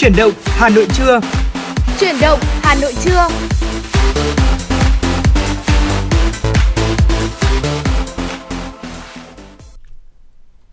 [0.00, 1.20] Chuyển động Hà Nội trưa.
[2.00, 3.28] Chuyển động Hà Nội trưa.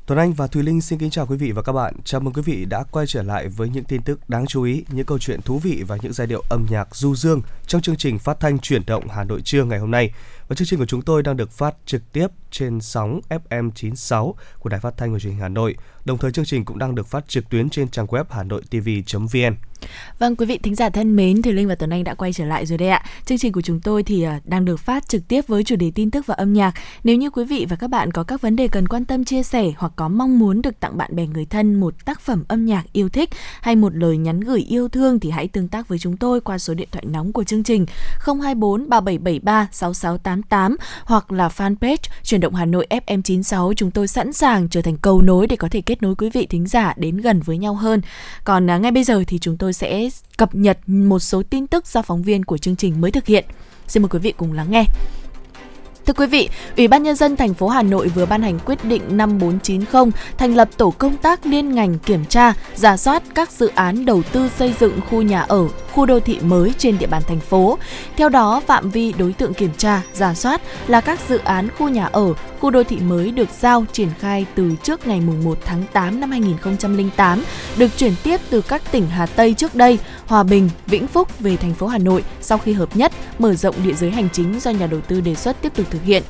[0.05, 1.93] Tuấn Anh và Thùy Linh xin kính chào quý vị và các bạn.
[2.03, 4.85] Chào mừng quý vị đã quay trở lại với những tin tức đáng chú ý,
[4.89, 7.95] những câu chuyện thú vị và những giai điệu âm nhạc du dương trong chương
[7.95, 10.11] trình phát thanh chuyển động Hà Nội trưa ngày hôm nay.
[10.47, 14.35] Và chương trình của chúng tôi đang được phát trực tiếp trên sóng FM 96
[14.59, 15.75] của Đài Phát thanh và Truyền hình Hà Nội.
[16.05, 19.55] Đồng thời chương trình cũng đang được phát trực tuyến trên trang web hanoitv.vn.
[20.19, 22.45] Vâng, quý vị thính giả thân mến, Thùy Linh và Tuấn Anh đã quay trở
[22.45, 23.05] lại rồi đây ạ.
[23.25, 25.91] Chương trình của chúng tôi thì à, đang được phát trực tiếp với chủ đề
[25.95, 26.73] tin tức và âm nhạc.
[27.03, 29.43] Nếu như quý vị và các bạn có các vấn đề cần quan tâm chia
[29.43, 32.65] sẻ hoặc có mong muốn được tặng bạn bè người thân một tác phẩm âm
[32.65, 33.29] nhạc yêu thích
[33.61, 36.57] hay một lời nhắn gửi yêu thương thì hãy tương tác với chúng tôi qua
[36.57, 37.85] số điện thoại nóng của chương trình
[38.19, 44.69] 024 3773 6688 hoặc là fanpage chuyển động Hà Nội FM96 chúng tôi sẵn sàng
[44.69, 47.39] trở thành cầu nối để có thể kết nối quý vị thính giả đến gần
[47.39, 48.01] với nhau hơn.
[48.43, 51.87] Còn à, ngay bây giờ thì chúng tôi sẽ cập nhật một số tin tức
[51.87, 53.45] do phóng viên của chương trình mới thực hiện.
[53.87, 54.85] Xin mời quý vị cùng lắng nghe.
[56.05, 58.85] Thưa quý vị, Ủy ban nhân dân thành phố Hà Nội vừa ban hành quyết
[58.85, 63.71] định 5490 thành lập tổ công tác liên ngành kiểm tra, giả soát các dự
[63.75, 67.21] án đầu tư xây dựng khu nhà ở, khu đô thị mới trên địa bàn
[67.27, 67.77] thành phố.
[68.17, 71.89] Theo đó, phạm vi đối tượng kiểm tra, giả soát là các dự án khu
[71.89, 75.83] nhà ở, khu đô thị mới được giao triển khai từ trước ngày 1 tháng
[75.93, 77.43] 8 năm 2008,
[77.77, 81.57] được chuyển tiếp từ các tỉnh Hà Tây trước đây, Hòa Bình, Vĩnh Phúc về
[81.57, 84.71] thành phố Hà Nội sau khi hợp nhất, mở rộng địa giới hành chính do
[84.71, 86.23] nhà đầu tư đề xuất tiếp tục thực hiện.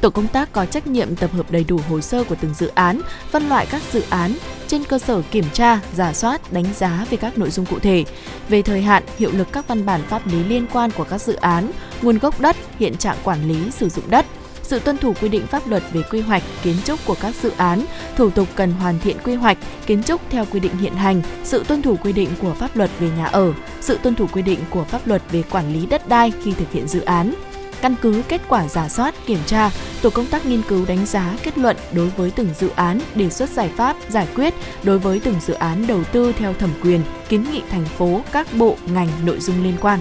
[0.00, 2.70] Tổ công tác có trách nhiệm tập hợp đầy đủ hồ sơ của từng dự
[2.74, 4.36] án, phân loại các dự án
[4.66, 8.04] trên cơ sở kiểm tra, giả soát, đánh giá về các nội dung cụ thể,
[8.48, 11.34] về thời hạn, hiệu lực các văn bản pháp lý liên quan của các dự
[11.34, 11.70] án,
[12.02, 14.26] nguồn gốc đất, hiện trạng quản lý sử dụng đất,
[14.64, 17.50] sự tuân thủ quy định pháp luật về quy hoạch, kiến trúc của các dự
[17.56, 17.84] án,
[18.16, 21.64] thủ tục cần hoàn thiện quy hoạch, kiến trúc theo quy định hiện hành, sự
[21.68, 24.60] tuân thủ quy định của pháp luật về nhà ở, sự tuân thủ quy định
[24.70, 27.34] của pháp luật về quản lý đất đai khi thực hiện dự án.
[27.80, 29.70] Căn cứ kết quả giả soát, kiểm tra,
[30.02, 33.30] tổ công tác nghiên cứu đánh giá kết luận đối với từng dự án, đề
[33.30, 37.02] xuất giải pháp, giải quyết đối với từng dự án đầu tư theo thẩm quyền,
[37.28, 40.00] kiến nghị thành phố, các bộ, ngành, nội dung liên quan.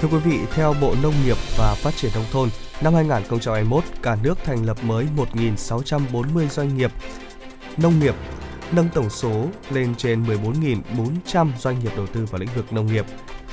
[0.00, 2.48] Thưa quý vị, theo Bộ Nông nghiệp và Phát triển Nông thôn,
[2.80, 6.92] năm 2021, cả nước thành lập mới 1.640 doanh nghiệp
[7.76, 8.14] nông nghiệp,
[8.72, 13.04] nâng tổng số lên trên 14.400 doanh nghiệp đầu tư vào lĩnh vực nông nghiệp.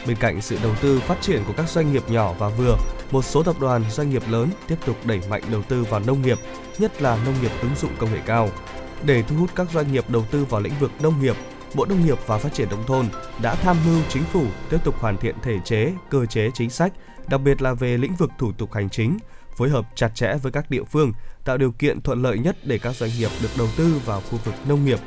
[0.07, 2.77] Bên cạnh sự đầu tư phát triển của các doanh nghiệp nhỏ và vừa,
[3.11, 6.21] một số tập đoàn doanh nghiệp lớn tiếp tục đẩy mạnh đầu tư vào nông
[6.21, 6.37] nghiệp,
[6.79, 8.49] nhất là nông nghiệp ứng dụng công nghệ cao.
[9.03, 11.35] Để thu hút các doanh nghiệp đầu tư vào lĩnh vực nông nghiệp,
[11.73, 13.05] Bộ Nông nghiệp và Phát triển nông thôn
[13.41, 16.93] đã tham mưu chính phủ tiếp tục hoàn thiện thể chế, cơ chế chính sách,
[17.27, 19.17] đặc biệt là về lĩnh vực thủ tục hành chính,
[19.57, 21.13] phối hợp chặt chẽ với các địa phương,
[21.45, 24.39] tạo điều kiện thuận lợi nhất để các doanh nghiệp được đầu tư vào khu
[24.45, 24.99] vực nông nghiệp.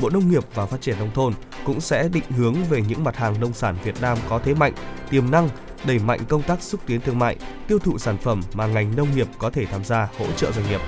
[0.00, 1.32] Bộ Nông nghiệp và Phát triển nông thôn
[1.64, 4.72] cũng sẽ định hướng về những mặt hàng nông sản Việt Nam có thế mạnh,
[5.10, 5.48] tiềm năng,
[5.86, 7.36] đẩy mạnh công tác xúc tiến thương mại,
[7.68, 10.68] tiêu thụ sản phẩm mà ngành nông nghiệp có thể tham gia hỗ trợ doanh
[10.68, 10.80] nghiệp.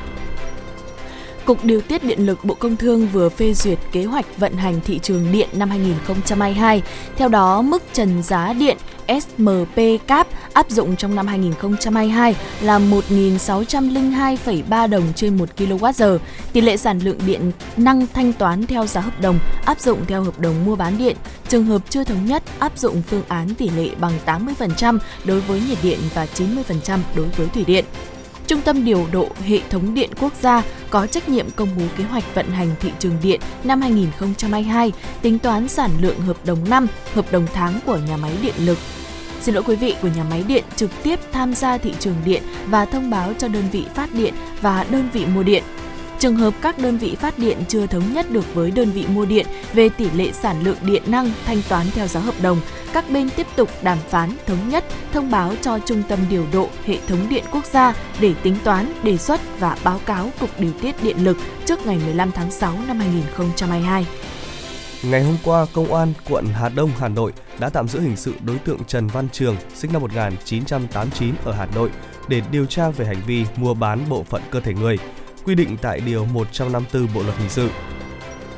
[1.46, 4.80] Cục Điều tiết Điện lực Bộ Công Thương vừa phê duyệt kế hoạch vận hành
[4.80, 6.82] thị trường điện năm 2022.
[7.16, 8.76] Theo đó, mức trần giá điện
[9.08, 16.18] SMP cap áp dụng trong năm 2022 là 1.602,3 đồng trên 1 kWh.
[16.52, 20.22] Tỷ lệ sản lượng điện năng thanh toán theo giá hợp đồng áp dụng theo
[20.22, 21.16] hợp đồng mua bán điện.
[21.48, 25.62] Trường hợp chưa thống nhất áp dụng phương án tỷ lệ bằng 80% đối với
[25.68, 27.84] nhiệt điện và 90% đối với thủy điện.
[28.46, 32.04] Trung tâm điều độ hệ thống điện quốc gia có trách nhiệm công bố kế
[32.04, 34.92] hoạch vận hành thị trường điện năm 2022,
[35.22, 38.78] tính toán sản lượng hợp đồng năm, hợp đồng tháng của nhà máy điện lực.
[39.40, 42.42] Xin lỗi quý vị của nhà máy điện trực tiếp tham gia thị trường điện
[42.66, 45.62] và thông báo cho đơn vị phát điện và đơn vị mua điện.
[46.18, 49.24] Trường hợp các đơn vị phát điện chưa thống nhất được với đơn vị mua
[49.24, 52.60] điện về tỷ lệ sản lượng điện năng thanh toán theo giá hợp đồng,
[52.92, 56.68] các bên tiếp tục đàm phán thống nhất thông báo cho Trung tâm điều độ
[56.84, 60.72] hệ thống điện quốc gia để tính toán, đề xuất và báo cáo Cục Điều
[60.82, 64.06] tiết Điện lực trước ngày 15 tháng 6 năm 2022.
[65.02, 68.34] Ngày hôm qua, Công an quận Hà Đông, Hà Nội đã tạm giữ hình sự
[68.46, 71.90] đối tượng Trần Văn Trường, sinh năm 1989 ở Hà Nội
[72.28, 74.98] để điều tra về hành vi mua bán bộ phận cơ thể người,
[75.46, 77.68] quy định tại Điều 154 Bộ Luật Hình sự.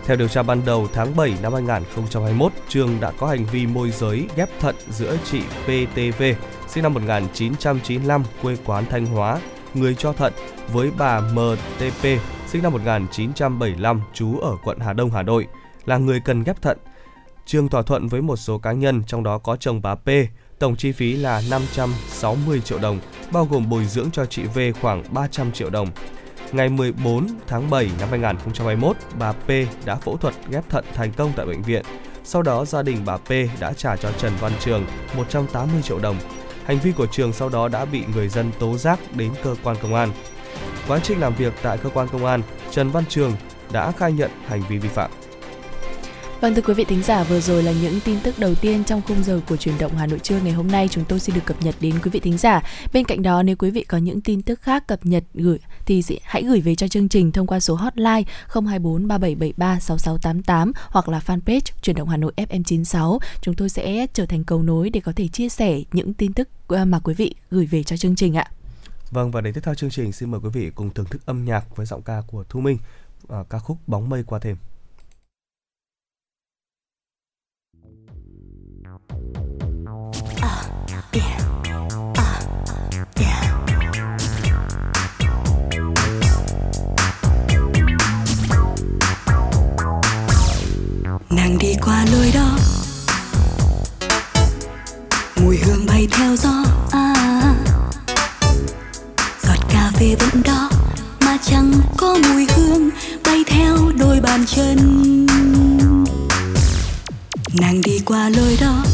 [0.05, 3.91] Theo điều tra ban đầu, tháng 7 năm 2021, Trường đã có hành vi môi
[3.91, 6.23] giới ghép thận giữa chị PTV,
[6.69, 9.41] sinh năm 1995, quê quán Thanh Hóa,
[9.75, 10.33] người cho thận,
[10.73, 12.05] với bà MTP,
[12.47, 15.47] sinh năm 1975, trú ở quận Hà Đông, Hà Nội,
[15.85, 16.79] là người cần ghép thận.
[17.47, 20.09] Trường thỏa thuận với một số cá nhân, trong đó có chồng bà P,
[20.59, 23.01] tổng chi phí là 560 triệu đồng,
[23.33, 25.89] bao gồm bồi dưỡng cho chị V khoảng 300 triệu đồng.
[26.53, 29.49] Ngày 14 tháng 7 năm 2021, bà P
[29.85, 31.83] đã phẫu thuật ghép thận thành công tại bệnh viện.
[32.25, 33.31] Sau đó gia đình bà P
[33.61, 34.85] đã trả cho Trần Văn Trường
[35.17, 36.17] 180 triệu đồng.
[36.65, 39.77] Hành vi của Trường sau đó đã bị người dân tố giác đến cơ quan
[39.83, 40.11] công an.
[40.89, 43.33] Quá trình làm việc tại cơ quan công an, Trần Văn Trường
[43.73, 45.11] đã khai nhận hành vi vi phạm.
[46.41, 49.03] Vâng thưa quý vị thính giả, vừa rồi là những tin tức đầu tiên trong
[49.09, 51.41] khung giờ của truyền động Hà Nội trưa ngày hôm nay chúng tôi xin được
[51.45, 52.63] cập nhật đến quý vị thính giả.
[52.93, 56.03] Bên cạnh đó nếu quý vị có những tin tức khác cập nhật gửi thì
[56.23, 61.21] hãy gửi về cho chương trình thông qua số hotline 024 3773 6688 hoặc là
[61.27, 63.19] fanpage truyền động Hà Nội FM96.
[63.41, 66.49] Chúng tôi sẽ trở thành cầu nối để có thể chia sẻ những tin tức
[66.67, 68.51] ờ, mà quý vị gửi về cho chương trình ạ.
[69.11, 71.45] Vâng và để tiếp theo chương trình xin mời quý vị cùng thưởng thức âm
[71.45, 72.79] nhạc với giọng ca của Thu Minh,
[73.33, 74.57] uh, ca khúc Bóng mây qua thêm.
[91.31, 92.59] Nàng đi qua lối đó.
[95.37, 96.65] Mùi hương bay theo gió.
[96.93, 97.15] À,
[99.43, 100.71] giọt cà phê vẫn đó
[101.21, 102.91] mà chẳng có mùi hương
[103.25, 105.27] bay theo đôi bàn chân.
[107.61, 108.85] Nàng đi qua lối đó.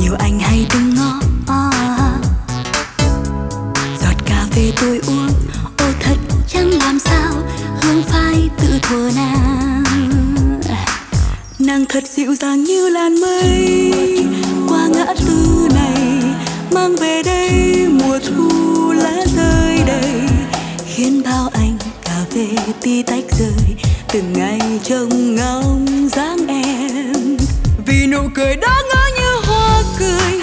[0.00, 1.20] Nhiều anh hay đứng ngó.
[1.46, 1.70] À,
[4.02, 5.28] giọt cà phê tôi uống.
[5.78, 6.16] Ô thật
[6.48, 7.32] chẳng làm sao
[7.88, 9.82] hương phai tự thuở nàng.
[11.58, 13.92] Nàng thật dịu dàng như làn mây,
[14.68, 16.22] qua ngã tư này
[16.72, 20.20] mang về đây mùa thu lá rơi đầy,
[20.86, 22.48] khiến bao anh cà phê
[22.80, 23.76] tí tách rơi
[24.12, 27.36] từng ngày trông ngóng dáng em.
[27.86, 30.40] Vì nụ cười đó ngỡ như hoa cười,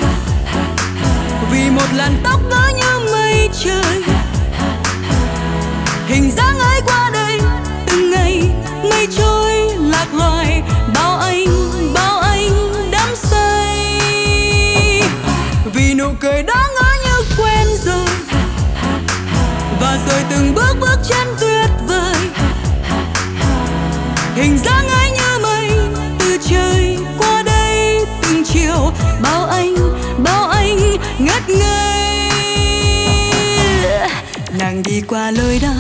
[1.52, 4.04] vì một làn tóc ngỡ như mây trời.
[6.08, 6.55] Hình dáng
[21.10, 22.16] chân tuyệt vời.
[24.36, 25.70] Hình dáng ấy như mây,
[26.20, 28.92] từ trời qua đây từng chiều.
[29.22, 29.76] Bao anh
[30.24, 32.30] bao anh ngất ngây.
[34.60, 35.74] Nàng đi qua lối đó.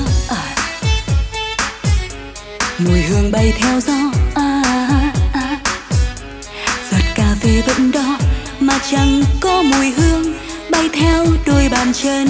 [2.78, 3.94] Mùi hương bay theo gió.
[6.92, 8.18] Giọt cà phê vẫn đó
[8.60, 10.34] mà chẳng có mùi hương
[10.72, 12.28] bay theo đôi bàn chân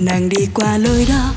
[0.00, 1.32] nàng đi qua lối đó.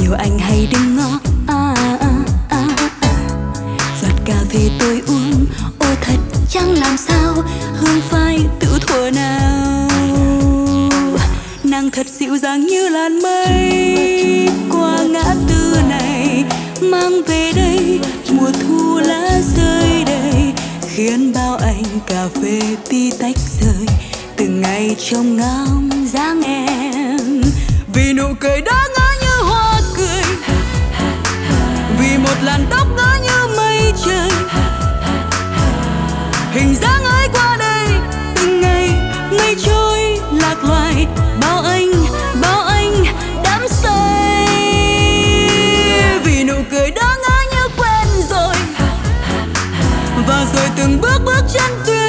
[0.00, 1.18] Nhiều anh hay đứng ngó.
[1.46, 2.08] À, à,
[2.48, 2.66] à,
[3.00, 3.14] à.
[4.02, 5.46] giọt cà phê tôi uống.
[5.78, 6.16] Ô thật
[6.50, 7.34] chẳng làm sao
[7.76, 9.88] hương phai tự thuở nào.
[11.64, 14.48] Nàng thật dịu dàng như làn mây.
[14.70, 16.44] Qua ngã tư này
[16.80, 18.00] mang về đây
[18.30, 20.52] mùa thu lá rơi đầy
[20.88, 23.36] khiến bao anh cà phê ti tách
[24.70, 27.42] ngày trông ngóng dáng em.
[27.94, 30.22] Vì nụ cười đó ngỡ như hoa cười.
[31.98, 34.30] Vì một làn tóc ngỡ như mây trời.
[36.52, 37.86] Hình dáng ấy qua đây,
[38.34, 38.90] từng ngày
[39.30, 41.06] mây trôi lạc loài.
[41.40, 41.92] Bao anh
[42.42, 43.04] bao anh
[43.44, 44.46] đắm say.
[46.24, 48.54] Vì nụ cười đó ngỡ như quen rồi.
[50.26, 51.99] Và rồi từng bước bước chân tuyệt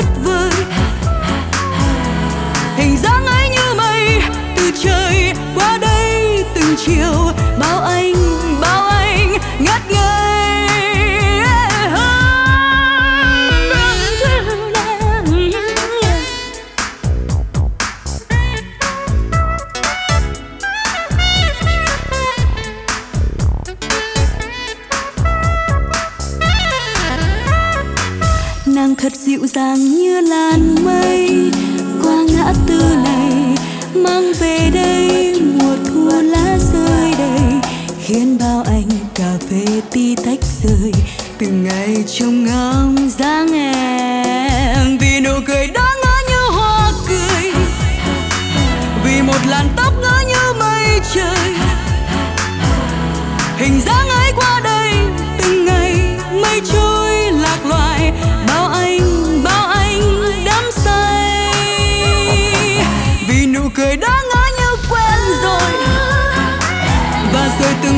[6.86, 7.51] chiều.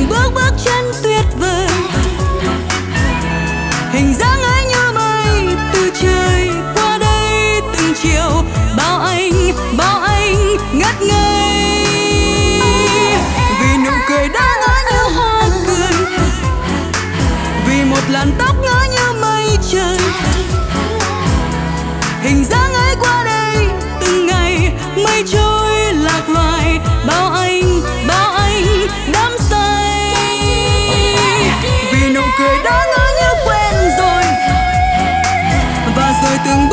[0.09, 0.52] Và rồi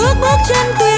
[0.00, 0.89] bước bước chân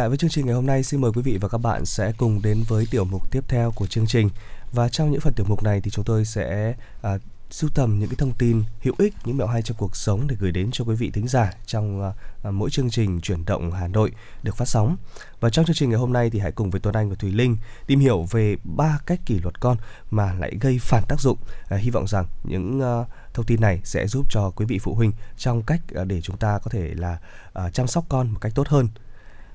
[0.00, 2.12] lại với chương trình ngày hôm nay, xin mời quý vị và các bạn sẽ
[2.18, 4.30] cùng đến với tiểu mục tiếp theo của chương trình.
[4.72, 7.18] Và trong những phần tiểu mục này thì chúng tôi sẽ à,
[7.50, 10.36] sưu tầm những cái thông tin hữu ích, những mẹo hay trong cuộc sống để
[10.38, 13.72] gửi đến cho quý vị thính giả trong à, à, mỗi chương trình chuyển động
[13.72, 14.96] Hà Nội được phát sóng.
[15.40, 17.32] Và trong chương trình ngày hôm nay thì hãy cùng với Tuấn Anh và Thùy
[17.32, 19.76] Linh tìm hiểu về ba cách kỷ luật con
[20.10, 21.38] mà lại gây phản tác dụng.
[21.68, 23.04] À, hy vọng rằng những à,
[23.34, 26.36] thông tin này sẽ giúp cho quý vị phụ huynh trong cách à, để chúng
[26.36, 27.18] ta có thể là
[27.52, 28.88] à, chăm sóc con một cách tốt hơn.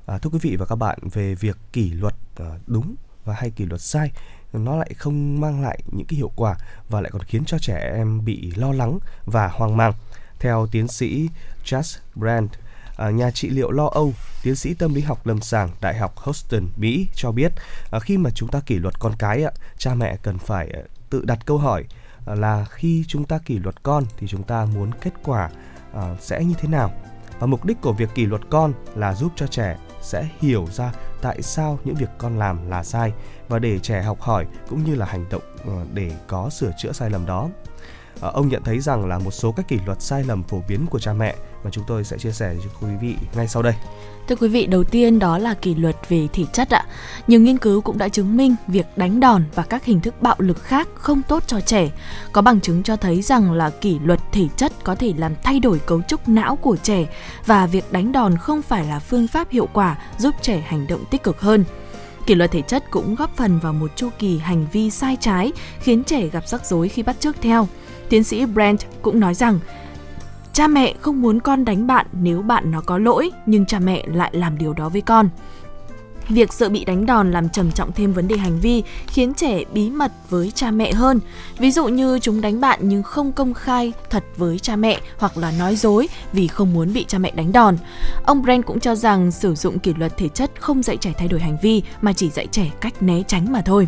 [0.05, 2.95] À, thưa quý vị và các bạn về việc kỷ luật à, đúng
[3.25, 4.11] và hay kỷ luật sai
[4.53, 6.55] nó lại không mang lại những cái hiệu quả
[6.89, 9.93] và lại còn khiến cho trẻ em bị lo lắng và hoang mang.
[10.39, 11.29] Theo tiến sĩ
[11.65, 12.49] Just Brand,
[12.97, 16.17] à, nhà trị liệu lo âu, tiến sĩ tâm lý học lâm sàng Đại học
[16.17, 17.51] Houston, Mỹ cho biết
[17.91, 20.81] à, khi mà chúng ta kỷ luật con cái, ạ, cha mẹ cần phải à,
[21.09, 21.83] tự đặt câu hỏi
[22.25, 25.49] à, là khi chúng ta kỷ luật con thì chúng ta muốn kết quả
[25.93, 26.91] à, sẽ như thế nào?
[27.39, 30.91] Và mục đích của việc kỷ luật con là giúp cho trẻ sẽ hiểu ra
[31.21, 33.13] tại sao những việc con làm là sai
[33.47, 36.91] và để trẻ học hỏi cũng như là hành động ờ, để có sửa chữa
[36.91, 37.49] sai lầm đó.
[38.19, 40.85] Ờ, ông nhận thấy rằng là một số các kỷ luật sai lầm phổ biến
[40.89, 41.35] của cha mẹ
[41.65, 43.73] mà chúng tôi sẽ chia sẻ cho quý vị ngay sau đây.
[44.27, 46.85] Thưa quý vị, đầu tiên đó là kỷ luật về thể chất ạ.
[47.27, 50.35] Nhiều nghiên cứu cũng đã chứng minh việc đánh đòn và các hình thức bạo
[50.37, 51.89] lực khác không tốt cho trẻ.
[52.31, 55.59] Có bằng chứng cho thấy rằng là kỷ luật thể chất có thể làm thay
[55.59, 57.05] đổi cấu trúc não của trẻ
[57.45, 61.05] và việc đánh đòn không phải là phương pháp hiệu quả giúp trẻ hành động
[61.11, 61.63] tích cực hơn.
[62.25, 65.51] Kỷ luật thể chất cũng góp phần vào một chu kỳ hành vi sai trái
[65.79, 67.67] khiến trẻ gặp rắc rối khi bắt chước theo.
[68.09, 69.59] Tiến sĩ Brent cũng nói rằng
[70.55, 74.03] Cha mẹ không muốn con đánh bạn nếu bạn nó có lỗi, nhưng cha mẹ
[74.07, 75.29] lại làm điều đó với con.
[76.29, 79.63] Việc sợ bị đánh đòn làm trầm trọng thêm vấn đề hành vi, khiến trẻ
[79.73, 81.19] bí mật với cha mẹ hơn.
[81.57, 85.37] Ví dụ như chúng đánh bạn nhưng không công khai thật với cha mẹ hoặc
[85.37, 87.77] là nói dối vì không muốn bị cha mẹ đánh đòn.
[88.25, 91.27] Ông Brent cũng cho rằng sử dụng kỷ luật thể chất không dạy trẻ thay
[91.27, 93.87] đổi hành vi mà chỉ dạy trẻ cách né tránh mà thôi.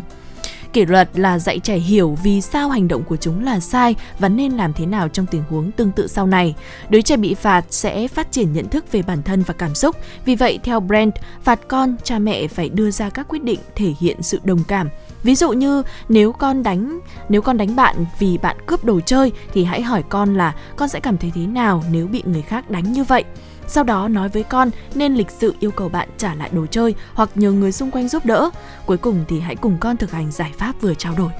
[0.72, 4.28] Kỷ luật là dạy trẻ hiểu vì sao hành động của chúng là sai và
[4.28, 6.54] nên làm thế nào trong tình huống tương tự sau này.
[6.88, 9.96] Đứa trẻ bị phạt sẽ phát triển nhận thức về bản thân và cảm xúc.
[10.24, 13.94] Vì vậy, theo Brand, phạt con, cha mẹ phải đưa ra các quyết định thể
[14.00, 14.88] hiện sự đồng cảm.
[15.22, 19.32] Ví dụ như nếu con đánh nếu con đánh bạn vì bạn cướp đồ chơi
[19.52, 22.70] thì hãy hỏi con là con sẽ cảm thấy thế nào nếu bị người khác
[22.70, 23.24] đánh như vậy.
[23.68, 26.94] Sau đó nói với con nên lịch sự yêu cầu bạn trả lại đồ chơi
[27.14, 28.50] hoặc nhờ người xung quanh giúp đỡ.
[28.86, 31.30] Cuối cùng thì hãy cùng con thực hành giải pháp vừa trao đổi.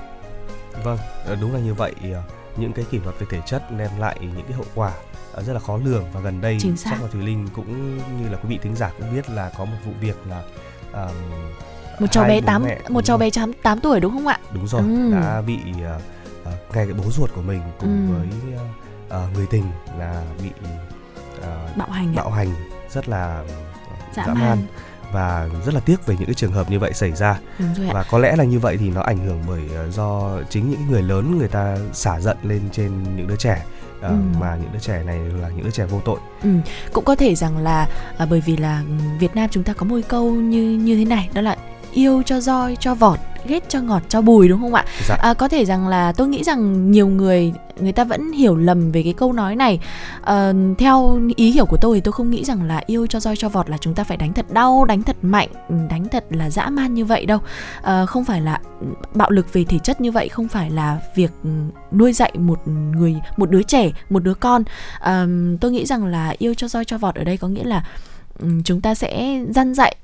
[0.84, 1.92] Vâng, ờ, đúng là như vậy.
[2.12, 2.22] Ờ,
[2.56, 4.92] Những cái kỷ luật về thể chất đem lại những cái hậu quả
[5.32, 6.90] ờ, rất là khó lường và gần đây Chính xác.
[6.90, 9.64] chắc là Thùy Linh cũng như là quý vị thính giả cũng biết là có
[9.64, 10.42] một vụ việc là
[10.92, 11.14] um,
[12.00, 14.38] Một cháu bé bố 8 mẹ- một cháu bé 8, 8 tuổi đúng không ạ?
[14.52, 15.12] đúng rồi Ừ.
[15.12, 18.14] đã bị uh, ngay cái bố ruột của mình cùng Ừ.
[18.14, 18.28] với
[19.24, 19.64] uh, người tình
[19.98, 20.50] là bị
[21.38, 22.48] uh, Bạo hành bạo hành
[22.90, 23.42] rất là
[24.16, 24.36] Dã man.
[24.38, 24.58] man
[25.12, 27.38] và rất là tiếc về những cái trường hợp như vậy xảy ra
[27.92, 30.86] và có lẽ là như vậy thì nó ảnh hưởng bởi ờ, do chính những
[30.90, 33.64] người lớn người ta xả giận lên trên những đứa trẻ
[34.00, 34.14] ờ, Ừ.
[34.40, 36.48] mà những đứa trẻ này là những đứa trẻ vô tội Ừ,
[36.92, 38.82] cũng có thể rằng là à, bởi vì là
[39.18, 41.56] Việt Nam chúng ta có một câu như như thế này đó là
[41.92, 44.84] yêu cho roi cho vọt ghét cho ngọt cho bùi đúng không ạ?
[45.08, 45.16] Dạ.
[45.22, 48.92] À, có thể rằng là tôi nghĩ rằng nhiều người người ta vẫn hiểu lầm
[48.92, 49.80] về cái câu nói này.
[50.22, 53.36] Ờ, theo ý hiểu của tôi thì tôi không nghĩ rằng là yêu cho roi
[53.36, 55.48] cho vọt là chúng ta phải đánh thật đau đánh thật mạnh
[55.90, 57.38] đánh thật là dã man như vậy đâu.
[57.82, 58.60] Ờ, không phải là
[59.14, 61.30] bạo lực về thể chất như vậy không phải là việc
[61.92, 64.62] nuôi dạy một người một đứa trẻ một đứa con.
[65.00, 67.84] Ờm, tôi nghĩ rằng là yêu cho roi cho vọt ở đây có nghĩa là
[68.64, 69.96] chúng ta sẽ dăn dạy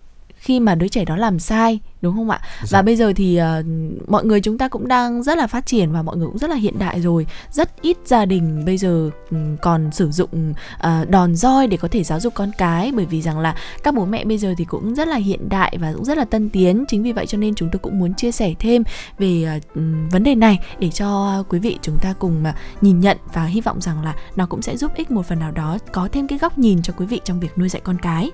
[0.44, 2.40] khi mà đứa trẻ đó làm sai đúng không ạ?
[2.62, 2.78] Dạ.
[2.78, 3.62] và bây giờ thì ờ,
[4.08, 6.50] mọi người chúng ta cũng đang rất là phát triển và mọi người cũng rất
[6.50, 7.26] là hiện đại rồi.
[7.50, 11.88] Rất ít gia đình bây giờ ừm, còn sử dụng ờ, đòn roi để có
[11.88, 12.92] thể giáo dục con cái.
[12.94, 15.76] Bởi vì rằng là các bố mẹ bây giờ thì cũng rất là hiện đại
[15.80, 16.84] và cũng rất là tân tiến.
[16.88, 18.82] Chính vì vậy cho nên chúng tôi cũng muốn chia sẻ thêm
[19.18, 23.16] về ừm, vấn đề này để cho quý vị chúng ta cùng mà nhìn nhận
[23.32, 26.08] và hy vọng rằng là nó cũng sẽ giúp ích một phần nào đó có
[26.12, 28.30] thêm cái góc nhìn cho quý vị trong việc nuôi dạy con cái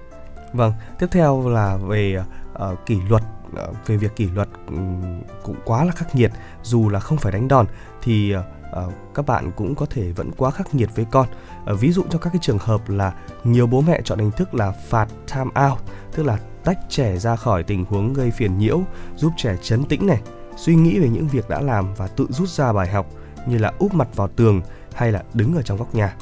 [0.53, 5.57] vâng tiếp theo là về uh, kỷ luật uh, về việc kỷ luật um, cũng
[5.65, 6.33] quá là khắc nghiệt.
[6.63, 7.67] Dù là không phải đánh đòn
[8.03, 11.27] thì uh, các bạn cũng có thể vẫn quá khắc nghiệt với con.
[11.73, 13.15] Uh, ví dụ cho các cái trường hợp là
[13.45, 15.79] nhiều bố mẹ chọn hình thức là phạt time out
[16.13, 18.81] tức là tách trẻ ra khỏi tình huống gây phiền nhiễu
[19.17, 20.21] giúp trẻ chấn tĩnh này
[20.57, 23.07] suy nghĩ về những việc đã làm và tự rút ra bài học
[23.47, 24.63] như là úp mặt vào tường
[24.95, 26.15] hay là đứng ở trong góc nhà.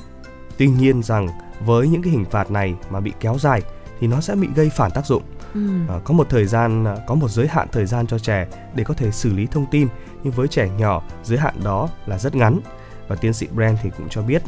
[0.58, 1.28] Tuy nhiên rằng
[1.60, 3.62] với những cái hình phạt này mà bị kéo dài
[4.00, 5.22] thì nó sẽ bị gây phản tác dụng.
[5.54, 5.60] Ừ.
[5.88, 8.84] À, có một thời gian à, có một giới hạn thời gian cho trẻ để
[8.84, 9.88] có thể xử lý thông tin
[10.22, 12.60] nhưng với trẻ nhỏ giới hạn đó là rất ngắn.
[13.08, 14.42] Và tiến sĩ Brand thì cũng cho biết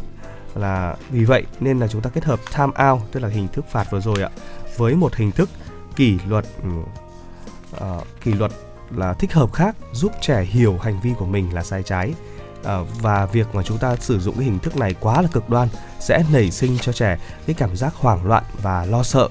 [0.54, 3.64] là vì vậy nên là chúng ta kết hợp time out tức là hình thức
[3.70, 4.30] phạt vừa rồi ạ
[4.76, 5.50] với một hình thức
[5.96, 6.44] kỷ luật
[7.76, 8.52] uh, kỷ luật
[8.90, 12.14] là thích hợp khác giúp trẻ hiểu hành vi của mình là sai trái
[12.64, 15.50] à, và việc mà chúng ta sử dụng cái hình thức này quá là cực
[15.50, 15.68] đoan
[16.00, 19.28] sẽ nảy sinh cho trẻ cái cảm giác hoảng loạn và lo sợ.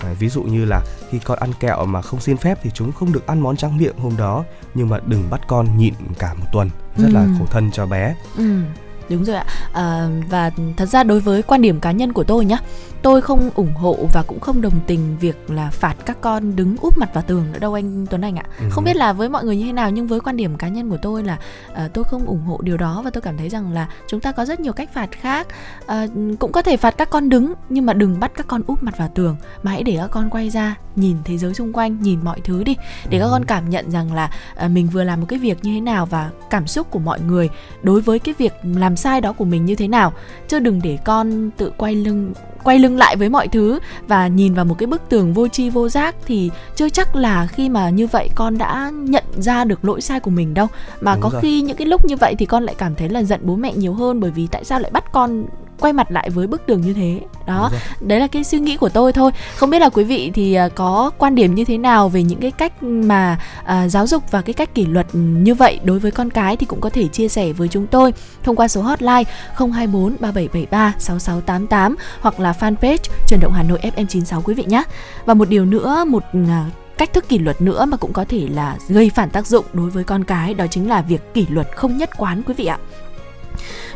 [0.00, 2.92] À, ví dụ như là khi con ăn kẹo mà không xin phép thì chúng
[2.92, 6.34] không được ăn món tráng miệng hôm đó nhưng mà đừng bắt con nhịn cả
[6.34, 6.70] một tuần.
[6.96, 7.14] Rất ừ.
[7.14, 8.14] là khổ thân cho bé.
[8.36, 8.62] Ừ
[9.10, 9.44] đúng rồi ạ.
[9.72, 12.58] À, và thật ra đối với quan điểm cá nhân của tôi nhá
[13.02, 16.76] tôi không ủng hộ và cũng không đồng tình việc là phạt các con đứng
[16.80, 18.44] úp mặt vào tường nữa đâu anh Tuấn Anh ạ.
[18.58, 18.64] Ừ.
[18.70, 20.90] Không biết là với mọi người như thế nào nhưng với quan điểm cá nhân
[20.90, 21.38] của tôi là
[21.72, 24.32] uh, tôi không ủng hộ điều đó và tôi cảm thấy rằng là chúng ta
[24.32, 25.46] có rất nhiều cách phạt khác.
[25.84, 28.82] Uh, cũng có thể phạt các con đứng nhưng mà đừng bắt các con úp
[28.82, 32.02] mặt vào tường mà hãy để các con quay ra nhìn thế giới xung quanh,
[32.02, 32.76] nhìn mọi thứ đi
[33.08, 33.22] để ừ.
[33.22, 34.30] các con cảm nhận rằng là
[34.64, 37.20] uh, mình vừa làm một cái việc như thế nào và cảm xúc của mọi
[37.20, 37.48] người
[37.82, 40.12] đối với cái việc làm sai đó của mình như thế nào
[40.48, 42.32] chứ đừng để con tự quay lưng
[42.64, 43.78] quay lưng lại với mọi thứ
[44.08, 47.46] và nhìn vào một cái bức tường vô tri vô giác thì chưa chắc là
[47.46, 50.66] khi mà như vậy con đã nhận ra được lỗi sai của mình đâu
[51.00, 51.40] mà Đúng có rồi.
[51.42, 53.72] khi những cái lúc như vậy thì con lại cảm thấy là giận bố mẹ
[53.74, 55.44] nhiều hơn bởi vì tại sao lại bắt con
[55.80, 58.88] quay mặt lại với bức tường như thế đó đấy là cái suy nghĩ của
[58.88, 62.08] tôi thôi không biết là quý vị thì à, có quan điểm như thế nào
[62.08, 65.80] về những cái cách mà à, giáo dục và cái cách kỷ luật như vậy
[65.84, 68.12] đối với con cái thì cũng có thể chia sẻ với chúng tôi
[68.42, 69.24] thông qua số hotline
[69.56, 74.82] 024 3773 6688 hoặc là fanpage truyền động Hà Nội FM96 quý vị nhé.
[75.24, 76.66] Và một điều nữa, một à,
[76.98, 79.90] cách thức kỷ luật nữa mà cũng có thể là gây phản tác dụng đối
[79.90, 82.78] với con cái đó chính là việc kỷ luật không nhất quán quý vị ạ.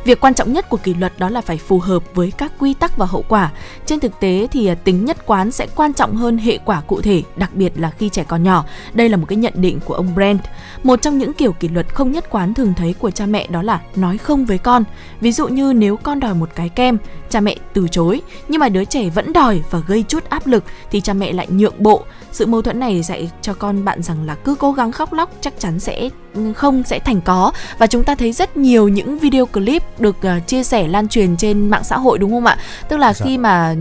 [0.04, 2.74] Việc quan trọng nhất của kỷ luật đó là phải phù hợp với các quy
[2.74, 3.52] tắc và hậu quả.
[3.86, 7.00] Trên thực tế thì à, tính nhất quán sẽ quan trọng hơn hệ quả cụ
[7.00, 8.64] thể, đặc biệt là khi trẻ còn nhỏ.
[8.94, 10.40] Đây là một cái nhận định của ông Brent.
[10.82, 13.62] Một trong những kiểu kỷ luật không nhất quán thường thấy của cha mẹ đó
[13.62, 14.84] là nói không với con.
[15.20, 16.98] Ví dụ như nếu con đòi một cái kem,
[17.30, 20.64] cha mẹ từ chối, nhưng mà đứa trẻ vẫn đòi và gây chút áp lực
[20.90, 22.02] thì cha mẹ lại nhượng bộ.
[22.32, 25.30] Sự mâu thuẫn này dạy cho con bạn rằng là cứ cố gắng khóc lóc
[25.40, 29.18] chắc chắn sẽ ừ, không sẽ thành có và chúng ta thấy rất nhiều những
[29.18, 32.56] video clip được uh, chia sẻ lan truyền trên mạng xã hội đúng không ạ?
[32.88, 33.26] Tức là dạ.
[33.26, 33.74] khi mà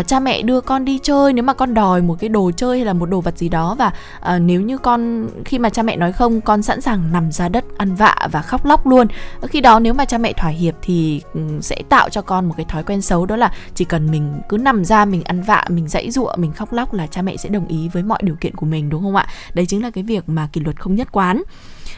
[0.00, 2.78] uh, cha mẹ đưa con đi chơi nếu mà con đòi một cái đồ chơi
[2.78, 5.82] hay là một đồ vật gì đó và uh, nếu như con khi mà cha
[5.82, 9.06] mẹ nói không con sẵn sàng nằm ra đất ăn vạ và khóc lóc luôn.
[9.48, 12.54] Khi đó nếu mà cha mẹ thỏa hiệp thì um, sẽ tạo cho con một
[12.56, 15.64] cái thói quen xấu đó là chỉ cần mình cứ nằm ra mình ăn vạ
[15.68, 18.36] mình dãy dụa mình khóc lóc là cha mẹ sẽ đồng ý với mọi điều
[18.40, 19.26] kiện của mình đúng không ạ?
[19.54, 21.42] Đấy chính là cái việc mà kỷ luật không nhất quán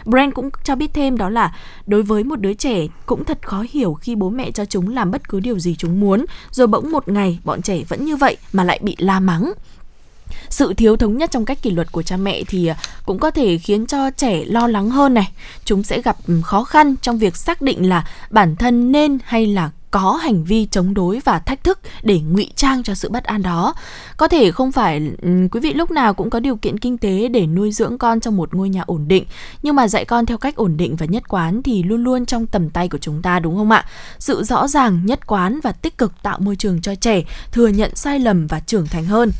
[0.04, 3.64] Brand cũng cho biết thêm đó là đối với một đứa trẻ cũng thật khó
[3.70, 6.92] hiểu khi bố mẹ cho chúng làm bất cứ điều gì chúng muốn, rồi bỗng
[6.92, 9.52] một ngày bọn trẻ vẫn như vậy mà lại bị la mắng.
[10.48, 12.76] Sự thiếu thống nhất trong cách kỷ luật của cha mẹ thì à,
[13.06, 15.32] cũng có thể khiến cho trẻ lo lắng hơn này.
[15.64, 19.46] Chúng sẽ gặp ừ, khó khăn trong việc xác định là bản thân nên hay
[19.46, 23.24] là có hành vi chống đối và thách thức để ngụy trang cho sự bất
[23.24, 23.74] an đó.
[24.16, 27.28] Có thể không phải ừ, quý vị lúc nào cũng có điều kiện kinh tế
[27.28, 29.24] để nuôi dưỡng con trong một ngôi nhà ổn định,
[29.62, 32.46] nhưng mà dạy con theo cách ổn định và nhất quán thì luôn luôn trong
[32.46, 33.84] tầm tay của chúng ta đúng không ạ?
[34.18, 37.96] Sự rõ ràng, nhất quán và tích cực tạo môi trường cho trẻ thừa nhận
[37.96, 39.30] sai lầm và trưởng thành hơn.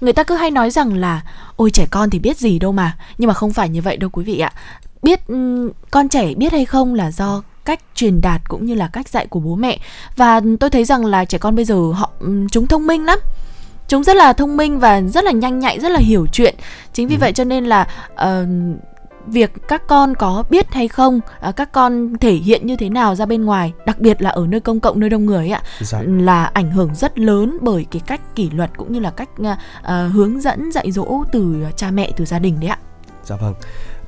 [0.00, 1.22] Người ta cứ hay nói rằng là
[1.56, 4.10] ôi trẻ con thì biết gì đâu mà, nhưng mà không phải như vậy đâu
[4.10, 4.52] quý vị ạ
[5.02, 8.88] biết ừ, con trẻ biết hay không là do cách truyền đạt cũng như là
[8.92, 9.78] cách dạy của bố mẹ.
[10.16, 12.10] Và tôi thấy rằng là trẻ con bây giờ họ
[12.50, 13.18] chúng thông minh lắm.
[13.88, 16.54] Chúng rất là thông minh và rất là nhanh nhạy rất là hiểu chuyện.
[16.92, 17.18] Chính vì ừ.
[17.20, 18.48] vậy cho nên là uh,
[19.26, 23.14] việc các con có biết hay không uh, các con thể hiện như thế nào
[23.14, 25.62] ra bên ngoài đặc biệt là ở nơi công cộng nơi đông người ấy ạ
[25.80, 26.02] dạ.
[26.06, 29.48] là ảnh hưởng rất lớn bởi cái cách kỷ luật cũng như là cách uh,
[30.12, 32.78] hướng dẫn dạy dỗ từ cha mẹ từ gia đình đấy ạ.
[33.24, 33.54] Dạ vâng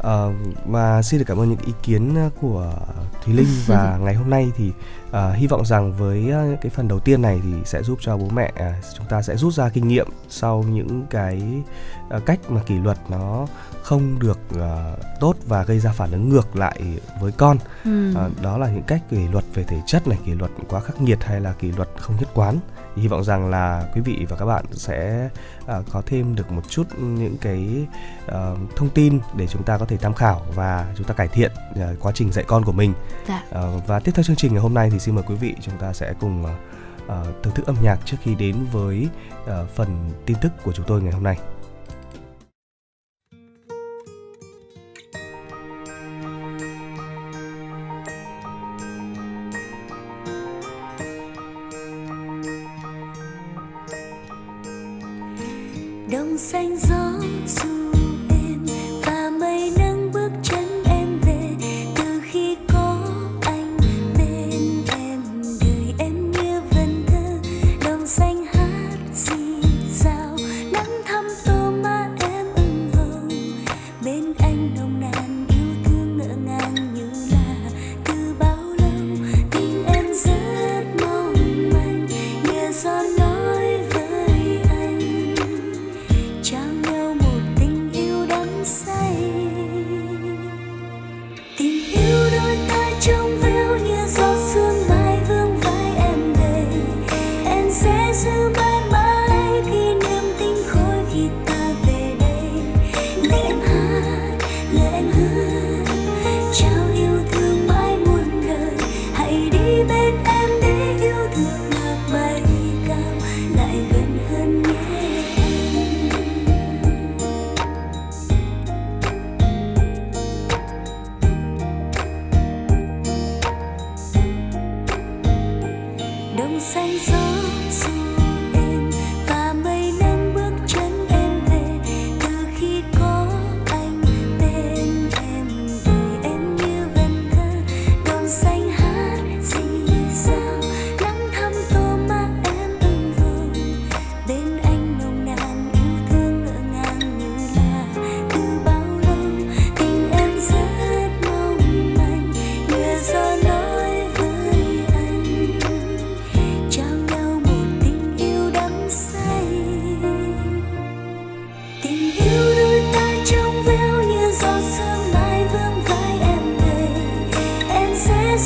[0.01, 2.75] Uh, mà xin được cảm ơn những ý kiến của
[3.25, 4.73] Thúy Linh và ngày hôm nay thì
[5.13, 8.29] À, hy vọng rằng với cái phần đầu tiên này thì sẽ giúp cho bố
[8.29, 11.43] mẹ à, chúng ta sẽ rút ra kinh nghiệm sau những cái
[12.11, 13.47] à, cách mà kỷ luật nó
[13.83, 16.81] không được uh, tốt và gây ra phản ứng ngược lại
[17.21, 18.11] với con ừ.
[18.11, 21.01] uh, đó là những cách kỷ luật về thể chất này kỷ luật quá khắc
[21.01, 22.59] nghiệt hay là kỷ luật không nhất quán
[22.97, 25.29] hy vọng rằng là quý vị và các bạn sẽ
[25.63, 27.87] uh, có thêm được một chút những cái
[28.27, 31.53] uh, thông tin để chúng ta có thể tham khảo và chúng ta cải thiện
[31.73, 32.95] uh, quá trình dạy con của mình
[33.29, 33.43] dạ.
[33.49, 35.77] uh, và tiếp theo chương trình ngày hôm nay thì xin mời quý vị chúng
[35.79, 36.51] ta sẽ cùng uh,
[37.07, 39.09] uh, thưởng thức âm nhạc trước khi đến với
[39.43, 41.39] uh, phần tin tức của chúng tôi ngày hôm nay
[56.11, 57.00] đồng xanh gió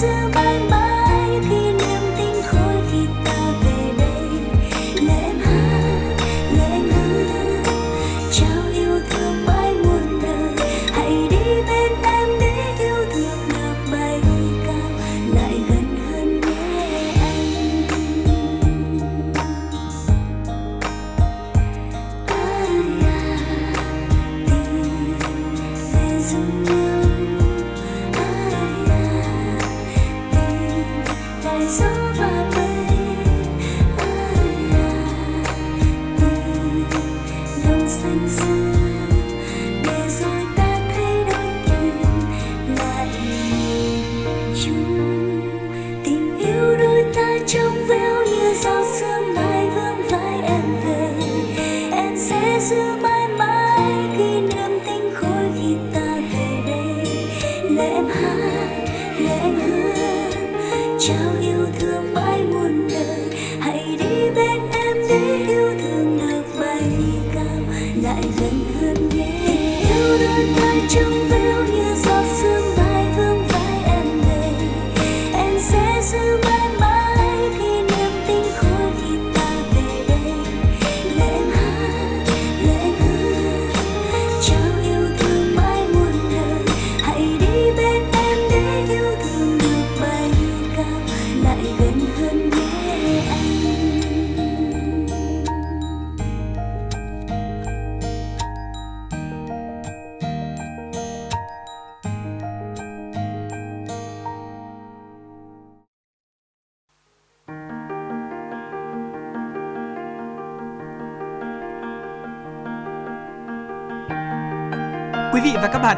[0.03, 0.54] bạn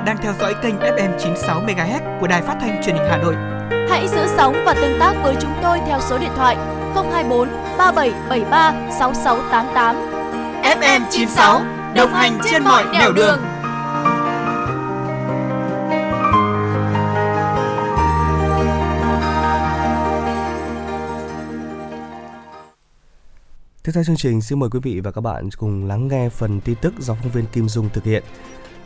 [0.07, 3.35] đang theo dõi kênh FM 96 MHz của đài phát thanh truyền hình Hà Nội.
[3.91, 6.57] Hãy giữ sóng và tương tác với chúng tôi theo số điện thoại
[6.95, 9.97] 024 3773 6688.
[10.63, 11.63] FM 96
[11.97, 13.39] đồng hành trên mọi nẻo đường.
[23.83, 26.61] Tiếp theo chương trình, xin mời quý vị và các bạn cùng lắng nghe phần
[26.61, 28.23] tin tức do phóng viên Kim Dung thực hiện.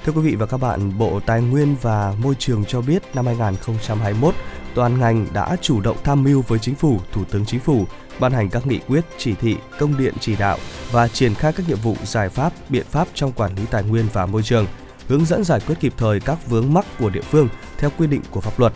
[0.05, 3.27] Thưa quý vị và các bạn, Bộ Tài nguyên và Môi trường cho biết năm
[3.27, 4.35] 2021,
[4.75, 7.85] toàn ngành đã chủ động tham mưu với Chính phủ, Thủ tướng Chính phủ
[8.21, 10.59] ban hành các nghị quyết, chỉ thị, công điện chỉ đạo
[10.91, 14.07] và triển khai các nhiệm vụ, giải pháp, biện pháp trong quản lý tài nguyên
[14.13, 14.67] và môi trường,
[15.09, 18.23] hướng dẫn giải quyết kịp thời các vướng mắc của địa phương theo quy định
[18.31, 18.73] của pháp luật.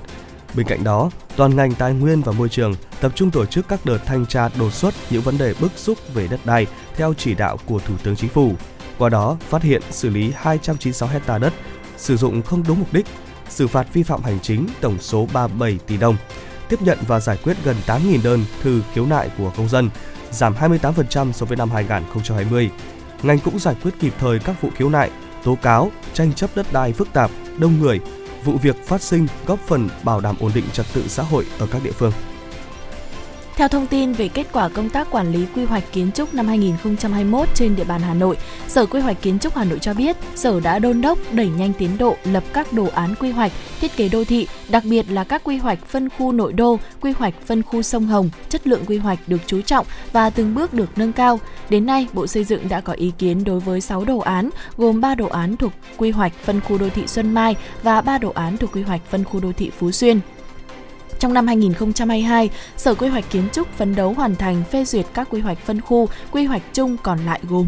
[0.54, 3.80] Bên cạnh đó, toàn ngành tài nguyên và môi trường tập trung tổ chức các
[3.84, 7.34] đợt thanh tra đột xuất những vấn đề bức xúc về đất đai theo chỉ
[7.34, 8.52] đạo của Thủ tướng Chính phủ.
[8.98, 11.52] Qua đó, phát hiện xử lý 296 hecta đất
[11.96, 13.06] sử dụng không đúng mục đích,
[13.48, 16.16] xử phạt vi phạm hành chính tổng số 37 tỷ đồng,
[16.68, 19.90] tiếp nhận và giải quyết gần 8.000 đơn thư khiếu nại của công dân,
[20.30, 22.70] giảm 28% so với năm 2020.
[23.22, 25.10] Ngành cũng giải quyết kịp thời các vụ khiếu nại,
[25.44, 28.00] tố cáo, tranh chấp đất đai phức tạp, đông người,
[28.44, 31.66] vụ việc phát sinh góp phần bảo đảm ổn định trật tự xã hội ở
[31.70, 32.12] các địa phương.
[33.56, 36.46] Theo thông tin về kết quả công tác quản lý quy hoạch kiến trúc năm
[36.46, 38.36] 2021 trên địa bàn Hà Nội,
[38.68, 41.72] Sở Quy hoạch Kiến trúc Hà Nội cho biết, Sở đã đôn đốc đẩy nhanh
[41.78, 45.24] tiến độ lập các đồ án quy hoạch, thiết kế đô thị, đặc biệt là
[45.24, 48.84] các quy hoạch phân khu nội đô, quy hoạch phân khu sông Hồng, chất lượng
[48.86, 51.40] quy hoạch được chú trọng và từng bước được nâng cao.
[51.68, 55.00] Đến nay, Bộ Xây dựng đã có ý kiến đối với 6 đồ án, gồm
[55.00, 58.30] 3 đồ án thuộc quy hoạch phân khu đô thị Xuân Mai và 3 đồ
[58.30, 60.20] án thuộc quy hoạch phân khu đô thị Phú Xuyên.
[61.18, 65.28] Trong năm 2022, Sở Quy hoạch Kiến trúc phấn đấu hoàn thành phê duyệt các
[65.30, 67.66] quy hoạch phân khu, quy hoạch chung còn lại gồm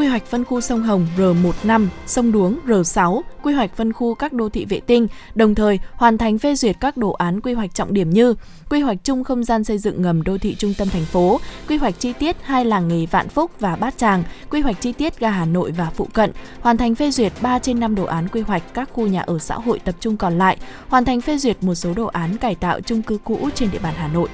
[0.00, 4.32] quy hoạch phân khu sông Hồng R15, sông Đuống R6, quy hoạch phân khu các
[4.32, 7.74] đô thị vệ tinh, đồng thời hoàn thành phê duyệt các đồ án quy hoạch
[7.74, 8.34] trọng điểm như
[8.70, 11.76] quy hoạch chung không gian xây dựng ngầm đô thị trung tâm thành phố, quy
[11.76, 15.20] hoạch chi tiết hai làng nghề Vạn Phúc và Bát Tràng, quy hoạch chi tiết
[15.20, 18.28] ga Hà Nội và phụ cận, hoàn thành phê duyệt 3 trên 5 đồ án
[18.28, 20.56] quy hoạch các khu nhà ở xã hội tập trung còn lại,
[20.88, 23.78] hoàn thành phê duyệt một số đồ án cải tạo chung cư cũ trên địa
[23.78, 24.28] bàn Hà Nội.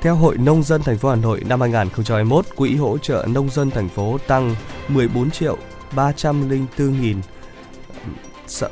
[0.00, 3.70] Theo Hội Nông dân thành phố Hà Nội năm 2021, quỹ hỗ trợ nông dân
[3.70, 4.54] thành phố tăng
[4.88, 5.58] 14 triệu
[5.96, 7.20] 304 nghìn
[8.46, 8.70] Sợ,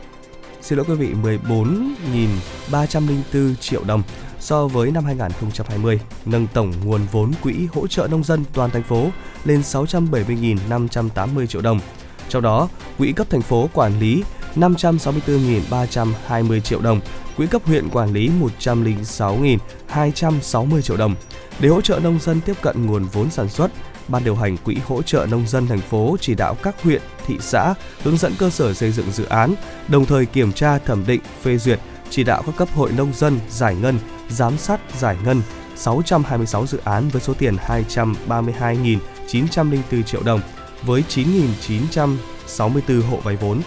[0.60, 4.02] xin lỗi quý vị 14.304 triệu đồng
[4.40, 8.82] so với năm 2020, nâng tổng nguồn vốn quỹ hỗ trợ nông dân toàn thành
[8.82, 9.08] phố
[9.44, 11.80] lên 670.580 triệu đồng.
[12.28, 14.24] Trong đó, quỹ cấp thành phố quản lý
[14.56, 17.00] 564.320 triệu đồng,
[17.36, 21.14] quỹ cấp huyện quản lý 106.260 triệu đồng.
[21.60, 23.70] Để hỗ trợ nông dân tiếp cận nguồn vốn sản xuất,
[24.08, 27.36] Ban điều hành Quỹ hỗ trợ nông dân thành phố chỉ đạo các huyện, thị
[27.40, 29.54] xã hướng dẫn cơ sở xây dựng dự án,
[29.88, 33.40] đồng thời kiểm tra thẩm định, phê duyệt, chỉ đạo các cấp hội nông dân
[33.50, 35.42] giải ngân, giám sát giải ngân
[35.76, 40.40] 626 dự án với số tiền 232.904 triệu đồng
[40.82, 43.60] với 9.964 hộ vay vốn.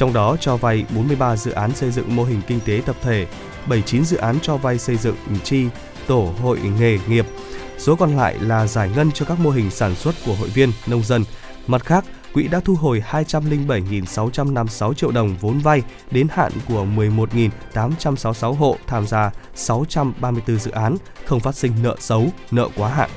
[0.00, 3.26] Trong đó cho vay 43 dự án xây dựng mô hình kinh tế tập thể,
[3.66, 5.66] 79 dự án cho vay xây dựng chi
[6.06, 7.26] tổ hội nghề nghiệp.
[7.78, 10.72] Số còn lại là giải ngân cho các mô hình sản xuất của hội viên,
[10.86, 11.24] nông dân.
[11.66, 18.52] Mặt khác, quỹ đã thu hồi 207.656 triệu đồng vốn vay đến hạn của 11.866
[18.52, 23.10] hộ tham gia 634 dự án, không phát sinh nợ xấu, nợ quá hạn.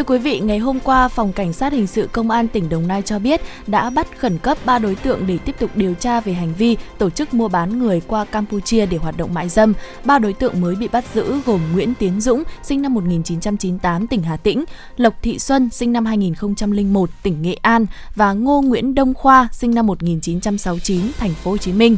[0.00, 2.88] Thưa quý vị, ngày hôm qua, Phòng Cảnh sát Hình sự Công an tỉnh Đồng
[2.88, 6.20] Nai cho biết đã bắt khẩn cấp 3 đối tượng để tiếp tục điều tra
[6.20, 9.74] về hành vi tổ chức mua bán người qua Campuchia để hoạt động mại dâm.
[10.04, 14.22] Ba đối tượng mới bị bắt giữ gồm Nguyễn Tiến Dũng, sinh năm 1998, tỉnh
[14.22, 14.64] Hà Tĩnh,
[14.96, 19.74] Lộc Thị Xuân, sinh năm 2001, tỉnh Nghệ An và Ngô Nguyễn Đông Khoa, sinh
[19.74, 21.96] năm 1969, thành phố Hồ Chí Minh.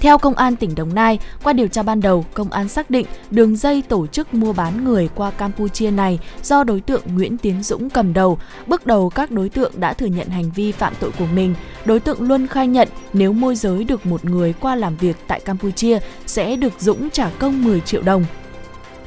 [0.00, 3.06] Theo Công an tỉnh Đồng Nai, qua điều tra ban đầu, công an xác định
[3.30, 7.62] đường dây tổ chức mua bán người qua Campuchia này do đối tượng Nguyễn Tiến
[7.62, 8.38] Dũng cầm đầu.
[8.66, 11.54] Bước đầu các đối tượng đã thừa nhận hành vi phạm tội của mình.
[11.84, 15.40] Đối tượng luôn khai nhận nếu môi giới được một người qua làm việc tại
[15.40, 18.24] Campuchia sẽ được Dũng trả công 10 triệu đồng.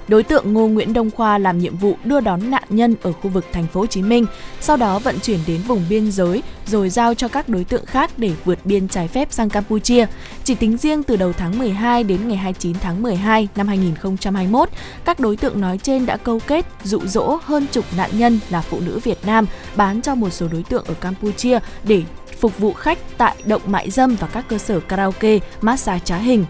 [0.08, 3.30] Đối tượng Ngô Nguyễn Đông Khoa làm nhiệm vụ đưa đón nạn nhân ở khu
[3.30, 4.26] vực thành phố Hồ Chí Minh,
[4.62, 8.12] sau đó vận chuyển đến vùng biên giới rồi giao cho các đối tượng khác
[8.18, 10.06] để vượt biên trái phép sang Campuchia.
[10.44, 14.70] Chỉ tính riêng từ đầu tháng 12 đến ngày 29 tháng 12 năm 2021,
[15.06, 18.62] các đối tượng nói trên đã câu kết dụ dỗ hơn chục nạn nhân là
[18.62, 22.04] phụ nữ Việt Nam bán cho một số đối tượng ở Campuchia để
[22.39, 26.46] phục vụ khách tại động mại dâm và các cơ sở karaoke, massage trá hình.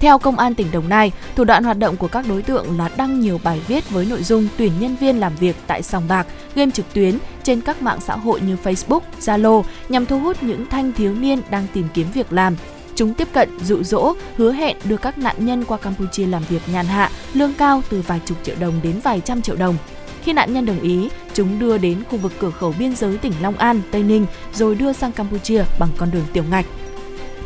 [0.00, 2.90] Theo Công an tỉnh Đồng Nai, thủ đoạn hoạt động của các đối tượng là
[2.96, 6.26] đăng nhiều bài viết với nội dung tuyển nhân viên làm việc tại sòng bạc,
[6.54, 10.66] game trực tuyến trên các mạng xã hội như Facebook, Zalo nhằm thu hút những
[10.66, 12.56] thanh thiếu niên đang tìm kiếm việc làm.
[12.94, 16.62] Chúng tiếp cận, dụ dỗ, hứa hẹn đưa các nạn nhân qua Campuchia làm việc
[16.72, 19.76] nhàn hạ, lương cao từ vài chục triệu đồng đến vài trăm triệu đồng.
[20.22, 23.32] Khi nạn nhân đồng ý, chúng đưa đến khu vực cửa khẩu biên giới tỉnh
[23.42, 26.66] Long An, Tây Ninh rồi đưa sang Campuchia bằng con đường tiểu ngạch.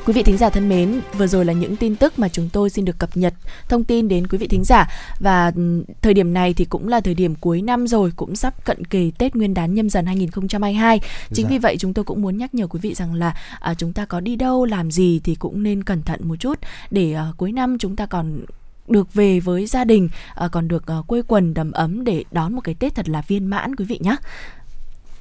[0.07, 2.71] Quý vị thính giả thân mến, vừa rồi là những tin tức mà chúng tôi
[2.71, 3.35] xin được cập nhật
[3.69, 4.89] thông tin đến quý vị thính giả
[5.21, 8.65] và ừ, thời điểm này thì cũng là thời điểm cuối năm rồi, cũng sắp
[8.65, 11.01] cận kề Tết Nguyên đán nhâm dần 2022.
[11.33, 11.51] Chính dạ.
[11.51, 14.05] vì vậy chúng tôi cũng muốn nhắc nhở quý vị rằng là à, chúng ta
[14.05, 16.59] có đi đâu làm gì thì cũng nên cẩn thận một chút
[16.91, 18.45] để à, cuối năm chúng ta còn
[18.89, 22.55] được về với gia đình à, còn được à, quây quần đầm ấm để đón
[22.55, 24.17] một cái Tết thật là viên mãn quý vị nhé.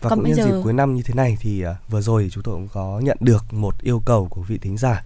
[0.03, 0.45] Và Còn cũng nhân giờ...
[0.45, 3.17] dịp cuối năm như thế này thì uh, vừa rồi chúng tôi cũng có nhận
[3.19, 5.03] được một yêu cầu của vị thính giả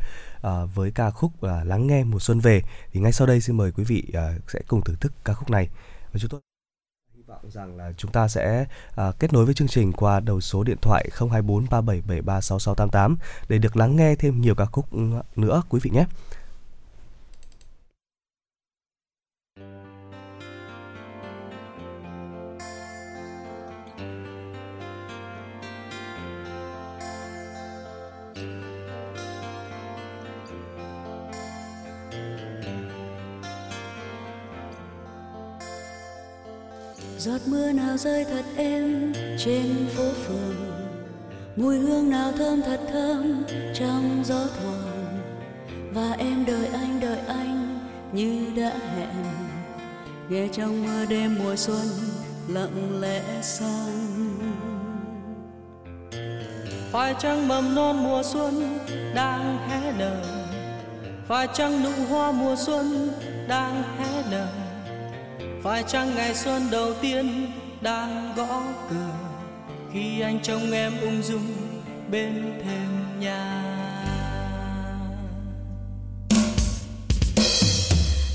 [0.47, 3.57] uh, với ca khúc uh, lắng nghe mùa xuân về thì ngay sau đây xin
[3.57, 5.69] mời quý vị uh, sẽ cùng thưởng thức ca khúc này
[6.13, 6.41] và chúng tôi
[7.15, 8.65] hy vọng rằng là chúng ta sẽ
[9.07, 13.17] uh, kết nối với chương trình qua đầu số điện thoại 024 3773 6688
[13.49, 14.85] để được lắng nghe thêm nhiều ca khúc
[15.35, 16.05] nữa quý vị nhé.
[37.27, 40.55] Giọt mưa nào rơi thật êm trên phố phường.
[41.55, 45.19] Mùi hương nào thơm thật thơm trong gió thoảng
[45.93, 47.79] và em đợi anh đợi anh
[48.11, 49.25] như đã hẹn.
[50.29, 51.87] Nghe trong mưa đêm mùa xuân
[52.47, 54.29] lặng lẽ sang.
[56.91, 58.79] Phải chăng mầm non mùa xuân
[59.15, 60.23] đang hé nở?
[61.27, 63.09] Phải chăng nụ hoa mùa xuân
[63.47, 64.66] đang hé nở?
[65.63, 69.13] Phải chăng ngày xuân đầu tiên đang gõ cửa
[69.93, 71.53] khi anh trông em ung dung
[72.11, 73.63] bên thềm nhà?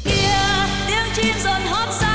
[0.05, 0.43] Kia
[0.89, 2.12] tiếng chim dần hót xa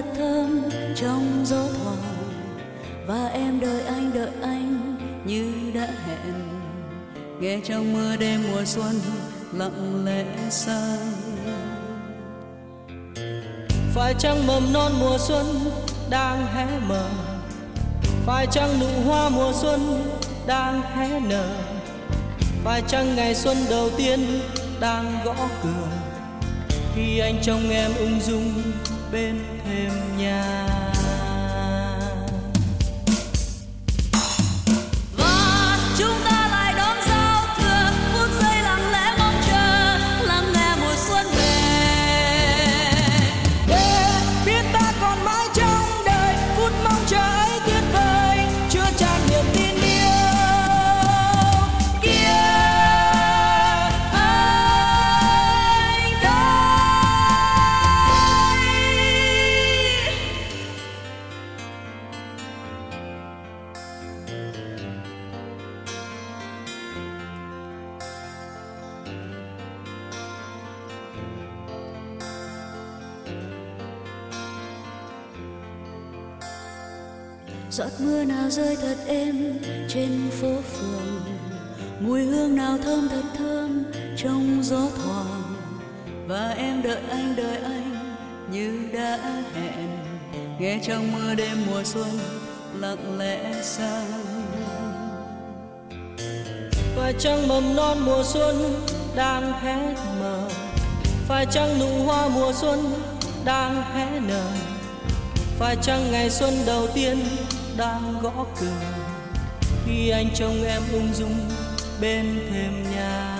[0.00, 0.62] thật thơm
[0.96, 1.96] trong gió thoảng.
[3.06, 6.34] Và em đợi anh đợi anh như đã hẹn.
[7.40, 9.00] Nghe trong mưa đêm mùa xuân
[9.52, 11.12] lặng lẽ sang.
[13.94, 15.46] Phải chăng mầm non mùa xuân
[16.10, 17.08] đang hé mở?
[18.26, 19.80] Phải chăng nụ hoa mùa xuân
[20.46, 21.48] đang hé nở?
[22.64, 24.20] Phải chăng ngày xuân đầu tiên
[24.80, 25.88] đang gõ cửa?
[26.94, 28.62] Khi anh trông em ung dung
[29.12, 30.69] bên thêm nhà
[78.20, 81.20] mưa nào rơi thật êm trên phố phường.
[82.00, 83.84] Mùi hương nào thơm thật thơm
[84.16, 85.42] trong gió thoảng.
[86.28, 88.16] Và em đợi anh đợi anh
[88.52, 89.18] như đã
[89.54, 89.88] hẹn.
[90.58, 92.08] Nghe trong mưa đêm mùa xuân
[92.78, 94.12] lặng lẽ sang.
[96.96, 98.84] Phải chăng mầm non mùa xuân
[99.16, 100.48] đang hé mở.
[101.28, 102.92] Phải chăng nụ hoa mùa xuân
[103.44, 104.44] đang hé nở.
[105.58, 107.18] Phải chăng ngày xuân đầu tiên
[107.80, 108.80] đang gõ cửa.
[109.86, 111.50] Khi anh trông em ung dung
[112.00, 113.36] bên thềm nhà.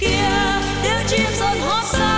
[0.00, 0.30] Kia
[0.82, 2.17] tiếng chim dần hót xa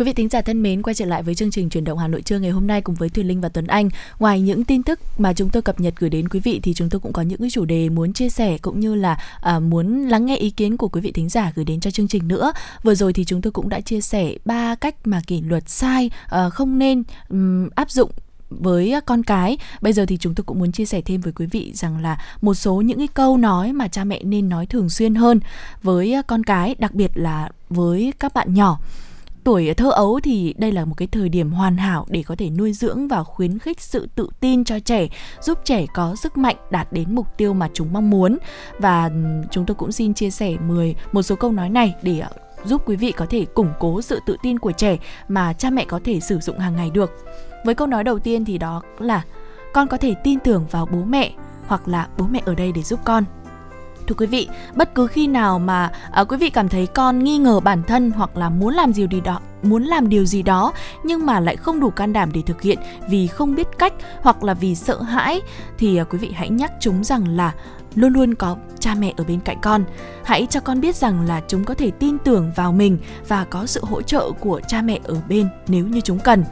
[0.00, 2.08] Quý vị thính giả thân mến, quay trở lại với chương trình truyền động Hà
[2.08, 3.88] Nội trưa ngày hôm nay cùng với Thùy Linh và Tuấn Anh.
[4.18, 6.88] Ngoài những tin tức mà chúng tôi cập nhật gửi đến quý vị thì chúng
[6.90, 10.08] tôi cũng có những cái chủ đề muốn chia sẻ cũng như là à, muốn
[10.08, 12.52] lắng nghe ý kiến của quý vị thính giả gửi đến cho chương trình nữa.
[12.82, 16.10] Vừa rồi thì chúng tôi cũng đã chia sẻ ba cách mà kỷ luật sai
[16.26, 18.10] à, không nên um, áp dụng
[18.50, 21.46] với con cái bây giờ thì chúng tôi cũng muốn chia sẻ thêm với quý
[21.46, 24.90] vị rằng là một số những cái câu nói mà cha mẹ nên nói thường
[24.90, 25.40] xuyên hơn
[25.82, 28.78] với con cái đặc biệt là với các bạn nhỏ
[29.44, 32.50] tuổi thơ ấu thì đây là một cái thời điểm hoàn hảo để có thể
[32.50, 35.08] nuôi dưỡng và khuyến khích sự tự tin cho trẻ,
[35.40, 38.38] giúp trẻ có sức mạnh đạt đến mục tiêu mà chúng mong muốn
[38.78, 42.18] và ừ, chúng tôi cũng xin chia sẻ 10 một số câu nói này để
[42.18, 42.28] ờ,
[42.64, 44.96] giúp quý vị có thể củng cố sự tự tin của trẻ
[45.28, 47.10] mà cha mẹ có thể sử dụng hàng ngày được.
[47.64, 49.24] Với câu nói đầu tiên thì đó là,
[49.72, 51.32] con có thể tin tưởng vào bố mẹ
[51.66, 53.24] hoặc là bố mẹ ở đây để giúp con
[54.06, 57.38] thưa quý vị bất cứ khi nào mà à, quý vị cảm thấy con nghi
[57.38, 60.72] ngờ bản thân hoặc là muốn làm gì đi đó muốn làm điều gì đó
[61.04, 62.78] nhưng mà lại không đủ can đảm để thực hiện
[63.08, 65.40] vì không biết cách hoặc là vì sợ hãi
[65.78, 67.52] thì à, quý vị hãy nhắc chúng rằng là
[67.94, 69.84] luôn luôn có cha mẹ ở bên cạnh con.
[70.24, 72.98] Hãy cho con biết rằng là chúng có thể tin tưởng vào mình
[73.28, 76.44] và có sự hỗ trợ của cha mẹ ở bên nếu như chúng cần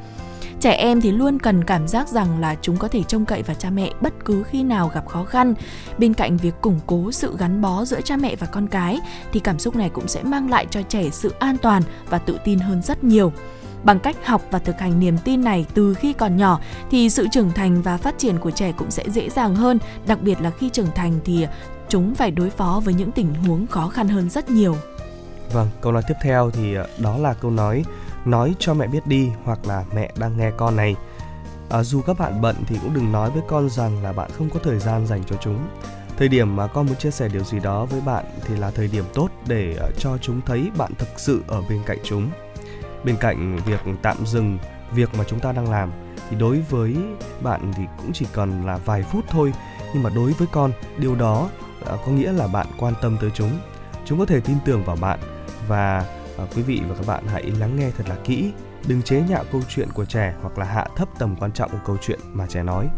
[0.61, 3.55] trẻ em thì luôn cần cảm giác rằng là chúng có thể trông cậy vào
[3.55, 5.55] cha mẹ bất cứ khi nào gặp khó khăn.
[5.99, 9.01] Bên cạnh việc củng cố sự gắn bó giữa cha mẹ và con cái,
[9.33, 12.39] thì cảm xúc này cũng sẽ mang lại cho trẻ sự an toàn và tự
[12.45, 13.33] tin hơn rất nhiều.
[13.85, 17.27] Bằng cách học và thực hành niềm tin này từ khi còn nhỏ, thì sự
[17.33, 20.51] trưởng thành và phát triển của trẻ cũng sẽ dễ dàng hơn, đặc biệt là
[20.51, 21.47] khi trưởng thành thì
[21.89, 24.77] chúng phải đối phó với những tình huống khó khăn hơn rất nhiều.
[25.53, 27.85] Vâng câu nói tiếp theo thì ờ, đó là câu nói
[28.31, 30.97] nói cho mẹ biết đi hoặc là mẹ đang nghe con này.
[31.71, 34.51] À, dù các bạn bận thì cũng đừng nói với con rằng là bạn không
[34.51, 35.69] có thời gian dành cho chúng.
[36.17, 38.89] Thời điểm mà con muốn chia sẻ điều gì đó với bạn thì là thời
[38.89, 42.31] điểm tốt để à, cho chúng thấy bạn thực sự ở bên cạnh chúng.
[43.05, 44.59] Bên cạnh việc tạm dừng
[44.93, 45.93] việc mà chúng ta đang làm
[46.31, 46.97] thì đối với
[47.43, 49.53] bạn thì cũng chỉ cần là vài phút thôi.
[49.95, 51.49] Nhưng mà đối với con điều đó
[51.87, 53.51] à, có nghĩa là bạn quan tâm tới chúng.
[54.05, 55.19] Chúng có thể tin tưởng vào bạn
[55.69, 56.05] và
[56.39, 58.53] à, quý vị và các bạn hãy lắng nghe thật là kỹ.
[58.87, 61.79] Đừng chế nhạo câu chuyện của trẻ hoặc là hạ thấp tầm quan trọng của
[61.87, 62.89] câu chuyện mà trẻ nói.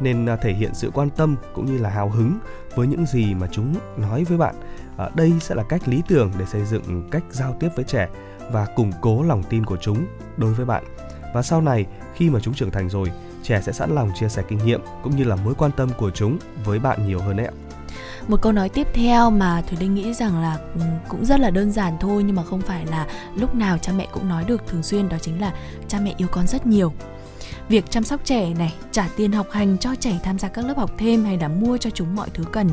[0.00, 2.38] Nên à, thể hiện sự quan tâm cũng như là hào hứng
[2.74, 4.54] với những gì mà chúng nói với bạn.
[4.96, 8.08] À, đây sẽ là cách lý tưởng để xây dựng cách giao tiếp với trẻ
[8.52, 10.06] và củng cố lòng tin của chúng
[10.36, 10.84] đối với bạn.
[11.34, 13.12] Và sau này khi mà chúng trưởng thành rồi
[13.42, 16.10] trẻ sẽ sẵn lòng chia sẻ kinh nghiệm cũng như là mối quan tâm của
[16.10, 17.65] chúng với bạn nhiều hơn đấy ạ
[18.28, 21.50] một câu nói tiếp theo mà thùy linh nghĩ rằng là ừ, cũng rất là
[21.50, 23.06] đơn giản thôi nhưng mà không phải là
[23.36, 25.52] lúc nào cha mẹ cũng nói được thường xuyên đó chính là
[25.88, 26.92] cha mẹ yêu con rất nhiều.
[27.68, 30.76] Việc chăm sóc trẻ này trả tiền học hành cho trẻ tham gia các lớp
[30.76, 32.68] học thêm hay là mua cho chúng mọi thứ cần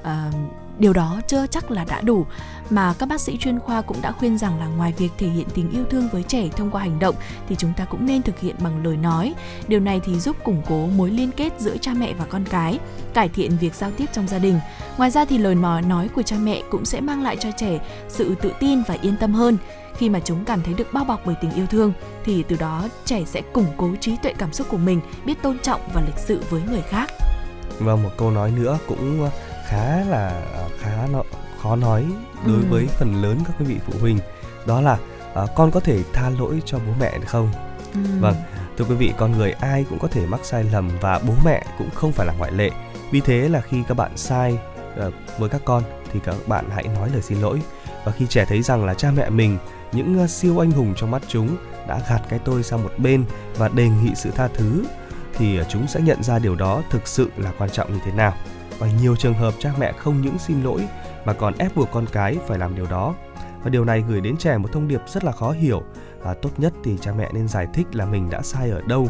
[0.00, 0.06] uh,
[0.78, 2.26] điều đó chưa chắc là đã đủ,
[2.70, 5.46] mà các bác sĩ chuyên khoa cũng đã khuyên rằng là ngoài việc thể hiện
[5.54, 7.14] tình yêu thương với trẻ thông qua hành động
[7.48, 9.34] thì chúng ta cũng nên thực hiện bằng lời nói.
[9.68, 12.78] Điều này thì giúp củng cố mối liên kết giữa cha mẹ và con cái,
[13.14, 14.60] cải thiện việc giao tiếp trong gia đình.
[14.98, 17.78] Ngoài ra thì lời nói nói của cha mẹ cũng sẽ mang lại cho trẻ
[18.08, 19.56] sự tự tin và yên tâm hơn.
[19.96, 21.92] Khi mà chúng cảm thấy được bao bọc bởi tình yêu thương
[22.24, 25.58] thì từ đó trẻ sẽ củng cố trí tuệ cảm xúc của mình, biết tôn
[25.58, 27.10] trọng và lịch sự với người khác.
[27.78, 29.28] Và một câu nói nữa cũng
[29.68, 31.22] khá là à, khá nó
[31.62, 32.04] khó nói
[32.46, 32.66] đối ừ.
[32.70, 34.18] với phần lớn các quý vị phụ huynh.
[34.66, 34.98] Đó là
[35.42, 37.52] uh, con có thể tha lỗi cho bố mẹ được không?
[37.94, 38.00] Ừ.
[38.20, 38.34] vâng
[38.78, 41.64] thưa quý vị con người ai cũng có thể mắc sai lầm và bố mẹ
[41.78, 42.70] cũng không phải là ngoại lệ.
[43.10, 44.58] Vì thế là khi các bạn sai
[45.06, 47.60] uh, với các con thì các bạn hãy nói lời xin lỗi.
[48.04, 49.58] Và khi trẻ thấy rằng là cha mẹ mình
[49.92, 51.56] những uh, siêu anh hùng trong mắt chúng
[51.88, 53.24] đã gạt cái tôi sang một bên
[53.56, 54.84] và đề nghị sự tha thứ
[55.34, 58.12] thì uh, chúng sẽ nhận ra điều đó thực sự là quan trọng như thế
[58.12, 58.34] nào
[58.78, 60.88] và nhiều trường hợp cha mẹ không những xin lỗi
[61.24, 63.14] mà còn ép buộc con cái phải làm điều đó.
[63.62, 65.82] Và điều này gửi đến trẻ một thông điệp rất là khó hiểu.
[66.20, 69.08] Và tốt nhất thì cha mẹ nên giải thích là mình đã sai ở đâu.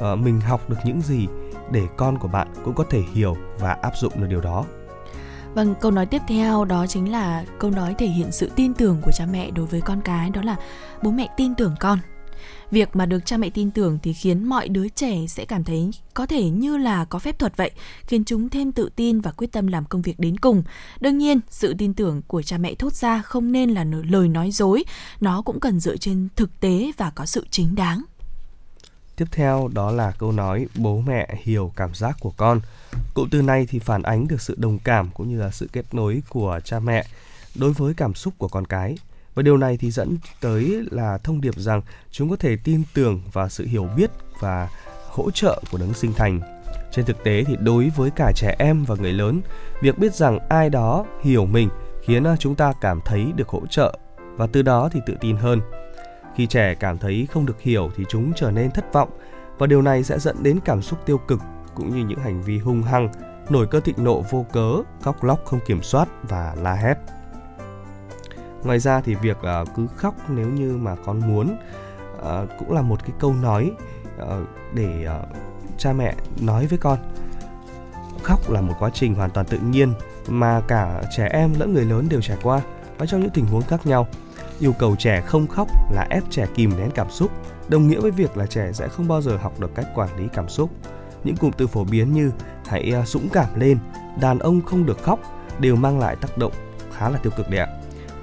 [0.00, 1.26] À, mình học được những gì
[1.70, 4.64] để con của bạn cũng có thể hiểu và áp dụng được điều đó.
[5.54, 9.00] Vâng, câu nói tiếp theo đó chính là câu nói thể hiện sự tin tưởng
[9.02, 10.56] của cha mẹ đối với con cái đó là
[11.02, 11.98] bố mẹ tin tưởng con.
[12.70, 15.90] Việc mà được cha mẹ tin tưởng thì khiến mọi đứa trẻ sẽ cảm thấy
[16.14, 17.70] có thể như là có phép thuật vậy,
[18.06, 20.62] khiến chúng thêm tự tin và quyết tâm làm công việc đến cùng.
[21.00, 24.50] Đương nhiên, sự tin tưởng của cha mẹ thốt ra không nên là lời nói
[24.50, 24.84] dối,
[25.20, 28.02] nó cũng cần dựa trên thực tế và có sự chính đáng.
[29.16, 32.60] Tiếp theo đó là câu nói bố mẹ hiểu cảm giác của con.
[33.14, 35.94] Cụm từ này thì phản ánh được sự đồng cảm cũng như là sự kết
[35.94, 37.06] nối của cha mẹ
[37.54, 38.96] đối với cảm xúc của con cái
[39.36, 43.22] và điều này thì dẫn tới là thông điệp rằng chúng có thể tin tưởng
[43.32, 44.10] vào sự hiểu biết
[44.40, 44.68] và
[45.08, 46.40] hỗ trợ của đấng sinh thành.
[46.90, 49.40] Trên thực tế thì đối với cả trẻ em và người lớn,
[49.80, 51.68] việc biết rằng ai đó hiểu mình
[52.02, 55.36] khiến à, chúng ta cảm thấy được hỗ trợ và từ đó thì tự tin
[55.36, 55.60] hơn.
[56.36, 59.10] Khi trẻ cảm thấy không được hiểu thì chúng trở nên thất vọng
[59.58, 61.40] và điều này sẽ dẫn đến cảm xúc tiêu cực
[61.74, 63.08] cũng như những hành vi hung hăng,
[63.48, 64.72] nổi cơn thịnh nộ vô cớ,
[65.02, 66.94] khóc lóc không kiểm soát và la hét
[68.66, 71.56] ngoài ra thì việc uh, cứ khóc nếu như mà con muốn
[72.18, 73.72] uh, cũng là một cái câu nói
[74.22, 74.26] uh,
[74.74, 75.36] để uh,
[75.78, 76.98] cha mẹ nói với con.
[78.22, 79.94] Khóc là một quá trình hoàn toàn tự nhiên
[80.28, 82.60] mà cả trẻ em lẫn người lớn đều trải qua
[82.98, 84.06] và trong những tình huống khác nhau
[84.60, 87.30] yêu cầu trẻ không khóc là ép trẻ kìm nén cảm xúc
[87.68, 90.28] đồng nghĩa với việc là trẻ sẽ không bao giờ học được cách quản lý
[90.32, 90.70] cảm xúc.
[91.24, 92.32] Những cụm từ phổ biến như
[92.66, 93.78] hãy dũng cảm lên
[94.20, 95.20] đàn ông không được khóc
[95.58, 96.52] đều mang lại tác động
[96.92, 97.68] khá là tiêu cực đấy ạ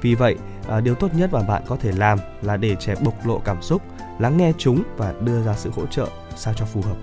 [0.04, 0.36] vì vậy,
[0.68, 3.62] à, điều tốt nhất mà bạn có thể làm là để trẻ bộc lộ cảm
[3.62, 3.82] xúc,
[4.20, 6.98] lắng nghe chúng và đưa ra sự hỗ trợ sao cho phù hợp.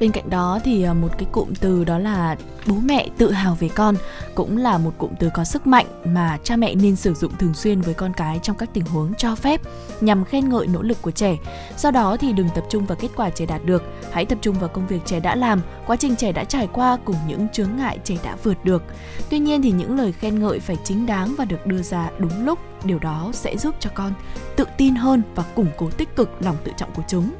[0.00, 2.36] Bên cạnh đó thì à, một cái cụm từ đó là
[2.66, 3.94] bố mẹ tự hào về con
[4.34, 7.54] cũng là một cụm từ có sức mạnh mà cha mẹ nên sử dụng thường
[7.54, 9.60] xuyên với con cái trong các tình huống cho phép
[10.00, 11.36] nhằm khen ngợi nỗ lực của trẻ.
[11.78, 13.82] Do đó thì đừng tập trung vào kết quả trẻ đạt được,
[14.12, 16.98] hãy tập trung vào công việc trẻ đã làm, quá trình trẻ đã trải qua
[17.04, 18.82] cùng những chướng ngại trẻ đã vượt được.
[19.30, 22.44] Tuy nhiên thì những lời khen ngợi phải chính đáng và được đưa ra đúng
[22.44, 24.12] lúc, điều đó sẽ giúp cho con
[24.56, 27.30] tự tin hơn và củng cố tích cực lòng tự trọng của chúng.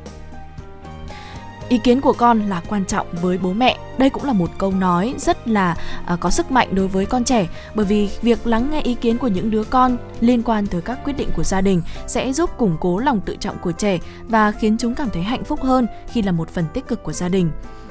[1.71, 3.79] Ý kiến của con là quan trọng với bố mẹ.
[3.99, 5.77] Đây cũng là một câu nói rất là
[6.13, 9.19] uh, có sức mạnh đối với con trẻ bởi vì việc lắng nghe ý kiến
[9.19, 12.51] của những đứa con liên quan tới các quyết định của gia đình sẽ giúp
[12.59, 13.99] củng cố lòng tự trọng của trẻ
[14.29, 17.13] và khiến chúng cảm thấy hạnh phúc hơn khi là một phần tích cực của
[17.13, 17.51] gia đình.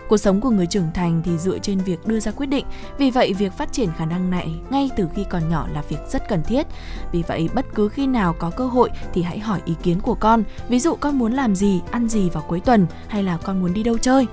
[0.09, 2.65] Cuộc sống của người trưởng thành thì dựa trên việc đưa ra quyết định,
[2.97, 5.99] vì vậy việc phát triển khả năng này ngay từ khi còn nhỏ là việc
[6.09, 6.67] rất cần thiết.
[7.11, 10.15] Vì vậy bất cứ khi nào có cơ hội thì hãy hỏi ý kiến của
[10.15, 13.61] con, ví dụ con muốn làm gì, ăn gì vào cuối tuần hay là con
[13.61, 14.27] muốn đi đâu chơi.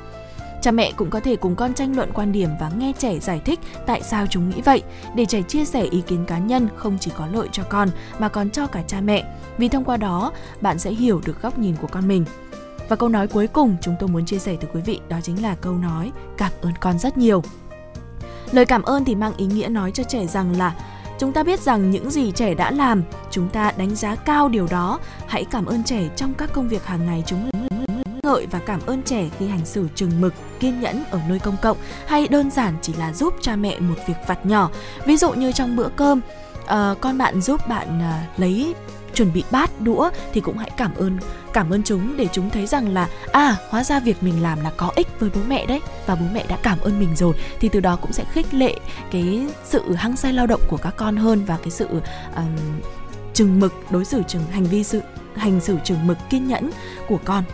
[0.63, 3.41] Cha mẹ cũng có thể cùng con tranh luận quan điểm và nghe trẻ giải
[3.45, 4.83] thích tại sao chúng nghĩ vậy,
[5.15, 8.29] để trẻ chia sẻ ý kiến cá nhân không chỉ có lợi cho con mà
[8.29, 9.37] còn cho cả cha mẹ.
[9.59, 12.25] Vì thông qua đó, bạn sẽ hiểu được góc nhìn của con mình.
[12.89, 15.43] Và câu nói cuối cùng chúng tôi muốn chia sẻ tới quý vị đó chính
[15.43, 17.43] là câu nói cảm ơn con rất nhiều.
[18.53, 20.75] Lời cảm ơn thì mang ý nghĩa nói cho trẻ rằng là
[21.19, 24.67] chúng ta biết rằng những gì trẻ đã làm, chúng ta đánh giá cao điều
[24.71, 25.01] đó.
[25.27, 27.51] Hãy cảm ơn trẻ trong các công việc hàng ngày chúng
[28.23, 31.57] ngợi và cảm ơn trẻ khi hành xử chừng mực, kiên nhẫn ở nơi công
[31.63, 31.77] cộng
[32.07, 34.71] hay đơn giản chỉ là giúp cha mẹ một việc vặt nhỏ.
[35.07, 36.21] Ví dụ như trong bữa cơm,
[36.65, 38.75] uh, con bạn giúp bạn uh, lấy
[39.17, 41.19] chuẩn bị bát đũa thì cũng hãy cảm ơn
[41.53, 44.73] cảm ơn chúng để chúng thấy rằng là à hóa ra việc mình làm là
[44.77, 47.69] có ích với bố mẹ đấy và bố mẹ đã cảm ơn mình rồi thì
[47.69, 48.77] từ đó cũng sẽ khích lệ
[49.11, 51.89] cái sự hăng say lao động của các con hơn và cái sự
[52.37, 52.81] um,
[53.35, 55.01] chừng mực đối xử chừng hành vi sự
[55.37, 56.71] hành xử chừng mực kiên nhẫn
[57.09, 57.45] của con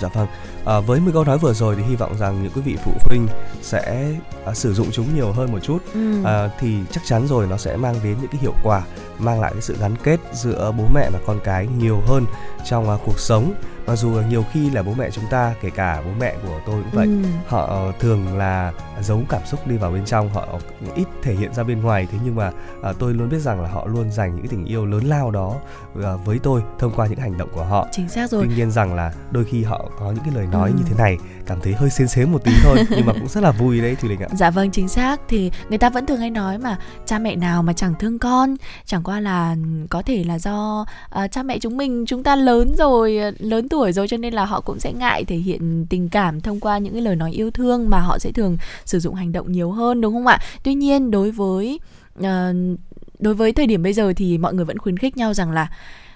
[0.00, 0.28] Dạ vâng.
[0.64, 2.92] À, với 10 câu nói vừa rồi thì hy vọng rằng những quý vị phụ
[3.04, 3.26] huynh
[3.62, 4.12] sẽ
[4.44, 6.24] à, sử dụng chúng nhiều hơn một chút ừ.
[6.24, 8.82] à, thì chắc chắn rồi nó sẽ mang đến những cái hiệu quả,
[9.18, 12.26] mang lại cái sự gắn kết giữa bố mẹ và con cái nhiều hơn
[12.64, 13.54] trong à, cuộc sống
[13.88, 16.82] mặc dù nhiều khi là bố mẹ chúng ta kể cả bố mẹ của tôi
[16.82, 17.28] cũng vậy ừ.
[17.46, 20.60] họ thường là giấu cảm xúc đi vào bên trong họ
[20.94, 22.06] ít thể hiện ra bên ngoài.
[22.12, 22.50] Thế nhưng mà
[22.82, 25.54] à, tôi luôn biết rằng là họ luôn dành những tình yêu lớn lao đó
[26.02, 27.86] à, với tôi thông qua những hành động của họ.
[27.92, 28.46] Chính xác rồi.
[28.48, 30.74] Tuy nhiên rằng là đôi khi họ có những cái lời nói ừ.
[30.78, 31.16] như thế này
[31.46, 33.96] cảm thấy hơi xến xến một tí thôi nhưng mà cũng rất là vui đấy
[34.00, 34.28] thùy linh ạ.
[34.32, 35.20] Dạ vâng chính xác.
[35.28, 38.56] Thì người ta vẫn thường hay nói mà cha mẹ nào mà chẳng thương con.
[38.86, 39.56] Chẳng qua là
[39.90, 40.86] có thể là do
[41.24, 44.34] uh, cha mẹ chúng mình chúng ta lớn rồi lớn tuổi tuổi rồi cho nên
[44.34, 47.32] là họ cũng sẽ ngại thể hiện tình cảm thông qua những cái lời nói
[47.32, 50.38] yêu thương mà họ sẽ thường sử dụng hành động nhiều hơn đúng không ạ?
[50.62, 51.80] Tuy nhiên đối với
[52.18, 52.24] uh,
[53.18, 55.70] đối với thời điểm bây giờ thì mọi người vẫn khuyến khích nhau rằng là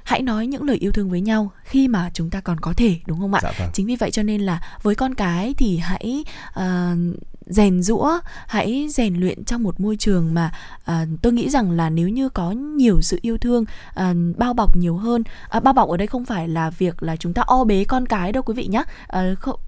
[0.05, 2.99] hãy nói những lời yêu thương với nhau khi mà chúng ta còn có thể
[3.07, 3.69] đúng không ạ dạ vâng.
[3.73, 6.25] chính vì vậy cho nên là với con cái thì hãy
[6.59, 10.53] uh, rèn rũa hãy rèn luyện trong một môi trường mà
[10.91, 13.65] uh, tôi nghĩ rằng là nếu như có nhiều sự yêu thương
[14.01, 15.23] uh, bao bọc nhiều hơn
[15.57, 18.07] uh, bao bọc ở đây không phải là việc là chúng ta o bế con
[18.07, 18.85] cái đâu quý vị nhé
[19.17, 19.61] uh, không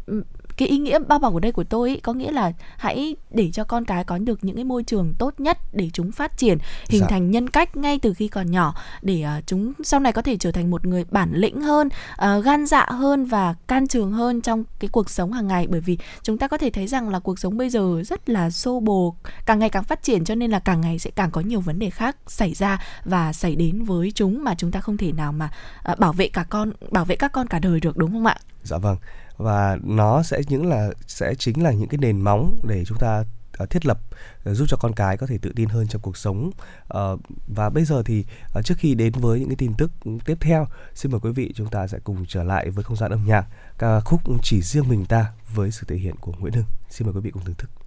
[0.56, 3.50] cái ý nghĩa bao bọc ở đây của tôi ý, có nghĩa là hãy để
[3.52, 6.58] cho con cái có được những cái môi trường tốt nhất để chúng phát triển
[6.88, 7.06] hình dạ.
[7.10, 10.36] thành nhân cách ngay từ khi còn nhỏ để uh, chúng sau này có thể
[10.36, 14.40] trở thành một người bản lĩnh hơn uh, gan dạ hơn và can trường hơn
[14.40, 15.66] trong cái cuộc sống hàng ngày.
[15.66, 18.50] Bởi vì chúng ta có thể thấy rằng là cuộc sống bây giờ rất là
[18.50, 19.14] xô bồ
[19.46, 21.78] càng ngày càng phát triển cho nên là càng ngày sẽ càng có nhiều vấn
[21.78, 25.32] đề khác xảy ra và xảy đến với chúng mà chúng ta không thể nào
[25.32, 25.50] mà
[25.92, 28.36] uh, bảo vệ cả con bảo vệ các con cả đời được đúng không ạ?
[28.62, 28.96] Dạ vâng
[29.36, 33.24] và nó sẽ những là, sẽ chính là những cái nền móng để chúng ta
[33.58, 34.00] à, thiết lập
[34.44, 36.50] ờ, giúp cho con cái có thể tự tin hơn trong cuộc sống.
[36.88, 37.16] Ờ,
[37.46, 38.24] và bây giờ thì
[38.54, 39.90] ờ, trước khi đến với những cái tin tức
[40.24, 43.10] tiếp theo, xin mời quý vị chúng ta sẽ cùng trở lại với không gian
[43.10, 43.46] âm nhạc,
[43.78, 46.66] ca khúc chỉ riêng mình ta với sự thể hiện của Nguyễn Hưng.
[46.90, 47.83] Xin mời quý vị cùng thưởng thức.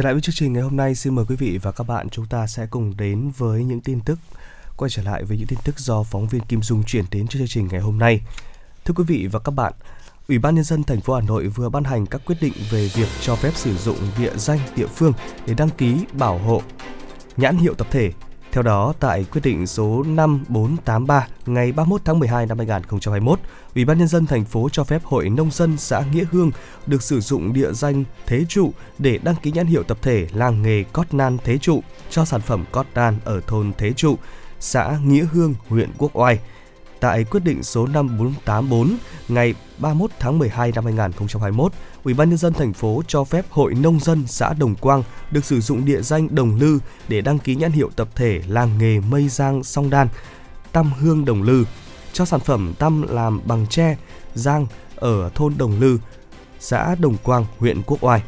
[0.00, 2.08] Trở lại với chương trình ngày hôm nay, xin mời quý vị và các bạn
[2.08, 4.18] chúng ta sẽ cùng đến với những tin tức
[4.76, 7.38] quay trở lại với những tin tức do phóng viên Kim Dung chuyển đến cho
[7.38, 8.20] chương trình ngày hôm nay.
[8.84, 9.72] Thưa quý vị và các bạn,
[10.28, 12.90] Ủy ban nhân dân thành phố Hà Nội vừa ban hành các quyết định về
[12.94, 15.12] việc cho phép sử dụng địa danh địa phương
[15.46, 16.62] để đăng ký bảo hộ
[17.36, 18.12] nhãn hiệu tập thể.
[18.52, 23.40] Theo đó, tại quyết định số 5483 ngày 31 tháng 12 năm 2021,
[23.74, 26.50] Ủy ban nhân dân thành phố cho phép Hội nông dân xã Nghĩa Hương
[26.86, 30.62] được sử dụng địa danh Thế trụ để đăng ký nhãn hiệu tập thể làng
[30.62, 34.16] nghề cót nan Thế trụ cho sản phẩm cót nan ở thôn Thế trụ,
[34.60, 36.38] xã Nghĩa Hương, huyện Quốc Oai.
[37.00, 38.96] Tại quyết định số 5484
[39.28, 41.72] ngày 31 tháng 12 năm 2021,
[42.04, 45.44] Ủy ban nhân dân thành phố cho phép Hội nông dân xã Đồng Quang được
[45.44, 49.00] sử dụng địa danh Đồng Lư để đăng ký nhãn hiệu tập thể làng nghề
[49.00, 50.08] mây giang song đan
[50.72, 51.64] Tam Hương Đồng Lư
[52.12, 53.96] cho sản phẩm tăm làm bằng tre
[54.34, 55.98] giang ở thôn Đồng Lư,
[56.60, 58.22] xã Đồng Quang, huyện Quốc Oai.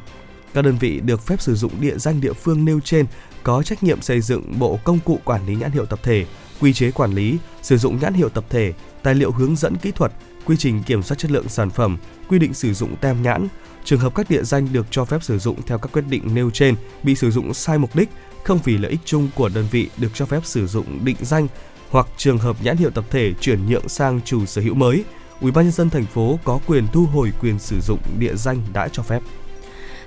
[0.54, 3.06] Các đơn vị được phép sử dụng địa danh địa phương nêu trên
[3.42, 6.26] có trách nhiệm xây dựng bộ công cụ quản lý nhãn hiệu tập thể,
[6.60, 8.72] quy chế quản lý, sử dụng nhãn hiệu tập thể,
[9.02, 10.12] tài liệu hướng dẫn kỹ thuật,
[10.44, 13.48] quy trình kiểm soát chất lượng sản phẩm, quy định sử dụng tem nhãn.
[13.84, 16.50] Trường hợp các địa danh được cho phép sử dụng theo các quyết định nêu
[16.50, 18.08] trên bị sử dụng sai mục đích,
[18.44, 21.46] không vì lợi ích chung của đơn vị được cho phép sử dụng định danh
[21.92, 25.04] hoặc trường hợp nhãn hiệu tập thể chuyển nhượng sang chủ sở hữu mới,
[25.40, 28.58] Ủy ban nhân dân thành phố có quyền thu hồi quyền sử dụng địa danh
[28.72, 29.20] đã cho phép.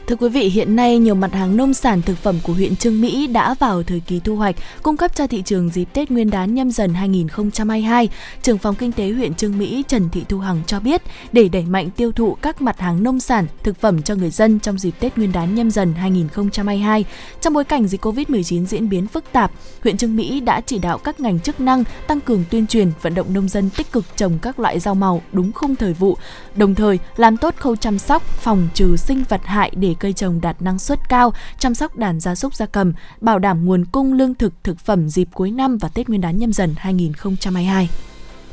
[0.08, 3.02] Thưa quý vị, hiện nay nhiều mặt hàng nông sản thực phẩm của huyện Trương
[3.02, 6.30] Mỹ đã vào thời kỳ thu hoạch, cung cấp cho thị trường dịp Tết Nguyên
[6.30, 8.10] đán nhâm dần 2022.
[8.42, 11.02] Trưởng phòng kinh tế huyện Trương Mỹ Trần Thị Thu Hằng cho biết,
[11.32, 14.60] để đẩy mạnh tiêu thụ các mặt hàng nông sản, thực phẩm cho người dân
[14.60, 17.06] trong dịp Tết Nguyên đán nhâm dần 2022,
[17.42, 19.52] trong bối cảnh dịch Covid-19 diễn biến phức tạp,
[19.84, 23.16] huyện Trương Mỹ đã chỉ đạo các ngành chức năng tăng cường tuyên truyền, vận
[23.16, 26.18] động nông dân tích cực trồng các loại rau màu đúng khung thời vụ,
[26.56, 30.42] đồng thời làm tốt khâu chăm sóc, phòng trừ sinh vật hại để cây trồng
[30.42, 34.14] đạt năng suất cao, chăm sóc đàn gia súc gia cầm, bảo đảm nguồn cung
[34.14, 37.90] lương thực thực phẩm dịp cuối năm và Tết Nguyên đán nhâm dần 2022.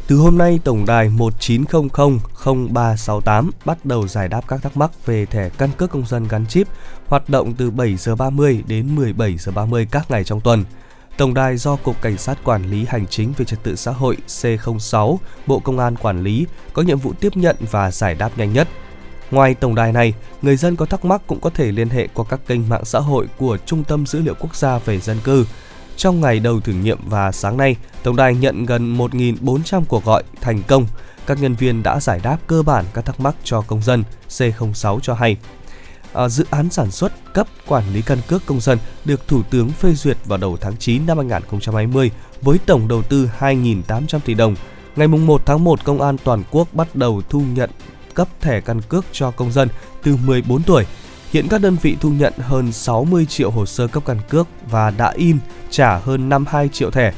[0.07, 5.51] Từ hôm nay, tổng đài 19000368 bắt đầu giải đáp các thắc mắc về thẻ
[5.59, 6.68] căn cước công dân gắn chip,
[7.07, 10.64] hoạt động từ 7 giờ 30 đến 17 giờ 30 các ngày trong tuần.
[11.16, 14.16] Tổng đài do Cục Cảnh sát Quản lý Hành chính về Trật tự xã hội
[14.28, 15.16] C06,
[15.47, 18.68] Bộ Công an quản lý, có nhiệm vụ tiếp nhận và giải đáp nhanh nhất–
[19.33, 22.24] Ngoài tổng đài này, người dân có thắc mắc cũng có thể liên hệ qua
[22.28, 25.47] các kênh mạng xã hội của Trung tâm Dữ liệu Quốc gia về dân cư.
[25.97, 30.22] Trong ngày đầu thử nghiệm và sáng nay, tổng đài nhận gần 1.400 cuộc gọi
[30.41, 30.87] thành công.
[31.26, 35.01] Các nhân viên đã giải đáp cơ bản các thắc mắc cho công dân, C06
[35.01, 35.37] cho hay.
[36.12, 39.70] À, dự án sản xuất cấp quản lý căn cước công dân được Thủ tướng
[39.70, 42.11] phê duyệt vào đầu tháng 9 năm 2020
[42.43, 44.55] với tổng đầu tư 2.800 tỷ đồng.
[44.97, 47.70] Ngày 1 tháng 1, Công an toàn quốc bắt đầu thu nhận
[48.15, 49.69] cấp thẻ căn cước cho công dân
[50.03, 50.85] từ 14 tuổi.
[51.33, 54.91] Hiện các đơn vị thu nhận hơn 60 triệu hồ sơ cấp căn cước và
[54.91, 55.39] đã in
[55.71, 57.13] trả hơn 52 triệu thẻ.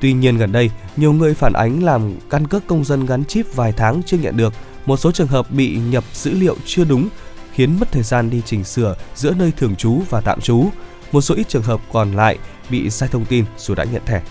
[0.00, 3.46] Tuy nhiên gần đây, nhiều người phản ánh làm căn cước công dân gắn chip
[3.54, 4.52] vài tháng chưa nhận được,
[4.86, 7.08] một số trường hợp bị nhập dữ liệu chưa đúng,
[7.52, 10.64] khiến mất thời gian đi chỉnh sửa giữa nơi thường trú và tạm trú.
[11.12, 12.38] Một số ít trường hợp còn lại
[12.70, 14.22] bị sai thông tin dù đã nhận thẻ.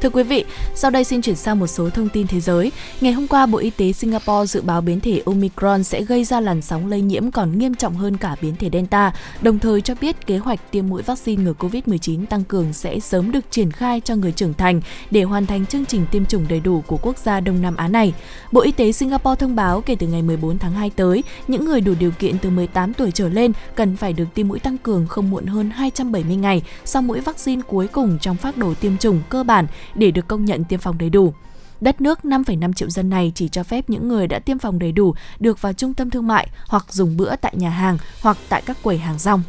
[0.00, 0.44] Thưa quý vị,
[0.74, 2.72] sau đây xin chuyển sang một số thông tin thế giới.
[3.00, 6.40] Ngày hôm qua, Bộ Y tế Singapore dự báo biến thể Omicron sẽ gây ra
[6.40, 9.94] làn sóng lây nhiễm còn nghiêm trọng hơn cả biến thể Delta, đồng thời cho
[10.00, 14.00] biết kế hoạch tiêm mũi vaccine ngừa COVID-19 tăng cường sẽ sớm được triển khai
[14.04, 14.80] cho người trưởng thành
[15.10, 17.88] để hoàn thành chương trình tiêm chủng đầy đủ của quốc gia Đông Nam Á
[17.88, 18.12] này.
[18.52, 21.80] Bộ Y tế Singapore thông báo kể từ ngày 14 tháng 2 tới, những người
[21.80, 25.06] đủ điều kiện từ 18 tuổi trở lên cần phải được tiêm mũi tăng cường
[25.06, 29.20] không muộn hơn 270 ngày sau mũi vaccine cuối cùng trong phác đồ tiêm chủng
[29.28, 31.34] cơ bản để được công nhận tiêm phòng đầy đủ.
[31.80, 34.92] Đất nước 5,5 triệu dân này chỉ cho phép những người đã tiêm phòng đầy
[34.92, 38.62] đủ được vào trung tâm thương mại hoặc dùng bữa tại nhà hàng hoặc tại
[38.66, 39.42] các quầy hàng rong.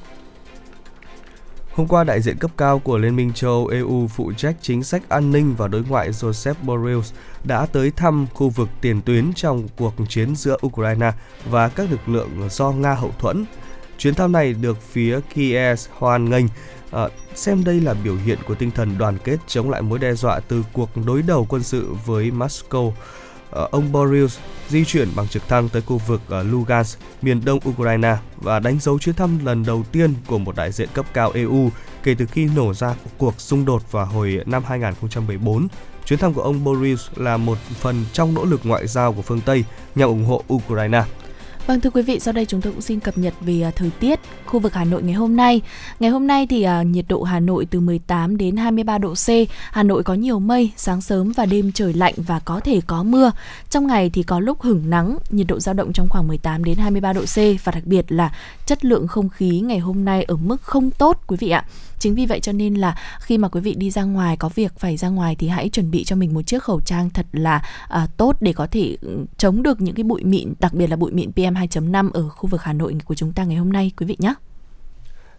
[1.76, 4.84] Hôm qua, đại diện cấp cao của Liên minh châu Âu EU phụ trách chính
[4.84, 7.00] sách an ninh và đối ngoại Joseph Borrell
[7.44, 11.12] đã tới thăm khu vực tiền tuyến trong cuộc chiến giữa Ukraine
[11.50, 13.46] và các lực lượng do Nga hậu thuẫn.
[13.98, 16.46] Chuyến thăm này được phía Kiev hoan nghênh
[16.92, 20.14] À, xem đây là biểu hiện của tinh thần đoàn kết chống lại mối đe
[20.14, 22.92] dọa từ cuộc đối đầu quân sự với Moscow.
[23.52, 24.38] À, ông Boris
[24.70, 28.80] di chuyển bằng trực thăng tới khu vực uh, Lugansk, miền đông Ukraine và đánh
[28.80, 31.70] dấu chuyến thăm lần đầu tiên của một đại diện cấp cao EU
[32.04, 35.68] kể từ khi nổ ra cuộc xung đột vào hồi năm 2014.
[36.06, 39.42] Chuyến thăm của ông Boris là một phần trong nỗ lực ngoại giao của phương
[39.42, 39.64] Tây
[39.96, 41.04] nhằm ủng hộ Ukraine.
[41.68, 43.90] Vâng thưa quý vị, sau đây chúng tôi cũng xin cập nhật về à, thời
[44.00, 45.62] tiết khu vực Hà Nội ngày hôm nay.
[46.00, 49.30] Ngày hôm nay thì à, nhiệt độ Hà Nội từ 18 đến 23 độ C.
[49.72, 53.04] Hà Nội có nhiều mây, sáng sớm và đêm trời lạnh và có thể có
[53.04, 53.32] mưa.
[53.70, 56.78] Trong ngày thì có lúc hửng nắng, nhiệt độ dao động trong khoảng 18 đến
[56.78, 58.36] 23 độ C và đặc biệt là
[58.66, 61.66] chất lượng không khí ngày hôm nay ở mức không tốt quý vị ạ
[62.02, 64.80] chính vì vậy cho nên là khi mà quý vị đi ra ngoài có việc
[64.80, 67.62] phải ra ngoài thì hãy chuẩn bị cho mình một chiếc khẩu trang thật là
[67.88, 70.96] à, tốt để có thể ừ, chống được những cái bụi mịn đặc biệt là
[70.96, 73.92] bụi mịn PM 2.5 ở khu vực Hà Nội của chúng ta ngày hôm nay
[73.98, 74.34] quý vị nhé.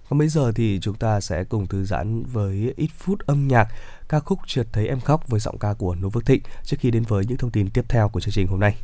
[0.09, 3.69] Còn bây giờ thì chúng ta sẽ cùng thư giãn với ít phút âm nhạc
[4.09, 6.91] ca khúc Trượt thấy em khóc với giọng ca của Nô Phước Thịnh trước khi
[6.91, 8.77] đến với những thông tin tiếp theo của chương trình hôm nay.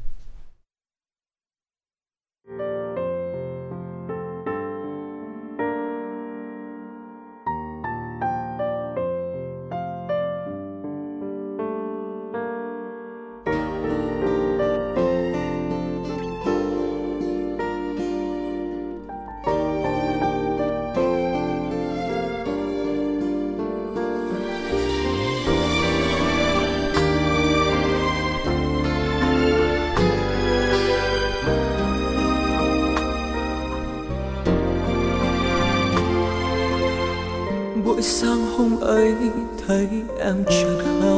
[39.66, 39.88] thấy
[40.20, 41.17] em chợt khóc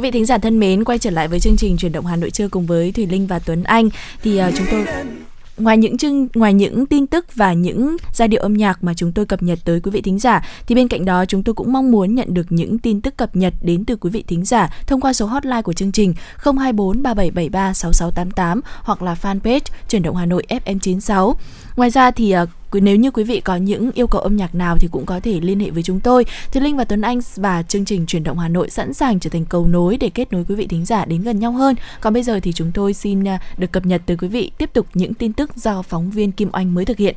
[0.00, 2.16] Quý vị thính giả thân mến, quay trở lại với chương trình chuyển động Hà
[2.16, 3.88] Nội trưa cùng với Thùy Linh và Tuấn Anh
[4.22, 4.86] thì uh, chúng tôi
[5.58, 9.12] ngoài những chương ngoài những tin tức và những giai điệu âm nhạc mà chúng
[9.12, 11.72] tôi cập nhật tới quý vị thính giả thì bên cạnh đó chúng tôi cũng
[11.72, 14.70] mong muốn nhận được những tin tức cập nhật đến từ quý vị thính giả
[14.86, 20.16] thông qua số hotline của chương trình 024 3773 6688 hoặc là fanpage chuyển động
[20.16, 21.34] Hà Nội FM96.
[21.76, 24.76] Ngoài ra thì uh, nếu như quý vị có những yêu cầu âm nhạc nào
[24.78, 26.24] thì cũng có thể liên hệ với chúng tôi.
[26.52, 29.30] Thì Linh và Tuấn Anh và chương trình chuyển động Hà Nội sẵn sàng trở
[29.30, 31.76] thành cầu nối để kết nối quý vị thính giả đến gần nhau hơn.
[32.00, 34.70] Còn bây giờ thì chúng tôi xin à, được cập nhật tới quý vị tiếp
[34.72, 37.16] tục những tin tức do phóng viên Kim Oanh mới thực hiện.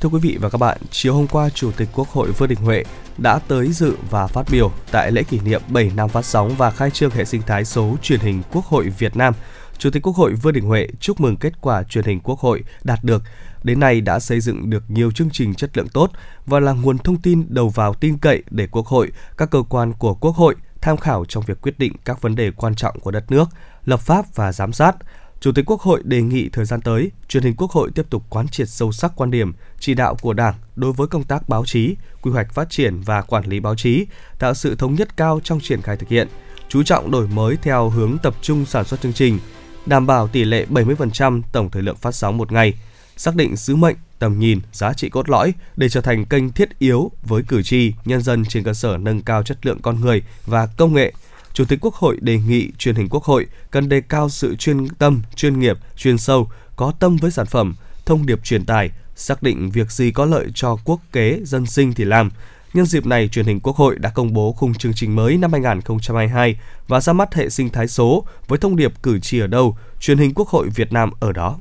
[0.00, 2.58] Thưa quý vị và các bạn, chiều hôm qua Chủ tịch Quốc hội Vương Đình
[2.58, 2.84] Huệ
[3.18, 6.70] đã tới dự và phát biểu tại lễ kỷ niệm 7 năm phát sóng và
[6.70, 9.34] khai trương hệ sinh thái số truyền hình Quốc hội Việt Nam.
[9.78, 12.62] Chủ tịch Quốc hội Vương Đình Huệ chúc mừng kết quả truyền hình Quốc hội
[12.84, 13.22] đạt được
[13.62, 16.10] đến nay đã xây dựng được nhiều chương trình chất lượng tốt
[16.46, 19.92] và là nguồn thông tin đầu vào tin cậy để Quốc hội, các cơ quan
[19.92, 23.10] của Quốc hội tham khảo trong việc quyết định các vấn đề quan trọng của
[23.10, 23.48] đất nước,
[23.84, 24.96] lập pháp và giám sát.
[25.40, 28.22] Chủ tịch Quốc hội đề nghị thời gian tới, truyền hình Quốc hội tiếp tục
[28.30, 31.64] quán triệt sâu sắc quan điểm, chỉ đạo của Đảng đối với công tác báo
[31.66, 34.06] chí, quy hoạch phát triển và quản lý báo chí,
[34.38, 36.28] tạo sự thống nhất cao trong triển khai thực hiện,
[36.68, 39.38] chú trọng đổi mới theo hướng tập trung sản xuất chương trình,
[39.86, 42.74] đảm bảo tỷ lệ 70% tổng thời lượng phát sóng một ngày–
[43.20, 46.78] xác định sứ mệnh, tầm nhìn, giá trị cốt lõi để trở thành kênh thiết
[46.78, 50.22] yếu với cử tri, nhân dân trên cơ sở nâng cao chất lượng con người
[50.46, 51.12] và công nghệ.
[51.52, 54.88] Chủ tịch Quốc hội đề nghị truyền hình Quốc hội cần đề cao sự chuyên
[54.88, 57.74] tâm, chuyên nghiệp, chuyên sâu, có tâm với sản phẩm,
[58.06, 61.94] thông điệp truyền tải, xác định việc gì có lợi cho quốc kế, dân sinh
[61.94, 62.30] thì làm.
[62.74, 65.52] Nhân dịp này, truyền hình Quốc hội đã công bố khung chương trình mới năm
[65.52, 69.76] 2022 và ra mắt hệ sinh thái số với thông điệp cử tri ở đâu,
[70.00, 71.58] truyền hình Quốc hội Việt Nam ở đó.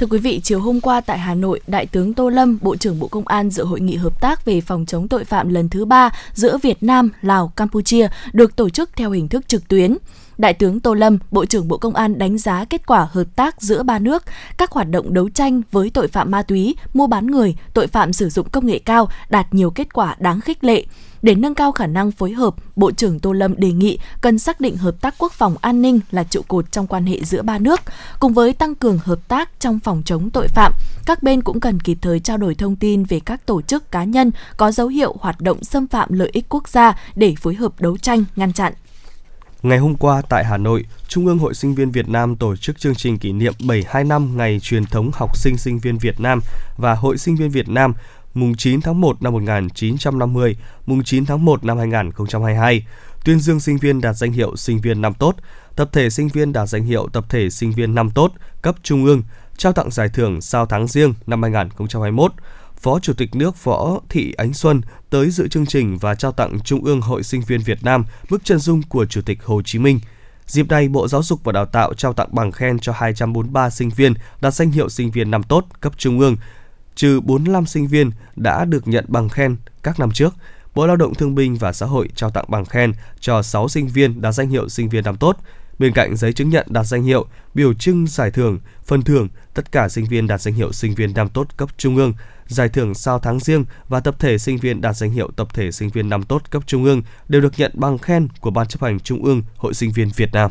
[0.00, 2.98] Thưa quý vị, chiều hôm qua tại Hà Nội, Đại tướng Tô Lâm, Bộ trưởng
[2.98, 5.84] Bộ Công an dự hội nghị hợp tác về phòng chống tội phạm lần thứ
[5.84, 9.96] ba giữa Việt Nam, Lào, Campuchia được tổ chức theo hình thức trực tuyến.
[10.38, 13.62] Đại tướng Tô Lâm, Bộ trưởng Bộ Công an đánh giá kết quả hợp tác
[13.62, 14.24] giữa ba nước,
[14.58, 18.12] các hoạt động đấu tranh với tội phạm ma túy, mua bán người, tội phạm
[18.12, 20.84] sử dụng công nghệ cao đạt nhiều kết quả đáng khích lệ.
[21.22, 24.60] Để nâng cao khả năng phối hợp, Bộ trưởng Tô Lâm đề nghị cần xác
[24.60, 27.58] định hợp tác quốc phòng an ninh là trụ cột trong quan hệ giữa ba
[27.58, 27.80] nước,
[28.20, 30.72] cùng với tăng cường hợp tác trong phòng chống tội phạm.
[31.06, 34.04] Các bên cũng cần kịp thời trao đổi thông tin về các tổ chức cá
[34.04, 37.72] nhân có dấu hiệu hoạt động xâm phạm lợi ích quốc gia để phối hợp
[37.80, 38.72] đấu tranh, ngăn chặn.
[39.62, 42.78] Ngày hôm qua tại Hà Nội, Trung ương Hội Sinh viên Việt Nam tổ chức
[42.78, 46.40] chương trình kỷ niệm 72 năm ngày truyền thống học sinh sinh viên Việt Nam
[46.76, 47.94] và Hội Sinh viên Việt Nam
[48.34, 50.56] mùng 9 tháng 1 năm 1950,
[50.86, 52.86] mùng 9 tháng 1 năm 2022,
[53.24, 55.34] tuyên dương sinh viên đạt danh hiệu sinh viên năm tốt,
[55.76, 59.04] tập thể sinh viên đạt danh hiệu tập thể sinh viên năm tốt cấp trung
[59.04, 59.22] ương,
[59.56, 62.32] trao tặng giải thưởng sao tháng riêng năm 2021.
[62.76, 66.60] Phó Chủ tịch nước Võ Thị Ánh Xuân tới dự chương trình và trao tặng
[66.60, 69.78] Trung ương Hội Sinh viên Việt Nam bức chân dung của Chủ tịch Hồ Chí
[69.78, 70.00] Minh.
[70.46, 73.88] Dịp này, Bộ Giáo dục và Đào tạo trao tặng bằng khen cho 243 sinh
[73.88, 76.36] viên đạt danh hiệu sinh viên năm tốt cấp trung ương,
[77.00, 80.34] trừ 45 sinh viên đã được nhận bằng khen các năm trước.
[80.74, 83.88] Bộ Lao động Thương binh và Xã hội trao tặng bằng khen cho 6 sinh
[83.88, 85.36] viên đạt danh hiệu sinh viên năm tốt.
[85.78, 89.72] Bên cạnh giấy chứng nhận đạt danh hiệu, biểu trưng giải thưởng, phần thưởng, tất
[89.72, 92.12] cả sinh viên đạt danh hiệu sinh viên năm tốt cấp trung ương,
[92.46, 95.72] giải thưởng sao tháng riêng và tập thể sinh viên đạt danh hiệu tập thể
[95.72, 98.82] sinh viên năm tốt cấp trung ương đều được nhận bằng khen của Ban chấp
[98.82, 100.50] hành Trung ương Hội sinh viên Việt Nam.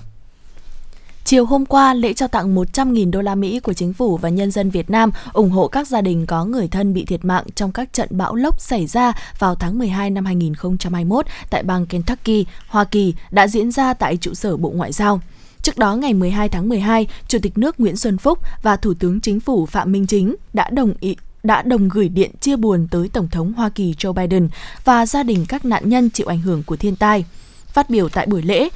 [1.30, 4.52] Chiều hôm qua, lễ trao tặng 100.000 đô la Mỹ của chính phủ và nhân
[4.52, 7.72] dân Việt Nam ủng hộ các gia đình có người thân bị thiệt mạng trong
[7.72, 12.84] các trận bão lốc xảy ra vào tháng 12 năm 2021 tại bang Kentucky, Hoa
[12.84, 15.22] Kỳ đã diễn ra tại trụ sở Bộ Ngoại giao.
[15.62, 19.22] Trước đó ngày 12 tháng 12, Chủ tịch nước Nguyễn Xuân Phúc và Thủ tướng
[19.22, 23.10] Chính phủ Phạm Minh Chính đã đồng ý đã đồng gửi điện chia buồn tới
[23.14, 24.50] Tổng thống Hoa Kỳ Joe Biden
[24.84, 27.26] và gia đình các nạn nhân chịu ảnh hưởng của thiên tai.
[27.68, 28.70] Phát biểu tại buổi lễ,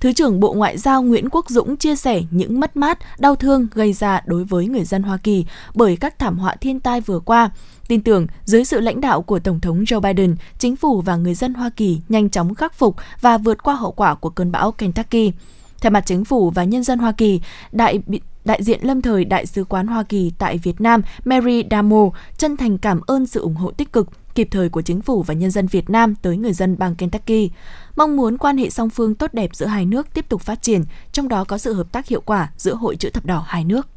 [0.00, 3.66] Thứ trưởng Bộ Ngoại giao Nguyễn Quốc Dũng chia sẻ những mất mát, đau thương
[3.74, 7.20] gây ra đối với người dân Hoa Kỳ bởi các thảm họa thiên tai vừa
[7.20, 7.50] qua.
[7.88, 11.34] Tin tưởng dưới sự lãnh đạo của Tổng thống Joe Biden, chính phủ và người
[11.34, 14.72] dân Hoa Kỳ nhanh chóng khắc phục và vượt qua hậu quả của cơn bão
[14.72, 15.32] Kentucky.
[15.80, 17.40] Thay mặt chính phủ và nhân dân Hoa Kỳ,
[17.72, 17.98] đại
[18.44, 22.56] đại diện lâm thời Đại sứ quán Hoa Kỳ tại Việt Nam Mary Damo chân
[22.56, 25.50] thành cảm ơn sự ủng hộ tích cực, kịp thời của chính phủ và nhân
[25.50, 27.50] dân Việt Nam tới người dân bang Kentucky.
[27.96, 30.84] Mong muốn quan hệ song phương tốt đẹp giữa hai nước tiếp tục phát triển,
[31.12, 33.88] trong đó có sự hợp tác hiệu quả giữa Hội chữ thập đỏ hai nước.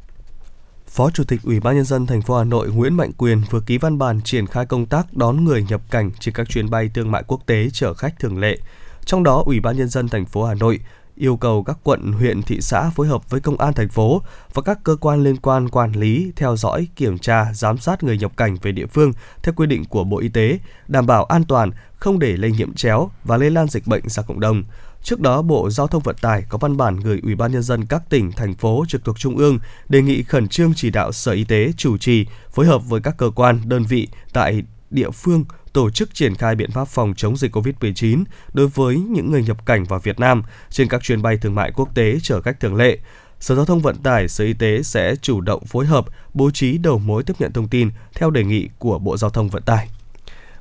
[0.86, 3.60] Phó Chủ tịch Ủy ban nhân dân thành phố Hà Nội Nguyễn Mạnh Quyền vừa
[3.60, 6.90] ký văn bản triển khai công tác đón người nhập cảnh trên các chuyến bay
[6.94, 8.58] thương mại quốc tế chở khách thường lệ.
[9.04, 10.80] Trong đó, Ủy ban nhân dân thành phố Hà Nội
[11.16, 14.22] yêu cầu các quận, huyện, thị xã phối hợp với công an thành phố
[14.54, 18.18] và các cơ quan liên quan quản lý, theo dõi, kiểm tra, giám sát người
[18.18, 21.44] nhập cảnh về địa phương theo quy định của Bộ Y tế, đảm bảo an
[21.44, 21.70] toàn,
[22.00, 24.64] không để lây nhiễm chéo và lây lan dịch bệnh ra cộng đồng.
[25.02, 27.86] Trước đó, Bộ Giao thông Vận tải có văn bản gửi Ủy ban nhân dân
[27.86, 31.32] các tỉnh, thành phố trực thuộc trung ương đề nghị khẩn trương chỉ đạo Sở
[31.32, 35.44] Y tế chủ trì phối hợp với các cơ quan, đơn vị tại địa phương
[35.72, 39.66] tổ chức triển khai biện pháp phòng chống dịch COVID-19 đối với những người nhập
[39.66, 42.74] cảnh vào Việt Nam trên các chuyến bay thương mại quốc tế chở khách thường
[42.74, 42.98] lệ.
[43.40, 46.78] Sở Giao thông Vận tải, Sở Y tế sẽ chủ động phối hợp bố trí
[46.78, 49.88] đầu mối tiếp nhận thông tin theo đề nghị của Bộ Giao thông Vận tải.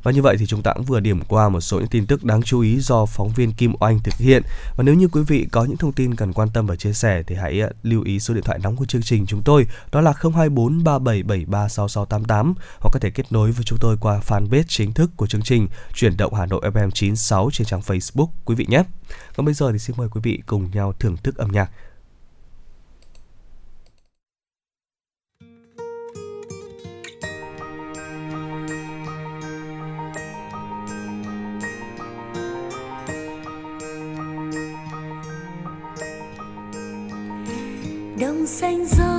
[0.04, 2.24] Và như vậy thì chúng ta cũng vừa điểm qua một số những tin tức
[2.24, 4.44] đáng chú ý do phóng viên Kim Oanh thực hiện.
[4.78, 7.24] Và nếu như quý vị có những thông tin cần quan tâm và chia sẻ
[7.28, 10.02] thì hãy ờ, lưu ý số điện thoại nóng của chương trình chúng tôi, đó
[10.02, 14.94] là 024 3773 6688 hoặc có thể kết nối với chúng tôi qua fanpage chính
[14.94, 18.66] thức của chương trình Chuyển động Hà Nội FM 96 trên trang Facebook quý vị
[18.70, 18.84] nhé.
[19.36, 21.72] Còn bây giờ thì xin mời quý vị cùng nhau thưởng thức âm nhạc
[38.20, 39.19] đồng xanh gió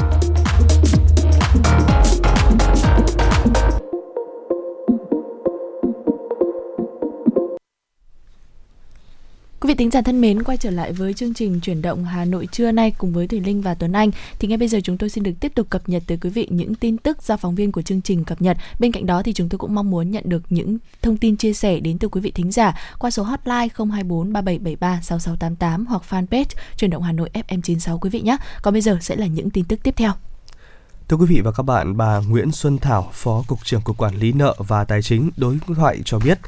[9.81, 12.71] Thính giả thân mến, quay trở lại với chương trình chuyển động Hà Nội trưa
[12.71, 14.11] nay cùng với Thùy Linh và Tuấn Anh.
[14.39, 16.47] Thì ngay bây giờ chúng tôi xin được tiếp tục cập nhật tới quý vị
[16.49, 18.57] những tin tức do phóng viên của chương trình cập nhật.
[18.79, 21.53] Bên cạnh đó thì chúng tôi cũng mong muốn nhận được những thông tin chia
[21.53, 26.45] sẻ đến từ quý vị thính giả qua số hotline 024 3773 6688 hoặc fanpage
[26.77, 28.37] chuyển động Hà Nội FM96 quý vị nhé.
[28.61, 30.11] Còn bây giờ sẽ là những tin tức tiếp theo.
[31.11, 34.15] Thưa quý vị và các bạn, bà Nguyễn Xuân Thảo, Phó Cục trưởng Cục Quản
[34.15, 36.39] lý nợ và Tài chính đối thoại cho biết,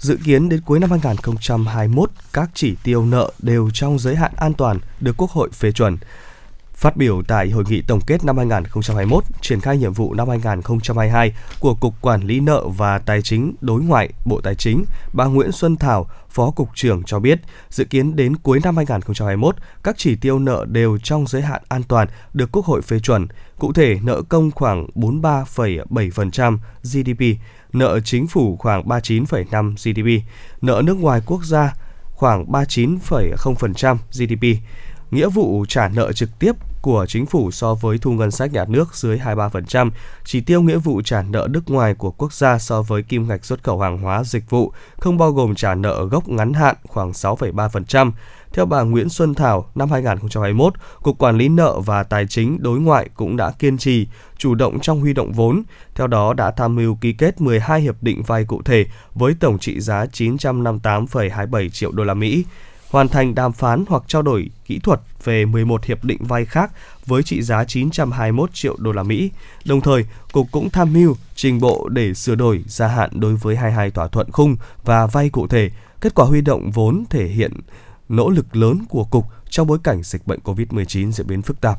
[0.00, 4.54] Dự kiến đến cuối năm 2021, các chỉ tiêu nợ đều trong giới hạn an
[4.54, 5.98] toàn được Quốc hội phê chuẩn.
[6.74, 11.32] Phát biểu tại hội nghị tổng kết năm 2021, triển khai nhiệm vụ năm 2022
[11.60, 15.52] của Cục Quản lý nợ và Tài chính đối ngoại Bộ Tài chính, bà Nguyễn
[15.52, 17.40] Xuân Thảo, Phó Cục trưởng cho biết,
[17.70, 21.82] dự kiến đến cuối năm 2021, các chỉ tiêu nợ đều trong giới hạn an
[21.82, 23.26] toàn được Quốc hội phê chuẩn.
[23.58, 27.40] Cụ thể, nợ công khoảng 43,7% GDP,
[27.72, 30.26] nợ chính phủ khoảng 39,5 GDP,
[30.62, 31.74] nợ nước ngoài quốc gia
[32.14, 34.62] khoảng 39,0% GDP.
[35.10, 36.52] Nghĩa vụ trả nợ trực tiếp
[36.82, 39.90] của chính phủ so với thu ngân sách nhà nước dưới 23%,
[40.24, 43.44] chỉ tiêu nghĩa vụ trả nợ nước ngoài của quốc gia so với kim ngạch
[43.44, 47.10] xuất khẩu hàng hóa dịch vụ không bao gồm trả nợ gốc ngắn hạn khoảng
[47.10, 48.10] 6,3%.
[48.52, 52.80] Theo bà Nguyễn Xuân Thảo, năm 2021, Cục Quản lý nợ và Tài chính đối
[52.80, 54.06] ngoại cũng đã kiên trì,
[54.38, 55.62] chủ động trong huy động vốn.
[55.94, 59.58] Theo đó đã tham mưu ký kết 12 hiệp định vay cụ thể với tổng
[59.58, 62.44] trị giá 958,27 triệu đô la Mỹ
[62.90, 66.70] hoàn thành đàm phán hoặc trao đổi kỹ thuật về 11 hiệp định vay khác
[67.06, 69.30] với trị giá 921 triệu đô la Mỹ.
[69.64, 73.56] Đồng thời, cục cũng tham mưu trình bộ để sửa đổi gia hạn đối với
[73.56, 75.70] 22 thỏa thuận khung và vay cụ thể.
[76.00, 77.52] Kết quả huy động vốn thể hiện
[78.10, 81.78] nỗ lực lớn của cục trong bối cảnh dịch bệnh COVID-19 diễn biến phức tạp.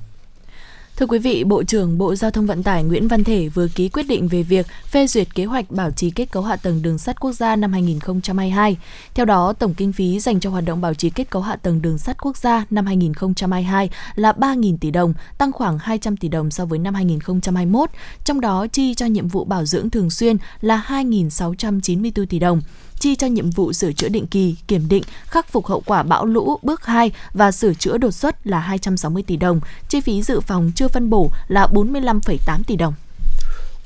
[0.98, 3.90] Thưa quý vị, Bộ trưởng Bộ Giao thông Vận tải Nguyễn Văn Thể vừa ký
[3.90, 6.98] quyết định về việc phê duyệt kế hoạch bảo trì kết cấu hạ tầng đường
[6.98, 8.78] sắt quốc gia năm 2022.
[9.14, 11.82] Theo đó, tổng kinh phí dành cho hoạt động bảo trì kết cấu hạ tầng
[11.82, 16.52] đường sắt quốc gia năm 2022 là 3.000 tỷ đồng, tăng khoảng 200 tỷ đồng
[16.52, 17.90] so với năm 2021.
[18.24, 22.62] Trong đó, chi cho nhiệm vụ bảo dưỡng thường xuyên là 2.694 tỷ đồng
[23.02, 26.26] chi cho nhiệm vụ sửa chữa định kỳ, kiểm định, khắc phục hậu quả bão
[26.26, 29.60] lũ bước 2 và sửa chữa đột xuất là 260 tỷ đồng,
[29.90, 32.94] chi phí dự phòng chưa phân bổ là 45,8 tỷ đồng.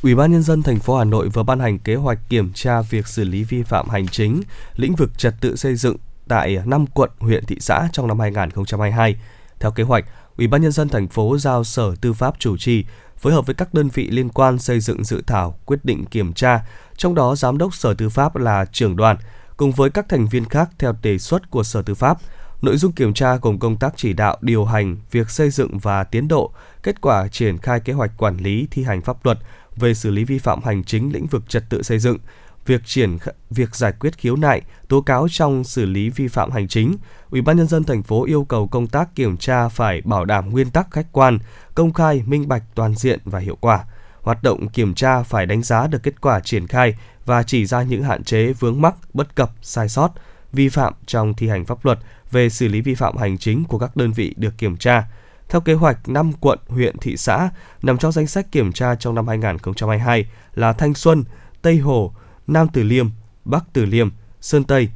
[0.03, 2.81] Ủy ban nhân dân thành phố Hà Nội vừa ban hành kế hoạch kiểm tra
[2.81, 4.41] việc xử lý vi phạm hành chính
[4.75, 5.97] lĩnh vực trật tự xây dựng
[6.27, 9.15] tại 5 quận, huyện, thị xã trong năm 2022.
[9.59, 10.05] Theo kế hoạch,
[10.37, 12.85] Ủy ban nhân dân thành phố giao Sở Tư pháp chủ trì
[13.17, 16.33] phối hợp với các đơn vị liên quan xây dựng dự thảo quyết định kiểm
[16.33, 16.65] tra,
[16.97, 19.17] trong đó Giám đốc Sở Tư pháp là trưởng đoàn,
[19.57, 22.17] cùng với các thành viên khác theo đề xuất của Sở Tư pháp.
[22.61, 26.03] Nội dung kiểm tra gồm công tác chỉ đạo điều hành việc xây dựng và
[26.03, 26.51] tiến độ,
[26.83, 29.39] kết quả triển khai kế hoạch quản lý thi hành pháp luật
[29.75, 32.17] về xử lý vi phạm hành chính lĩnh vực trật tự xây dựng,
[32.65, 33.17] việc triển
[33.49, 36.95] việc giải quyết khiếu nại, tố cáo trong xử lý vi phạm hành chính,
[37.29, 40.49] Ủy ban nhân dân thành phố yêu cầu công tác kiểm tra phải bảo đảm
[40.49, 41.39] nguyên tắc khách quan,
[41.75, 43.85] công khai, minh bạch, toàn diện và hiệu quả.
[44.25, 46.95] Hoạt động kiểm tra phải đánh giá được kết quả triển khai
[47.25, 50.09] và chỉ ra những hạn chế vướng mắc, bất cập, sai sót,
[50.53, 51.99] vi phạm trong thi hành pháp luật
[52.31, 55.07] về xử lý vi phạm hành chính của các đơn vị được kiểm tra.
[55.49, 57.49] Theo kế hoạch, 5 quận, huyện, thị xã
[57.81, 61.23] nằm trong danh sách kiểm tra trong năm 2022 là Thanh Xuân,
[61.61, 62.13] Tây Hồ,
[62.47, 63.07] Nam Từ Liêm,
[63.45, 64.09] Bắc Từ Liêm,
[64.41, 64.89] Sơn Tây.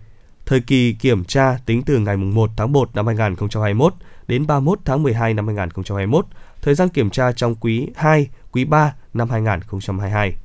[0.45, 3.93] Thời kỳ kiểm tra tính từ ngày 1 tháng 1 năm 2021
[4.27, 6.25] đến 31 tháng 12 năm 2021,
[6.61, 10.35] thời gian kiểm tra trong quý 2, quý 3 năm 2022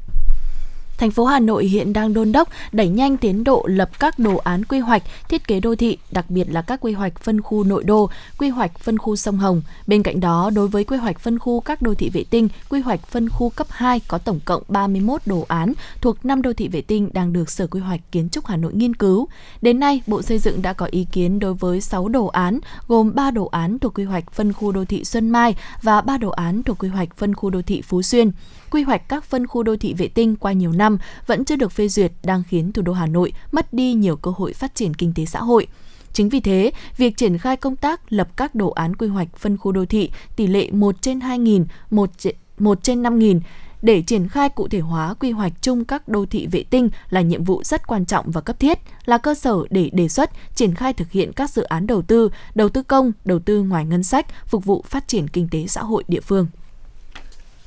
[0.98, 4.36] thành phố Hà Nội hiện đang đôn đốc đẩy nhanh tiến độ lập các đồ
[4.36, 7.64] án quy hoạch, thiết kế đô thị, đặc biệt là các quy hoạch phân khu
[7.64, 9.62] nội đô, quy hoạch phân khu sông Hồng.
[9.86, 12.80] Bên cạnh đó, đối với quy hoạch phân khu các đô thị vệ tinh, quy
[12.80, 16.68] hoạch phân khu cấp 2 có tổng cộng 31 đồ án thuộc 5 đô thị
[16.68, 19.28] vệ tinh đang được Sở Quy hoạch Kiến trúc Hà Nội nghiên cứu.
[19.62, 22.58] Đến nay, Bộ Xây dựng đã có ý kiến đối với 6 đồ án,
[22.88, 26.18] gồm 3 đồ án thuộc quy hoạch phân khu đô thị Xuân Mai và 3
[26.18, 28.30] đồ án thuộc quy hoạch phân khu đô thị Phú Xuyên
[28.74, 31.72] quy hoạch các phân khu đô thị vệ tinh qua nhiều năm vẫn chưa được
[31.72, 34.94] phê duyệt đang khiến thủ đô Hà Nội mất đi nhiều cơ hội phát triển
[34.94, 35.66] kinh tế xã hội.
[36.12, 39.56] Chính vì thế, việc triển khai công tác lập các đồ án quy hoạch phân
[39.56, 43.40] khu đô thị tỷ lệ 1 trên 2.000, 1 trên, 1 trên 5.000
[43.82, 47.20] để triển khai cụ thể hóa quy hoạch chung các đô thị vệ tinh là
[47.20, 50.74] nhiệm vụ rất quan trọng và cấp thiết, là cơ sở để đề xuất, triển
[50.74, 54.02] khai thực hiện các dự án đầu tư, đầu tư công, đầu tư ngoài ngân
[54.02, 56.46] sách, phục vụ phát triển kinh tế xã hội địa phương.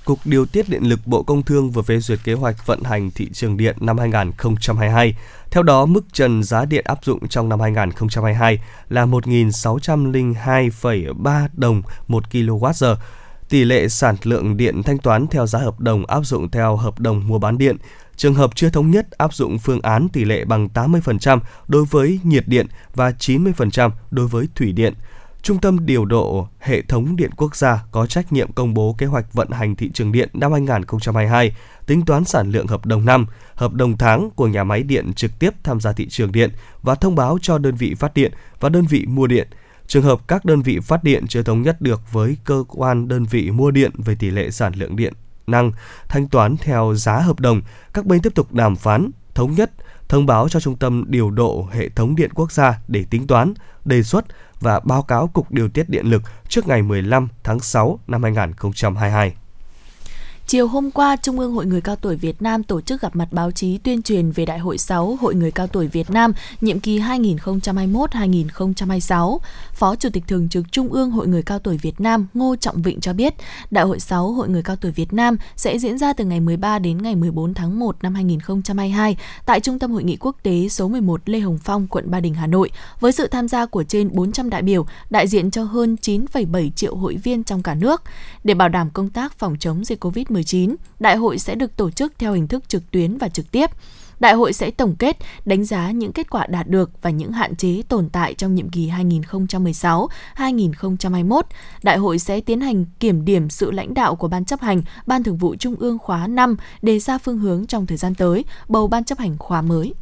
[0.07, 3.11] Cục Điều tiết Điện lực Bộ Công Thương vừa phê duyệt kế hoạch vận hành
[3.11, 5.15] thị trường điện năm 2022.
[5.51, 8.59] Theo đó, mức trần giá điện áp dụng trong năm 2022
[8.89, 12.95] là 1.602,3 đồng 1 kWh.
[13.49, 16.99] Tỷ lệ sản lượng điện thanh toán theo giá hợp đồng áp dụng theo hợp
[16.99, 17.77] đồng mua bán điện.
[18.15, 22.19] Trường hợp chưa thống nhất áp dụng phương án tỷ lệ bằng 80% đối với
[22.23, 24.93] nhiệt điện và 90% đối với thủy điện.
[25.41, 29.05] Trung tâm điều độ hệ thống điện quốc gia có trách nhiệm công bố kế
[29.05, 31.55] hoạch vận hành thị trường điện năm 2022,
[31.85, 35.39] tính toán sản lượng hợp đồng năm, hợp đồng tháng của nhà máy điện trực
[35.39, 36.51] tiếp tham gia thị trường điện
[36.81, 39.47] và thông báo cho đơn vị phát điện và đơn vị mua điện.
[39.88, 43.23] Trường hợp các đơn vị phát điện chưa thống nhất được với cơ quan đơn
[43.23, 45.14] vị mua điện về tỷ lệ sản lượng điện
[45.47, 45.72] năng
[46.07, 47.61] thanh toán theo giá hợp đồng,
[47.93, 49.72] các bên tiếp tục đàm phán, thống nhất,
[50.09, 53.53] thông báo cho Trung tâm điều độ hệ thống điện quốc gia để tính toán,
[53.85, 54.26] đề xuất
[54.59, 59.34] và báo cáo Cục Điều tiết Điện lực trước ngày 15 tháng 6 năm 2022.
[60.48, 63.28] Chiều hôm qua, Trung ương Hội Người Cao Tuổi Việt Nam tổ chức gặp mặt
[63.32, 66.80] báo chí tuyên truyền về Đại hội 6 Hội Người Cao Tuổi Việt Nam nhiệm
[66.80, 69.38] kỳ 2021-2026.
[69.74, 72.82] Phó Chủ tịch Thường trực Trung ương Hội Người Cao Tuổi Việt Nam Ngô Trọng
[72.82, 73.34] Vịnh cho biết,
[73.72, 76.80] Đại hội 6 Hội Người Cao Tuổi Việt Nam sẽ diễn ra từ ngày 13
[76.80, 80.88] đến ngày 14 tháng 1 năm 2022 tại Trung tâm Hội nghị Quốc tế số
[80.88, 84.10] 11 Lê Hồng Phong, quận Ba Đình, Hà Nội, với sự tham gia của trên
[84.14, 88.02] 400 đại biểu, đại diện cho hơn 9,7 triệu hội viên trong cả nước.
[88.44, 90.36] Để bảo đảm công tác phòng chống dịch COVID-19,
[90.99, 93.69] đại hội sẽ được tổ chức theo hình thức trực tuyến và trực tiếp.
[94.19, 97.55] Đại hội sẽ tổng kết, đánh giá những kết quả đạt được và những hạn
[97.55, 101.41] chế tồn tại trong nhiệm kỳ 2016-2021.
[101.84, 105.23] Đại hội sẽ tiến hành kiểm điểm sự lãnh đạo của Ban chấp hành, Ban
[105.23, 108.88] thường vụ Trung ương khóa 5, đề ra phương hướng trong thời gian tới, bầu
[108.88, 109.93] Ban chấp hành khóa mới.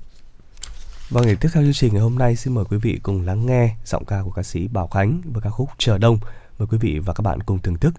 [1.09, 3.45] Và ngày tiếp theo chương trình ngày hôm nay xin mời quý vị cùng lắng
[3.45, 6.19] nghe giọng ca của ca sĩ Bảo Khánh với ca khúc Chờ Đông.
[6.59, 7.93] Mời quý vị và các bạn cùng thưởng thức.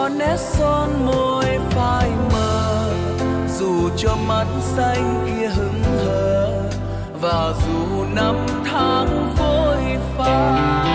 [0.00, 2.92] cho nét son môi phai mờ,
[3.58, 4.46] dù cho mắt
[4.76, 6.62] xanh kia hững hờ,
[7.20, 10.89] và dù năm tháng vội phai.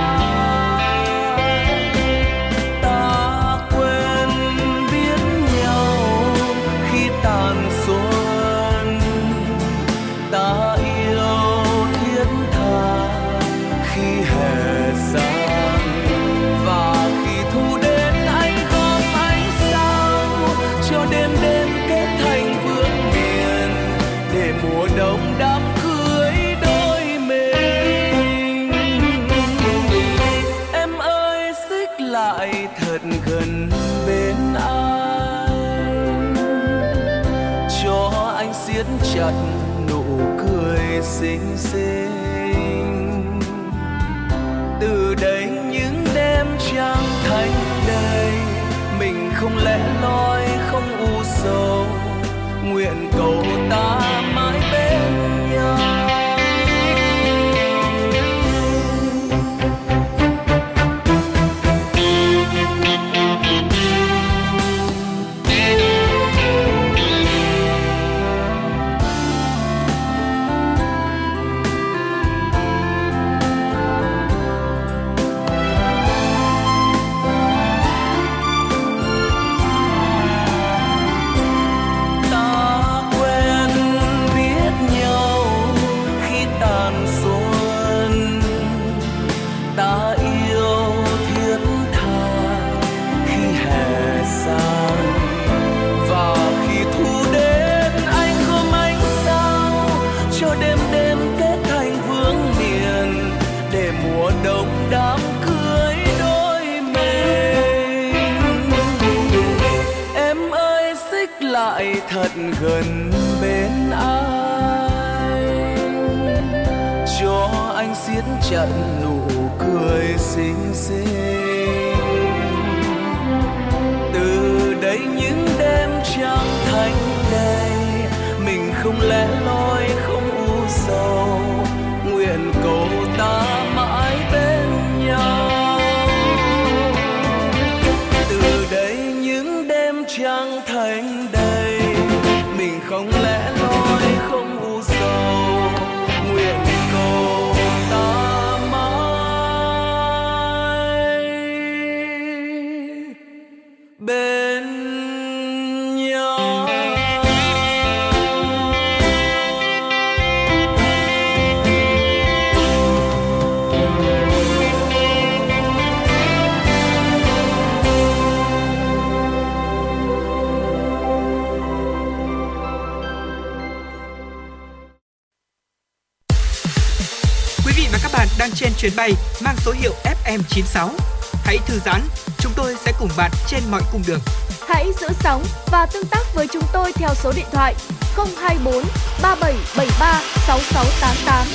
[178.86, 179.14] Chuyến bay
[179.44, 180.90] mang số hiệu FM96.
[181.34, 182.02] Hãy thư giãn,
[182.38, 184.20] chúng tôi sẽ cùng bạn trên mọi cung đường.
[184.68, 187.76] Hãy giữ sóng và tương tác với chúng tôi theo số điện thoại
[188.16, 188.84] 024
[189.22, 191.48] 3773 6688.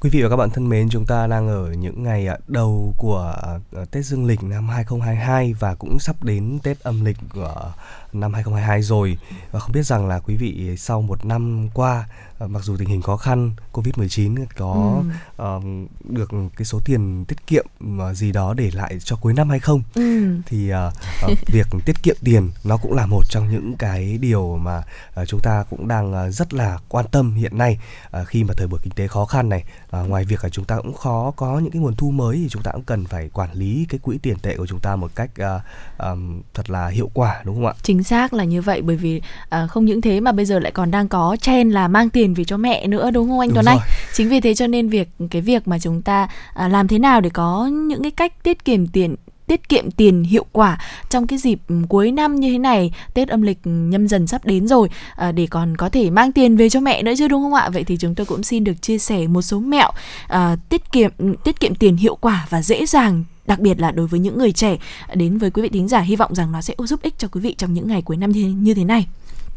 [0.00, 2.94] Quý vị và các bạn thân mến, chúng ta đang ở những ngày à, đầu
[2.98, 7.72] của à, Tết Dương lịch năm 2022 và cũng sắp đến Tết âm lịch của
[8.12, 9.18] năm 2022 rồi.
[9.52, 12.04] Và không biết rằng là quý vị sau một năm qua
[12.48, 15.02] mặc dù tình hình khó khăn, Covid-19 có
[15.36, 17.66] ờm, được cái số tiền tiết kiệm
[18.14, 20.26] gì đó để lại cho cuối năm hay không Ừ.
[20.46, 20.90] thì à,
[21.46, 24.82] việc tiết kiệm tiền nó cũng là một trong những cái điều mà
[25.14, 27.78] à, chúng ta cũng đang à, rất là quan tâm hiện nay
[28.10, 30.64] à, khi mà thời buổi kinh tế khó khăn này à, ngoài việc là chúng
[30.64, 33.28] ta cũng khó có những cái nguồn thu mới thì chúng ta cũng cần phải
[33.32, 35.60] quản lý cái quỹ tiền tệ của chúng ta một cách à,
[35.98, 36.10] à,
[36.54, 37.72] thật là hiệu quả đúng không ạ?
[37.82, 40.72] Chính xác là như vậy bởi vì à, không những thế mà bây giờ lại
[40.72, 43.54] còn đang có trend là mang tiền về cho mẹ nữa đúng không anh Đúng
[43.54, 43.74] Tuấn rồi.
[43.74, 43.88] Anh?
[44.14, 47.20] Chính vì thế cho nên việc cái việc mà chúng ta à, làm thế nào
[47.20, 49.16] để có những cái cách tiết kiệm tiền
[49.50, 50.78] tiết kiệm tiền hiệu quả
[51.08, 52.92] trong cái dịp ừ, cuối năm như thế này.
[53.14, 56.32] Tết âm lịch ừ, nhâm dần sắp đến rồi à, để còn có thể mang
[56.32, 57.70] tiền về cho mẹ nữa chứ đúng không ạ?
[57.72, 59.90] Vậy thì chúng tôi cũng xin được chia sẻ một số mẹo
[60.28, 63.90] à, tiết kiệm ừ, tiết kiệm tiền hiệu quả và dễ dàng đặc biệt là
[63.90, 64.76] đối với những người trẻ.
[65.14, 67.40] Đến với quý vị thính giả hy vọng rằng nó sẽ giúp ích cho quý
[67.40, 69.06] vị trong những ngày cuối năm như thế này.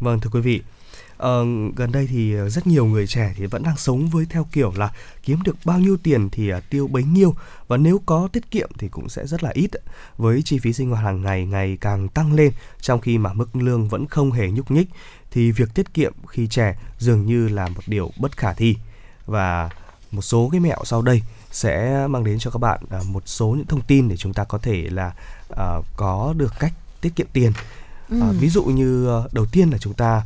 [0.00, 0.60] Vâng thưa quý vị,
[1.16, 1.44] ờ,
[1.76, 4.92] gần đây thì rất nhiều người trẻ thì vẫn đang sống với theo kiểu là
[5.22, 7.34] kiếm được bao nhiêu tiền thì à, tiêu bấy nhiêu.
[7.68, 9.70] Và nếu có tiết kiệm thì cũng sẽ rất là ít.
[10.16, 13.56] Với chi phí sinh hoạt hàng ngày ngày càng tăng lên trong khi mà mức
[13.56, 14.88] lương vẫn không hề nhúc nhích
[15.30, 18.76] thì việc tiết kiệm khi trẻ dường như là một điều bất khả thi.
[19.26, 19.70] Và
[20.10, 23.46] một số cái mẹo sau đây sẽ mang đến cho các bạn à, một số
[23.46, 25.12] những thông tin để chúng ta có thể là
[25.56, 25.66] à,
[25.96, 27.52] có được cách tiết kiệm tiền.
[28.10, 30.22] À, ví dụ như ờ, đầu tiên là chúng ta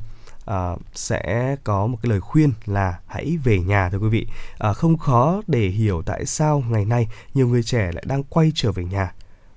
[0.51, 4.27] uh, sẽ có một cái lời khuyên là hãy về nhà thưa quý vị.
[4.71, 8.53] uh, không khó để hiểu tại sao ngày nay nhiều người trẻ lại đang quay
[8.55, 9.13] trở về nhà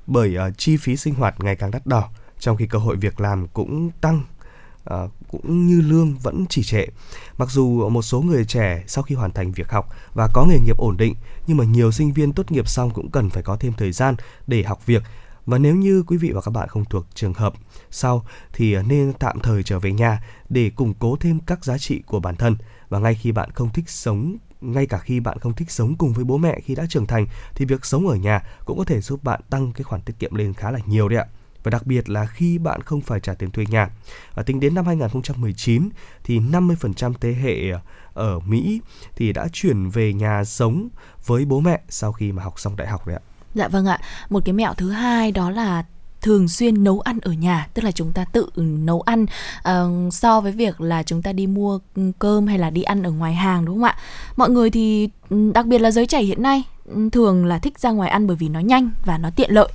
[0.07, 2.09] bởi uh, chi phí sinh hoạt ngày càng đắt đỏ
[2.39, 4.23] trong khi cơ hội việc làm cũng tăng
[4.85, 4.97] à,
[5.31, 6.85] cũng như lương vẫn chỉ trệ.
[7.38, 10.59] Mặc dù một số người trẻ sau khi hoàn thành việc học và có nghề
[10.59, 11.15] nghiệp ổn định,
[11.47, 14.15] nhưng mà nhiều sinh viên tốt nghiệp xong cũng cần phải có thêm thời gian
[14.47, 15.03] để học việc.
[15.45, 17.53] Và nếu như quý vị và các bạn không thuộc trường hợp
[17.91, 22.01] sau thì nên tạm thời trở về nhà để củng cố thêm các giá trị
[22.05, 22.55] của bản thân
[22.89, 26.13] và ngay khi bạn không thích sống, ngay cả khi bạn không thích sống cùng
[26.13, 29.01] với bố mẹ khi đã trưởng thành, thì việc sống ở nhà cũng có thể
[29.01, 31.26] giúp bạn tăng cái khoản tiết kiệm lên khá là nhiều đấy ạ
[31.63, 33.89] và đặc biệt là khi bạn không phải trả tiền thuê nhà.
[34.35, 35.89] Và tính đến năm 2019
[36.23, 37.72] thì 50% thế hệ
[38.13, 38.81] ở Mỹ
[39.15, 40.89] thì đã chuyển về nhà sống
[41.26, 43.30] với bố mẹ sau khi mà học xong đại học đấy ạ.
[43.55, 43.99] Dạ vâng ạ.
[44.29, 45.83] Một cái mẹo thứ hai đó là
[46.21, 49.25] thường xuyên nấu ăn ở nhà tức là chúng ta tự nấu ăn
[49.69, 51.79] uh, so với việc là chúng ta đi mua
[52.19, 53.97] cơm hay là đi ăn ở ngoài hàng đúng không ạ?
[54.35, 55.09] Mọi người thì
[55.53, 56.63] đặc biệt là giới trẻ hiện nay
[57.11, 59.67] thường là thích ra ngoài ăn bởi vì nó nhanh và nó tiện lợi.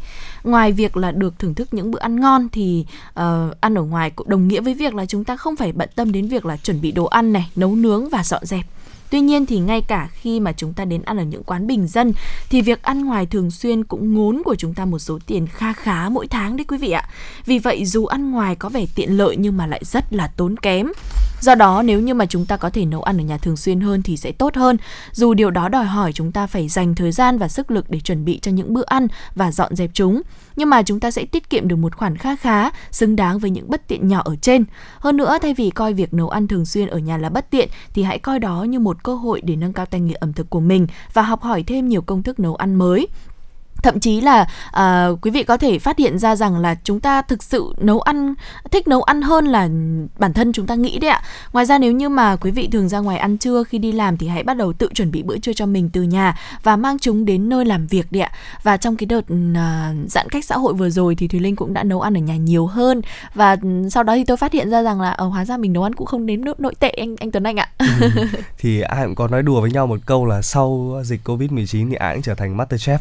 [0.45, 4.11] Ngoài việc là được thưởng thức những bữa ăn ngon thì uh, ăn ở ngoài
[4.11, 6.57] cũng đồng nghĩa với việc là chúng ta không phải bận tâm đến việc là
[6.57, 8.67] chuẩn bị đồ ăn này nấu nướng và dọn dẹp.
[9.11, 11.87] Tuy nhiên thì ngay cả khi mà chúng ta đến ăn ở những quán bình
[11.87, 12.13] dân,
[12.51, 15.73] thì việc ăn ngoài thường xuyên cũng ngốn của chúng ta một số tiền kha
[15.73, 17.09] khá mỗi tháng đấy quý vị ạ.
[17.47, 20.57] Vì vậy dù ăn ngoài có vẻ tiện lợi nhưng mà lại rất là tốn
[20.57, 20.87] kém.
[21.41, 23.81] Do đó nếu như mà chúng ta có thể nấu ăn ở nhà thường xuyên
[23.81, 24.77] hơn thì sẽ tốt hơn.
[25.13, 28.01] Dù điều đó đòi hỏi chúng ta phải dành thời gian và sức lực để
[28.01, 30.23] chuẩn bị cho những bữa ăn và dọn dẹp chúng.
[30.57, 33.51] Nhưng mà chúng ta sẽ tiết kiệm được một khoản kha khá, xứng đáng với
[33.51, 34.65] những bất tiện nhỏ ở trên.
[34.99, 37.69] Hơn nữa, thay vì coi việc nấu ăn thường xuyên ở nhà là bất tiện,
[37.95, 40.51] thì hãy coi đó như một cơ hội để nâng cao tay nghề ẩm thực
[40.51, 43.09] của mình và học hỏi thêm nhiều công thức nấu ăn mới
[43.83, 47.23] thậm chí là uh, quý vị có thể phát hiện ra rằng là chúng ta
[47.23, 48.35] thực sự nấu ăn
[48.71, 49.69] thích nấu ăn hơn là
[50.19, 51.23] bản thân chúng ta nghĩ đấy ạ
[51.53, 54.17] ngoài ra nếu như mà quý vị thường ra ngoài ăn trưa khi đi làm
[54.17, 56.99] thì hãy bắt đầu tự chuẩn bị bữa trưa cho mình từ nhà và mang
[56.99, 58.31] chúng đến nơi làm việc đấy ạ
[58.63, 61.75] và trong cái đợt uh, giãn cách xã hội vừa rồi thì thùy linh cũng
[61.75, 63.03] đã nấu ăn ở nhà nhiều hơn
[63.35, 63.57] và
[63.91, 65.83] sau đó thì tôi phát hiện ra rằng là ở ờ, hóa ra mình nấu
[65.83, 67.69] ăn cũng không đến nỗi nội tệ anh anh Tuấn Anh ạ.
[67.79, 67.87] ừ.
[68.59, 71.91] Thì ai cũng có nói đùa với nhau một câu là sau dịch Covid 19
[71.91, 72.99] thì ai cũng trở thành master chef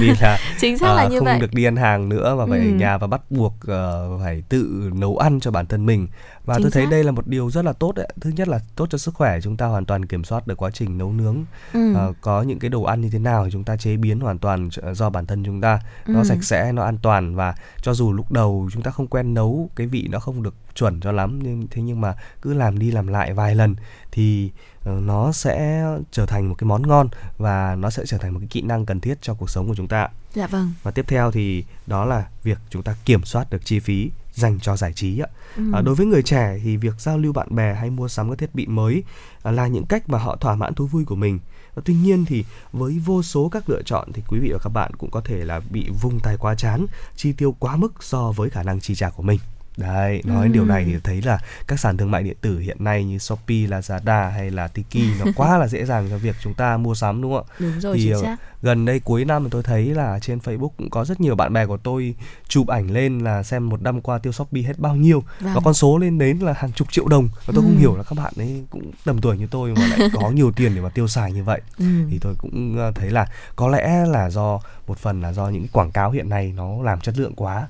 [0.00, 1.38] vì là chính xác là uh, như không vậy.
[1.40, 2.64] được đi ăn hàng nữa mà phải ừ.
[2.64, 6.06] ở nhà và bắt buộc uh, phải tự nấu ăn cho bản thân mình
[6.48, 8.60] và Chính tôi thấy đây là một điều rất là tốt đấy thứ nhất là
[8.76, 11.44] tốt cho sức khỏe chúng ta hoàn toàn kiểm soát được quá trình nấu nướng
[11.72, 11.94] ừ.
[11.94, 14.38] à, có những cái đồ ăn như thế nào thì chúng ta chế biến hoàn
[14.38, 16.12] toàn do bản thân chúng ta ừ.
[16.12, 19.34] nó sạch sẽ nó an toàn và cho dù lúc đầu chúng ta không quen
[19.34, 22.78] nấu cái vị nó không được chuẩn cho lắm nhưng thế nhưng mà cứ làm
[22.78, 23.76] đi làm lại vài lần
[24.12, 24.50] thì
[24.80, 27.08] uh, nó sẽ trở thành một cái món ngon
[27.38, 29.74] và nó sẽ trở thành một cái kỹ năng cần thiết cho cuộc sống của
[29.74, 30.08] chúng ta.
[30.34, 30.72] Dạ vâng.
[30.82, 34.60] Và tiếp theo thì đó là việc chúng ta kiểm soát được chi phí dành
[34.60, 35.28] cho giải trí ạ.
[35.56, 35.62] Ừ.
[35.72, 38.38] À, đối với người trẻ thì việc giao lưu bạn bè hay mua sắm các
[38.38, 39.02] thiết bị mới
[39.42, 41.38] à, là những cách mà họ thỏa mãn thú vui của mình.
[41.74, 44.70] Và tuy nhiên thì với vô số các lựa chọn thì quý vị và các
[44.70, 46.86] bạn cũng có thể là bị vung tay quá chán,
[47.16, 49.38] chi tiêu quá mức so với khả năng chi trả của mình.
[49.78, 50.52] Đấy, nói ừ.
[50.52, 53.56] điều này thì thấy là các sàn thương mại điện tử hiện nay như Shopee,
[53.56, 57.22] Lazada hay là Tiki nó quá là dễ dàng cho việc chúng ta mua sắm
[57.22, 57.54] đúng không ạ?
[57.58, 58.36] Đúng rồi, thì chính xác.
[58.62, 61.52] gần đây cuối năm thì tôi thấy là trên Facebook cũng có rất nhiều bạn
[61.52, 62.14] bè của tôi
[62.48, 65.54] chụp ảnh lên là xem một năm qua tiêu Shopee hết bao nhiêu vâng.
[65.54, 67.68] và con số lên đến là hàng chục triệu đồng và tôi ừ.
[67.68, 70.52] không hiểu là các bạn ấy cũng tầm tuổi như tôi mà lại có nhiều
[70.56, 71.84] tiền để mà tiêu xài như vậy ừ.
[72.10, 73.26] thì tôi cũng ờ, thấy là
[73.56, 77.00] có lẽ là do một phần là do những quảng cáo hiện nay nó làm
[77.00, 77.68] chất lượng quá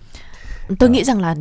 [0.79, 1.35] tôi nghĩ rằng là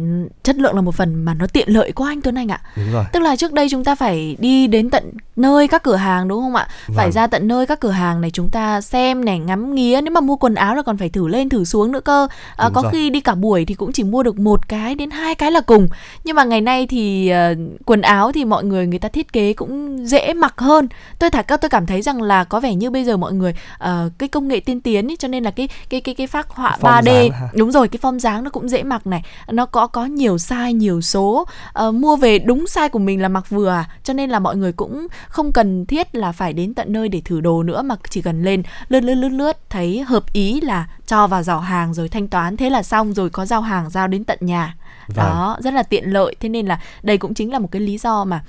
[0.43, 2.61] chất lượng là một phần mà nó tiện lợi quá anh Tuấn Anh ạ.
[2.75, 3.05] Đúng rồi.
[3.13, 6.41] Tức là trước đây chúng ta phải đi đến tận nơi các cửa hàng đúng
[6.41, 6.67] không ạ?
[6.87, 6.97] Vâng.
[6.97, 10.11] Phải ra tận nơi các cửa hàng này chúng ta xem này ngắm nghía nếu
[10.11, 12.27] mà mua quần áo là còn phải thử lên thử xuống nữa cơ.
[12.55, 12.91] À, có rồi.
[12.91, 15.61] khi đi cả buổi thì cũng chỉ mua được một cái đến hai cái là
[15.61, 15.87] cùng.
[16.23, 19.53] Nhưng mà ngày nay thì uh, quần áo thì mọi người người ta thiết kế
[19.53, 20.87] cũng dễ mặc hơn.
[21.19, 23.89] Tôi thật tôi cảm thấy rằng là có vẻ như bây giờ mọi người uh,
[24.17, 26.77] cái công nghệ tiên tiến ý, cho nên là cái cái cái cái phác họa
[26.81, 29.87] form 3D đúng rồi cái form dáng nó cũng dễ mặc này này nó có
[29.87, 31.45] có nhiều size nhiều số
[31.87, 33.89] uh, mua về đúng size của mình là mặc vừa à.
[34.03, 37.21] cho nên là mọi người cũng không cần thiết là phải đến tận nơi để
[37.21, 40.87] thử đồ nữa mà chỉ cần lên lướt lướt lướt lướt thấy hợp ý là
[41.07, 44.07] cho vào giỏ hàng rồi thanh toán thế là xong rồi có giao hàng giao
[44.07, 44.75] đến tận nhà
[45.07, 45.25] vâng.
[45.25, 47.97] đó rất là tiện lợi thế nên là đây cũng chính là một cái lý
[47.97, 48.43] do mà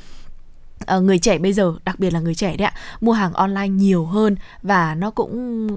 [0.97, 3.69] uh, người trẻ bây giờ đặc biệt là người trẻ đấy ạ mua hàng online
[3.69, 5.69] nhiều hơn và nó cũng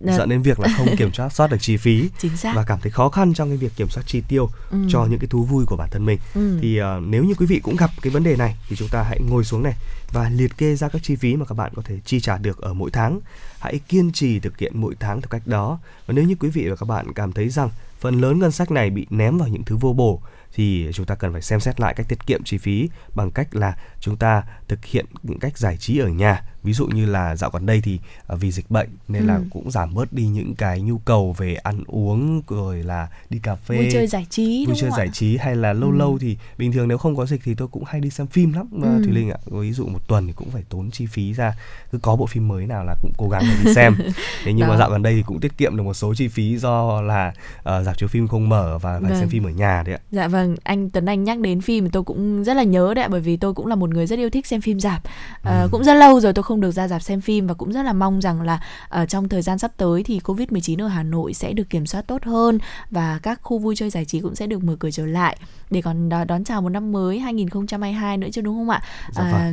[0.00, 2.10] dẫn đến việc là không kiểm soát soát được chi phí
[2.54, 4.78] và cảm thấy khó khăn trong cái việc kiểm soát chi tiêu ừ.
[4.88, 6.58] cho những cái thú vui của bản thân mình ừ.
[6.62, 9.02] thì uh, nếu như quý vị cũng gặp cái vấn đề này thì chúng ta
[9.02, 9.74] hãy ngồi xuống này
[10.12, 12.58] và liệt kê ra các chi phí mà các bạn có thể chi trả được
[12.58, 13.20] ở mỗi tháng
[13.60, 16.68] hãy kiên trì thực hiện mỗi tháng theo cách đó và nếu như quý vị
[16.68, 17.70] và các bạn cảm thấy rằng
[18.00, 20.22] phần lớn ngân sách này bị ném vào những thứ vô bổ
[20.54, 23.54] thì chúng ta cần phải xem xét lại cách tiết kiệm chi phí bằng cách
[23.54, 27.36] là chúng ta thực hiện những cách giải trí ở nhà ví dụ như là
[27.36, 29.26] dạo gần đây thì à, vì dịch bệnh nên ừ.
[29.26, 33.38] là cũng giảm bớt đi những cái nhu cầu về ăn uống rồi là đi
[33.42, 35.96] cà phê vui chơi giải trí vui chơi giải trí hay là lâu ừ.
[35.96, 38.52] lâu thì bình thường nếu không có dịch thì tôi cũng hay đi xem phim
[38.52, 39.02] lắm ừ.
[39.04, 41.54] thùy linh ạ ví dụ một tuần thì cũng phải tốn chi phí ra
[41.92, 43.94] cứ có bộ phim mới nào là cũng cố gắng đi xem
[44.44, 44.68] thế nhưng Đó.
[44.68, 47.32] mà dạo gần đây thì cũng tiết kiệm được một số chi phí do là
[47.58, 49.20] uh, dạp chiếu phim không mở và phải vâng.
[49.20, 52.02] xem phim ở nhà đấy ạ dạ vâng anh Tuấn Anh nhắc đến phim tôi
[52.02, 54.46] cũng rất là nhớ đấy bởi vì tôi cũng là một người rất yêu thích
[54.46, 55.68] xem phim dạp uh, ừ.
[55.70, 57.92] cũng rất lâu rồi tôi không được ra dạp xem phim và cũng rất là
[57.92, 61.34] mong rằng là ở uh, trong thời gian sắp tới thì Covid-19 ở Hà Nội
[61.34, 62.58] sẽ được kiểm soát tốt hơn
[62.90, 65.38] và các khu vui chơi giải trí cũng sẽ được mở cửa trở lại
[65.70, 68.82] để còn đón chào một năm mới 2022 nữa chứ đúng không ạ?
[69.12, 69.32] Dạ vâng.
[69.32, 69.52] À,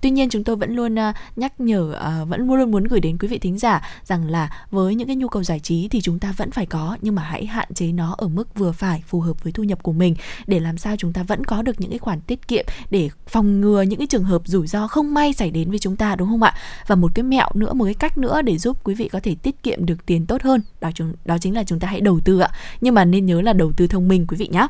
[0.00, 3.18] tuy nhiên chúng tôi vẫn luôn uh, nhắc nhở uh, vẫn luôn muốn gửi đến
[3.18, 6.18] quý vị thính giả rằng là với những cái nhu cầu giải trí thì chúng
[6.18, 9.20] ta vẫn phải có nhưng mà hãy hạn chế nó ở mức vừa phải phù
[9.20, 10.14] hợp với thu nhập của mình
[10.46, 13.60] để làm sao chúng ta vẫn có được những cái khoản tiết kiệm để phòng
[13.60, 16.16] ngừa những cái trường hợp rủi ro không may xảy đến với chúng chúng ta
[16.16, 16.54] đúng không ạ?
[16.86, 19.34] Và một cái mẹo nữa, một cái cách nữa để giúp quý vị có thể
[19.42, 22.20] tiết kiệm được tiền tốt hơn đó chúng đó chính là chúng ta hãy đầu
[22.24, 22.50] tư ạ.
[22.80, 24.66] Nhưng mà nên nhớ là đầu tư thông minh quý vị nhé.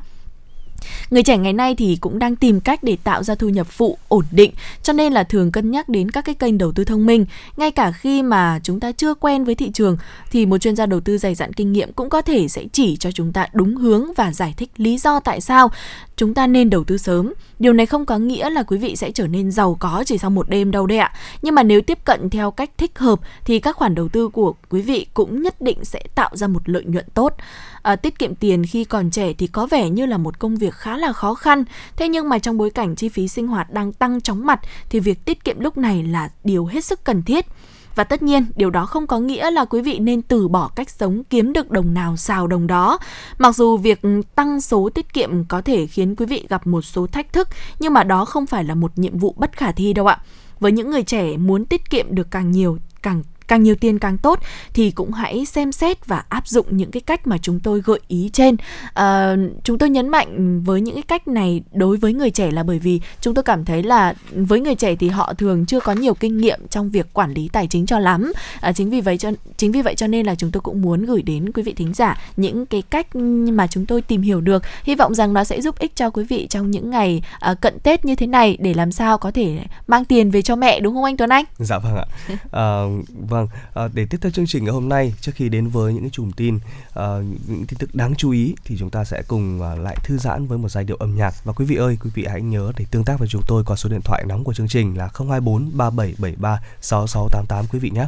[1.10, 3.98] Người trẻ ngày nay thì cũng đang tìm cách để tạo ra thu nhập phụ
[4.08, 4.52] ổn định,
[4.82, 7.26] cho nên là thường cân nhắc đến các cái kênh đầu tư thông minh.
[7.56, 9.96] Ngay cả khi mà chúng ta chưa quen với thị trường
[10.30, 12.96] thì một chuyên gia đầu tư dày dặn kinh nghiệm cũng có thể sẽ chỉ
[12.96, 15.70] cho chúng ta đúng hướng và giải thích lý do tại sao
[16.16, 17.32] chúng ta nên đầu tư sớm.
[17.58, 20.30] Điều này không có nghĩa là quý vị sẽ trở nên giàu có chỉ sau
[20.30, 21.12] một đêm đâu đấy ạ.
[21.42, 24.54] Nhưng mà nếu tiếp cận theo cách thích hợp thì các khoản đầu tư của
[24.70, 27.34] quý vị cũng nhất định sẽ tạo ra một lợi nhuận tốt.
[27.82, 30.69] À, tiết kiệm tiền khi còn trẻ thì có vẻ như là một công việc
[30.70, 31.64] khá là khó khăn.
[31.96, 34.60] Thế nhưng mà trong bối cảnh chi phí sinh hoạt đang tăng chóng mặt
[34.90, 37.46] thì việc tiết kiệm lúc này là điều hết sức cần thiết.
[37.94, 40.90] Và tất nhiên, điều đó không có nghĩa là quý vị nên từ bỏ cách
[40.90, 42.98] sống kiếm được đồng nào, xào đồng đó.
[43.38, 44.00] Mặc dù việc
[44.34, 47.48] tăng số tiết kiệm có thể khiến quý vị gặp một số thách thức,
[47.78, 50.18] nhưng mà đó không phải là một nhiệm vụ bất khả thi đâu ạ.
[50.60, 54.18] Với những người trẻ muốn tiết kiệm được càng nhiều, càng càng nhiều tiền càng
[54.18, 54.38] tốt
[54.74, 58.00] thì cũng hãy xem xét và áp dụng những cái cách mà chúng tôi gợi
[58.08, 58.56] ý trên
[58.94, 62.62] à, chúng tôi nhấn mạnh với những cái cách này đối với người trẻ là
[62.62, 65.92] bởi vì chúng tôi cảm thấy là với người trẻ thì họ thường chưa có
[65.92, 69.18] nhiều kinh nghiệm trong việc quản lý tài chính cho lắm à, chính vì vậy
[69.18, 71.72] cho chính vì vậy cho nên là chúng tôi cũng muốn gửi đến quý vị
[71.72, 73.16] thính giả những cái cách
[73.52, 76.24] mà chúng tôi tìm hiểu được hy vọng rằng nó sẽ giúp ích cho quý
[76.24, 79.58] vị trong những ngày à, cận tết như thế này để làm sao có thể
[79.86, 81.44] mang tiền về cho mẹ đúng không anh Tuấn Anh?
[81.58, 82.04] Dạ vâng ạ.
[82.52, 82.82] À,
[83.28, 85.92] và Vâng, à, để tiếp theo chương trình ngày hôm nay trước khi đến với
[85.92, 86.58] những cái chùm tin,
[86.94, 87.04] à,
[87.46, 90.46] những tin tức đáng chú ý thì chúng ta sẽ cùng à, lại thư giãn
[90.46, 92.84] với một giai điệu âm nhạc và quý vị ơi, quý vị hãy nhớ để
[92.90, 95.70] tương tác với chúng tôi qua số điện thoại nóng của chương trình là 024
[95.74, 98.06] 3773 6688 quý vị nhé.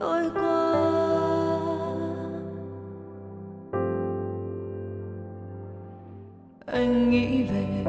[0.00, 0.72] Trôi qua.
[6.66, 7.84] Anh nghĩ về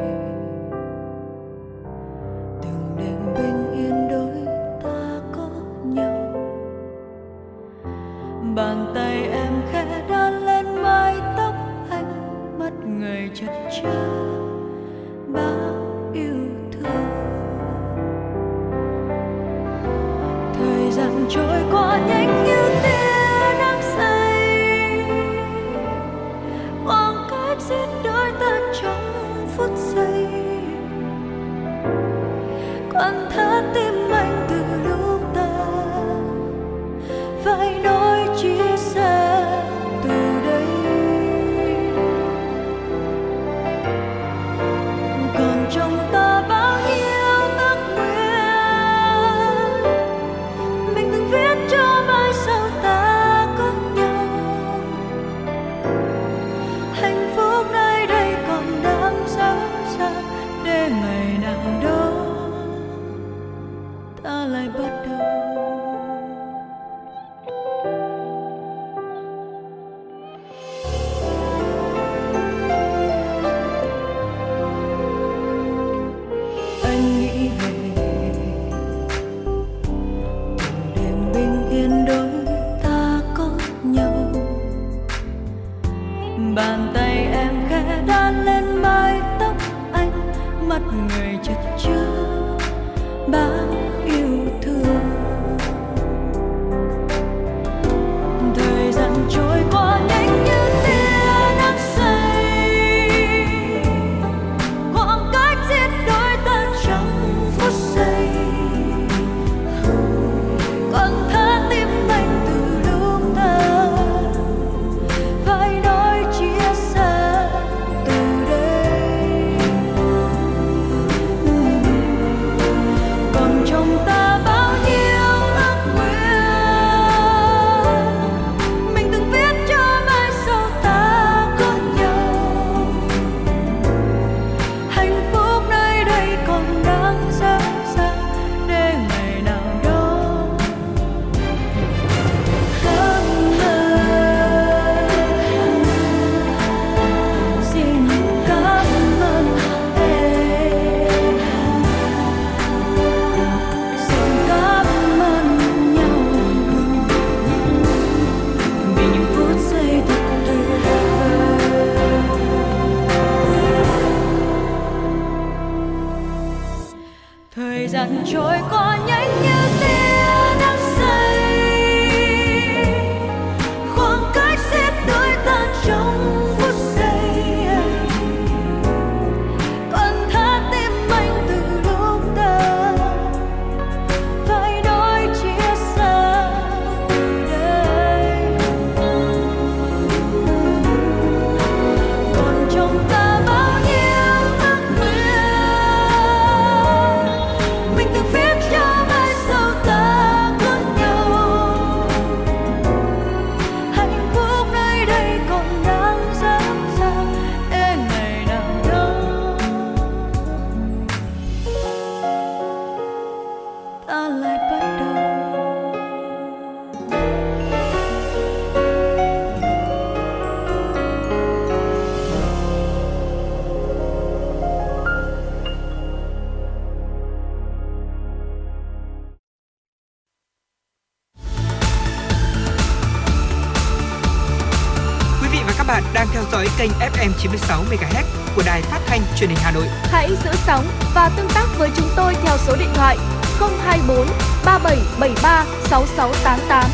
[236.83, 238.23] kênh FM 96 MHz
[238.55, 239.85] của đài phát thanh truyền hình Hà Nội.
[239.87, 240.85] Hãy giữ sóng
[241.15, 243.17] và tương tác với chúng tôi theo số điện thoại
[243.59, 244.27] 024
[244.65, 246.89] 3773 6688.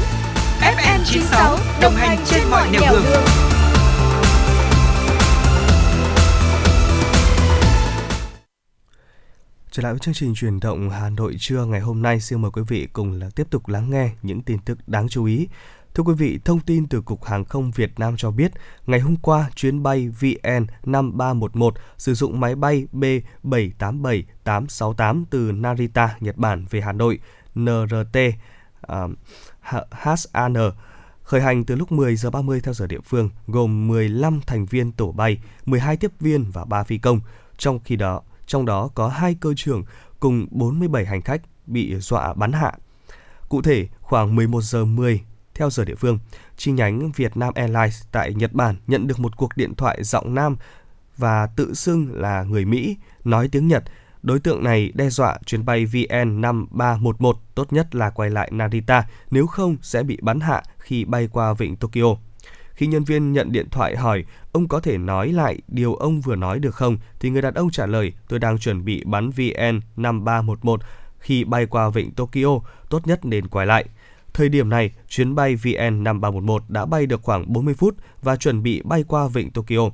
[0.62, 3.04] FM 96 đồng hành trên mọi nẻo đường.
[9.72, 12.52] Trở lại với chương trình truyền động Hà Nội trưa ngày hôm nay, xin mời
[12.52, 15.48] quý vị cùng là tiếp tục lắng nghe những tin tức đáng chú ý.
[15.94, 18.52] Thưa quý vị, thông tin từ Cục Hàng không Việt Nam cho biết,
[18.86, 26.38] ngày hôm qua, chuyến bay VN 5311 sử dụng máy bay B787-868 từ Narita, Nhật
[26.38, 27.20] Bản về Hà Nội,
[27.56, 28.34] NRT uh,
[29.62, 29.82] à,
[30.34, 30.54] HAN
[31.24, 34.92] khởi hành từ lúc 10 giờ 30 theo giờ địa phương, gồm 15 thành viên
[34.92, 37.20] tổ bay, 12 tiếp viên và 3 phi công.
[37.58, 39.84] Trong khi đó, trong đó có hai cơ trưởng
[40.20, 42.74] cùng 47 hành khách bị dọa bắn hạ.
[43.50, 45.22] Cụ thể, khoảng 11 giờ 10
[45.60, 46.20] theo giờ địa phương,
[46.58, 50.58] chi nhánh Vietnam Airlines tại Nhật Bản nhận được một cuộc điện thoại giọng nam
[51.18, 53.84] và tự xưng là người Mỹ nói tiếng Nhật.
[54.24, 59.48] Đối tượng này đe dọa chuyến bay VN5311 tốt nhất là quay lại Narita, nếu
[59.48, 62.16] không sẽ bị bắn hạ khi bay qua vịnh Tokyo.
[62.74, 66.36] Khi nhân viên nhận điện thoại hỏi ông có thể nói lại điều ông vừa
[66.36, 70.78] nói được không, thì người đàn ông trả lời tôi đang chuẩn bị bắn VN5311
[71.20, 72.60] khi bay qua vịnh Tokyo,
[72.90, 73.86] tốt nhất nên quay lại.
[74.34, 78.82] Thời điểm này, chuyến bay VN5311 đã bay được khoảng 40 phút và chuẩn bị
[78.82, 79.90] bay qua vịnh Tokyo.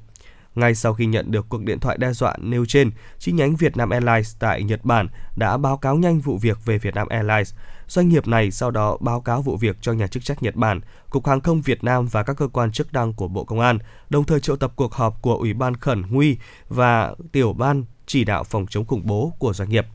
[0.56, 3.90] Ngay sau khi nhận được cuộc điện thoại đe dọa nêu trên, chi nhánh Vietnam
[3.90, 7.54] Airlines tại Nhật Bản đã báo cáo nhanh vụ việc về Vietnam Airlines.
[7.88, 10.82] Doanh nghiệp này sau đó báo cáo vụ việc cho nhà chức trách Nhật Bản,
[11.10, 13.78] Cục Hàng không Việt Nam và các cơ quan chức năng của Bộ Công an,
[14.10, 16.38] đồng thời triệu tập cuộc họp của Ủy ban Khẩn Nguy
[16.70, 19.86] và Tiểu ban chỉ đạo phòng chống khủng bố của doanh nghiệp.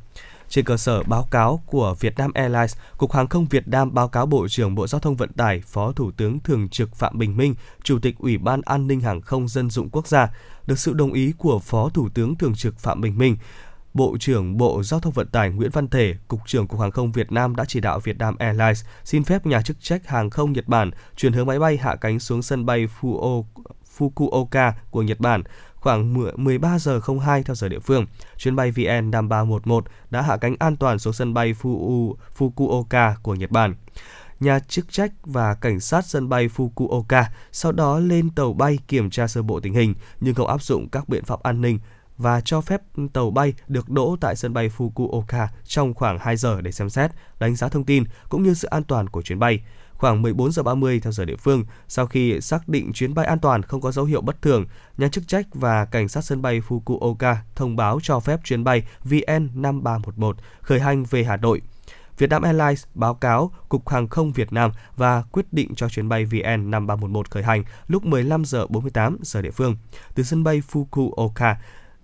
[0.50, 4.26] Trên cơ sở báo cáo của Vietnam Airlines, Cục Hàng không Việt Nam báo cáo
[4.26, 7.54] Bộ trưởng Bộ Giao thông Vận tải, Phó Thủ tướng Thường trực Phạm Bình Minh,
[7.82, 10.28] Chủ tịch Ủy ban An ninh Hàng không Dân dụng Quốc gia,
[10.66, 13.36] được sự đồng ý của Phó Thủ tướng Thường trực Phạm Bình Minh.
[13.94, 17.12] Bộ trưởng Bộ Giao thông Vận tải Nguyễn Văn Thể, Cục trưởng Cục Hàng không
[17.12, 20.68] Việt Nam đã chỉ đạo Vietnam Airlines xin phép nhà chức trách hàng không Nhật
[20.68, 22.86] Bản chuyển hướng máy bay hạ cánh xuống sân bay
[23.98, 25.42] Fukuoka của Nhật Bản
[25.80, 28.06] khoảng 13 giờ 02 theo giờ địa phương.
[28.36, 31.54] Chuyến bay VN 5311 đã hạ cánh an toàn xuống sân bay
[32.38, 33.74] Fukuoka của Nhật Bản.
[34.40, 39.10] Nhà chức trách và cảnh sát sân bay Fukuoka sau đó lên tàu bay kiểm
[39.10, 41.78] tra sơ bộ tình hình nhưng không áp dụng các biện pháp an ninh
[42.20, 42.80] và cho phép
[43.12, 47.10] tàu bay được đỗ tại sân bay Fukuoka trong khoảng 2 giờ để xem xét,
[47.38, 49.60] đánh giá thông tin cũng như sự an toàn của chuyến bay.
[50.00, 53.38] Khoảng 14 giờ 30 theo giờ địa phương, sau khi xác định chuyến bay an
[53.38, 54.64] toàn không có dấu hiệu bất thường,
[54.96, 58.82] nhà chức trách và cảnh sát sân bay Fukuoka thông báo cho phép chuyến bay
[59.04, 61.62] VN5311 khởi hành về Hà Nội.
[62.18, 66.26] Vietnam Airlines báo cáo Cục Hàng không Việt Nam và quyết định cho chuyến bay
[66.26, 69.76] VN5311 khởi hành lúc 15 giờ 48 giờ địa phương
[70.14, 71.54] từ sân bay Fukuoka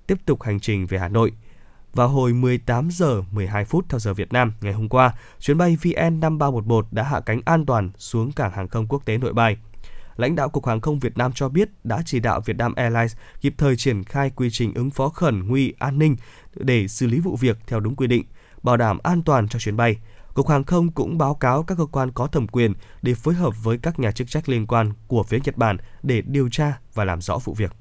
[0.06, 1.32] tiếp tục hành trình về Hà Nội.
[1.96, 5.76] Vào hồi 18 giờ 12 phút theo giờ Việt Nam ngày hôm qua, chuyến bay
[5.82, 9.56] VN5311 đã hạ cánh an toàn xuống cảng hàng không quốc tế Nội Bài.
[10.16, 13.54] Lãnh đạo Cục Hàng không Việt Nam cho biết đã chỉ đạo Vietnam Airlines kịp
[13.58, 16.16] thời triển khai quy trình ứng phó khẩn nguy an ninh
[16.54, 18.24] để xử lý vụ việc theo đúng quy định,
[18.62, 19.96] bảo đảm an toàn cho chuyến bay.
[20.34, 23.54] Cục Hàng không cũng báo cáo các cơ quan có thẩm quyền để phối hợp
[23.62, 27.04] với các nhà chức trách liên quan của phía Nhật Bản để điều tra và
[27.04, 27.72] làm rõ vụ việc.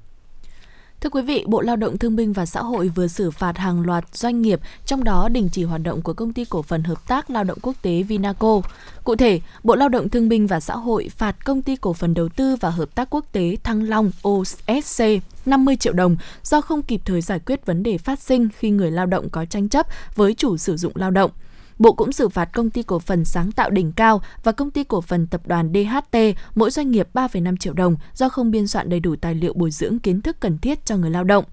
[1.06, 3.86] Thưa quý vị, Bộ Lao động Thương binh và Xã hội vừa xử phạt hàng
[3.86, 7.08] loạt doanh nghiệp, trong đó đình chỉ hoạt động của công ty cổ phần hợp
[7.08, 8.60] tác lao động quốc tế Vinaco.
[9.04, 12.14] Cụ thể, Bộ Lao động Thương binh và Xã hội phạt công ty cổ phần
[12.14, 15.04] đầu tư và hợp tác quốc tế Thăng Long OSC
[15.46, 18.90] 50 triệu đồng do không kịp thời giải quyết vấn đề phát sinh khi người
[18.90, 21.30] lao động có tranh chấp với chủ sử dụng lao động.
[21.78, 24.84] Bộ cũng xử phạt công ty cổ phần sáng tạo đỉnh cao và công ty
[24.84, 26.18] cổ phần tập đoàn DHT
[26.54, 29.70] mỗi doanh nghiệp 3,5 triệu đồng do không biên soạn đầy đủ tài liệu bồi
[29.70, 31.44] dưỡng kiến thức cần thiết cho người lao động.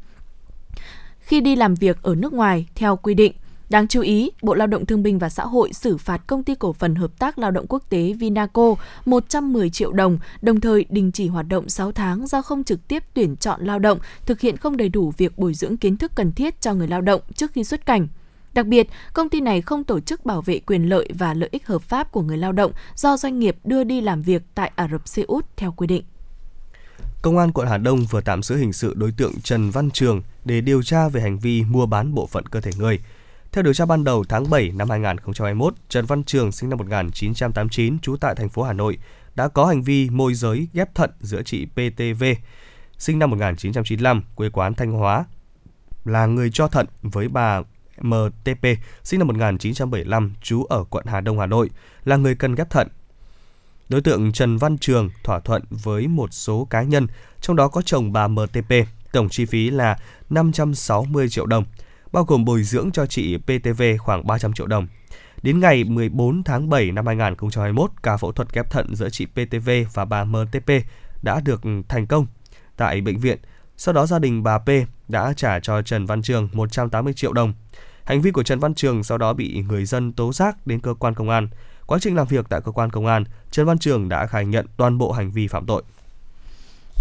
[1.20, 3.34] Khi đi làm việc ở nước ngoài theo quy định,
[3.70, 6.56] Đáng chú ý, Bộ Lao động Thương binh và Xã hội xử phạt công ty
[6.56, 8.76] cổ phần hợp tác lao động quốc tế Vinaco
[9.06, 13.04] 110 triệu đồng, đồng thời đình chỉ hoạt động 6 tháng do không trực tiếp
[13.14, 16.32] tuyển chọn lao động, thực hiện không đầy đủ việc bồi dưỡng kiến thức cần
[16.32, 18.08] thiết cho người lao động trước khi xuất cảnh.
[18.54, 21.68] Đặc biệt, công ty này không tổ chức bảo vệ quyền lợi và lợi ích
[21.68, 24.88] hợp pháp của người lao động do doanh nghiệp đưa đi làm việc tại Ả
[24.92, 26.04] Rập Xê Út theo quy định.
[27.22, 30.22] Công an quận Hà Đông vừa tạm giữ hình sự đối tượng Trần Văn Trường
[30.46, 33.00] để điều tra về hành vi mua bán bộ phận cơ thể người.
[33.52, 38.00] Theo điều tra ban đầu tháng 7 năm 2021, Trần Văn Trường sinh năm 1989
[38.00, 38.98] trú tại thành phố Hà Nội
[39.36, 42.24] đã có hành vi môi giới ghép thận giữa chị PTV
[42.98, 45.26] sinh năm 1995 quê quán Thanh Hóa
[46.06, 47.62] là người cho thận với bà
[48.04, 48.68] MTP,
[49.04, 51.70] sinh năm 1975, trú ở quận Hà Đông, Hà Nội,
[52.06, 52.88] là người cần ghép thận.
[53.90, 57.08] Đối tượng Trần Văn Trường thỏa thuận với một số cá nhân,
[57.42, 58.74] trong đó có chồng bà MTP,
[59.12, 59.98] tổng chi phí là
[60.30, 61.66] 560 triệu đồng,
[62.12, 64.88] bao gồm bồi dưỡng cho chị PTV khoảng 300 triệu đồng.
[65.42, 69.70] Đến ngày 14 tháng 7 năm 2021, ca phẫu thuật ghép thận giữa chị PTV
[69.94, 70.72] và bà MTP
[71.22, 72.28] đã được thành công
[72.78, 73.38] tại bệnh viện.
[73.78, 74.70] Sau đó gia đình bà P
[75.08, 77.54] đã trả cho Trần Văn Trường 180 triệu đồng.
[78.04, 80.94] Hành vi của Trần Văn Trường sau đó bị người dân tố giác đến cơ
[80.94, 81.48] quan công an.
[81.86, 84.66] Quá trình làm việc tại cơ quan công an, Trần Văn Trường đã khai nhận
[84.78, 85.84] toàn bộ hành vi phạm tội.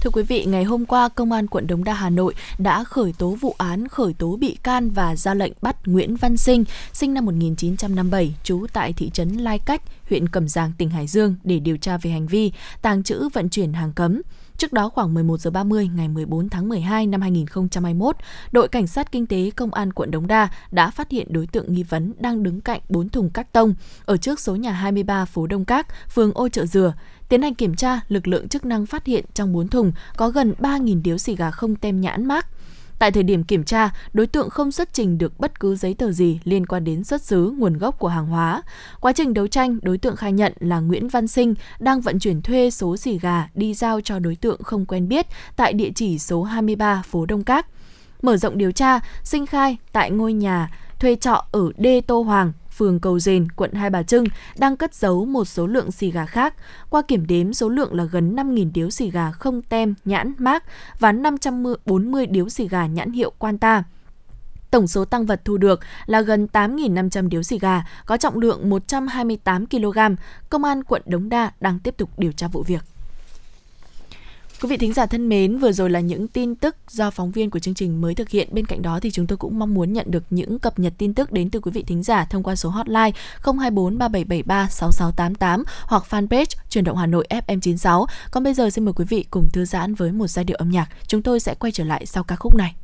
[0.02, 3.12] Thưa quý vị, ngày hôm qua, Công an quận Đống Đa Hà Nội đã khởi
[3.18, 7.14] tố vụ án khởi tố bị can và ra lệnh bắt Nguyễn Văn Sinh, sinh
[7.14, 11.58] năm 1957, trú tại thị trấn Lai Cách, huyện Cẩm Giang, tỉnh Hải Dương để
[11.58, 12.52] điều tra về hành vi
[12.82, 14.22] tàng trữ vận chuyển hàng cấm.
[14.62, 18.16] Trước đó khoảng 11 giờ 30 ngày 14 tháng 12 năm 2021,
[18.52, 21.72] đội cảnh sát kinh tế công an quận Đống Đa đã phát hiện đối tượng
[21.72, 23.74] nghi vấn đang đứng cạnh 4 thùng các tông
[24.04, 26.94] ở trước số nhà 23 phố Đông Các, phường Ô Chợ Dừa.
[27.28, 30.54] Tiến hành kiểm tra, lực lượng chức năng phát hiện trong 4 thùng có gần
[30.58, 32.46] 3.000 điếu xì gà không tem nhãn mát.
[33.02, 36.12] Tại thời điểm kiểm tra, đối tượng không xuất trình được bất cứ giấy tờ
[36.12, 38.62] gì liên quan đến xuất xứ, nguồn gốc của hàng hóa.
[39.00, 42.42] Quá trình đấu tranh, đối tượng khai nhận là Nguyễn Văn Sinh đang vận chuyển
[42.42, 45.26] thuê số xì gà đi giao cho đối tượng không quen biết
[45.56, 47.66] tại địa chỉ số 23 phố Đông Các.
[48.22, 52.52] Mở rộng điều tra, Sinh khai tại ngôi nhà thuê trọ ở Đê Tô Hoàng,
[52.76, 54.24] phường Cầu Dền, quận Hai Bà Trưng
[54.58, 56.54] đang cất giấu một số lượng xì gà khác.
[56.90, 60.64] Qua kiểm đếm, số lượng là gần 5.000 điếu xì gà không tem, nhãn, mác
[60.98, 63.84] và 540 điếu xì gà nhãn hiệu Quanta.
[64.70, 68.70] Tổng số tăng vật thu được là gần 8.500 điếu xì gà, có trọng lượng
[68.70, 69.98] 128 kg.
[70.50, 72.91] Công an quận Đống Đa đang tiếp tục điều tra vụ việc.
[74.62, 77.50] Quý vị thính giả thân mến, vừa rồi là những tin tức do phóng viên
[77.50, 78.48] của chương trình mới thực hiện.
[78.52, 81.14] Bên cạnh đó thì chúng tôi cũng mong muốn nhận được những cập nhật tin
[81.14, 83.10] tức đến từ quý vị thính giả thông qua số hotline
[83.42, 88.06] 024 3773 6688 hoặc fanpage Truyền động Hà Nội FM96.
[88.30, 90.70] Còn bây giờ xin mời quý vị cùng thư giãn với một giai điệu âm
[90.70, 90.88] nhạc.
[91.06, 92.74] Chúng tôi sẽ quay trở lại sau ca khúc này.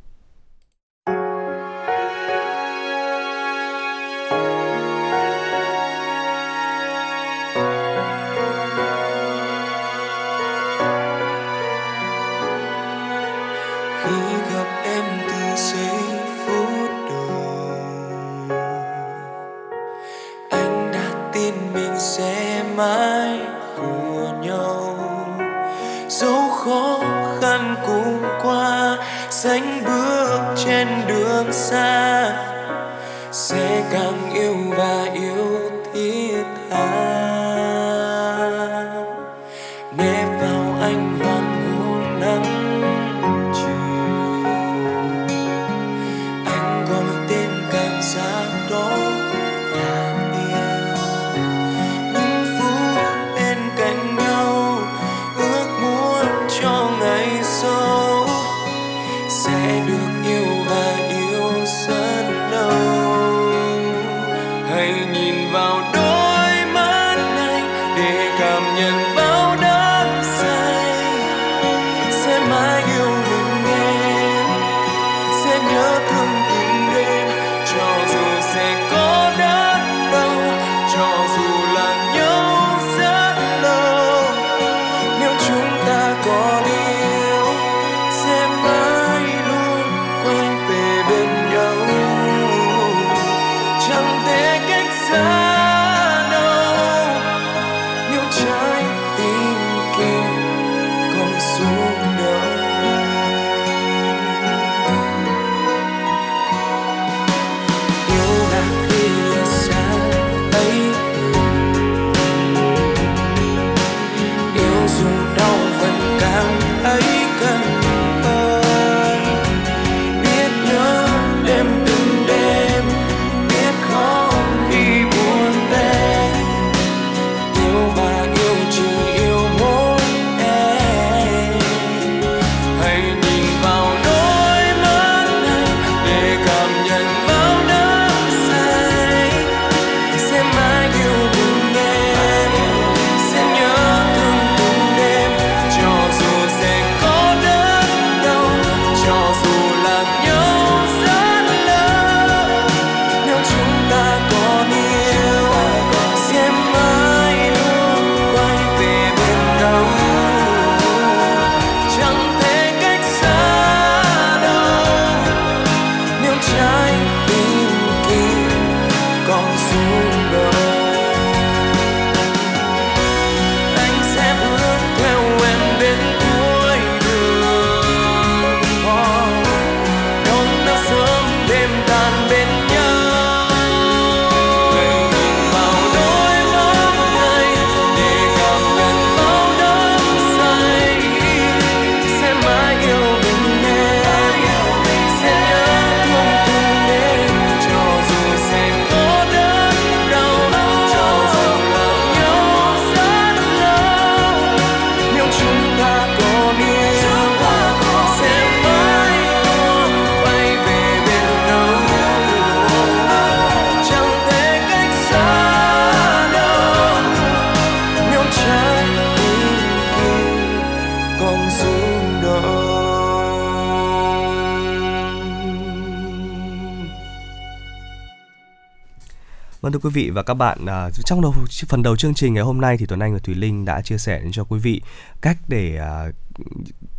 [229.79, 231.33] Thưa quý vị và các bạn, à, trong đầu
[231.67, 233.97] phần đầu chương trình ngày hôm nay thì Tuấn Anh và Thùy Linh đã chia
[233.97, 234.81] sẻ cho quý vị
[235.21, 236.05] cách để à,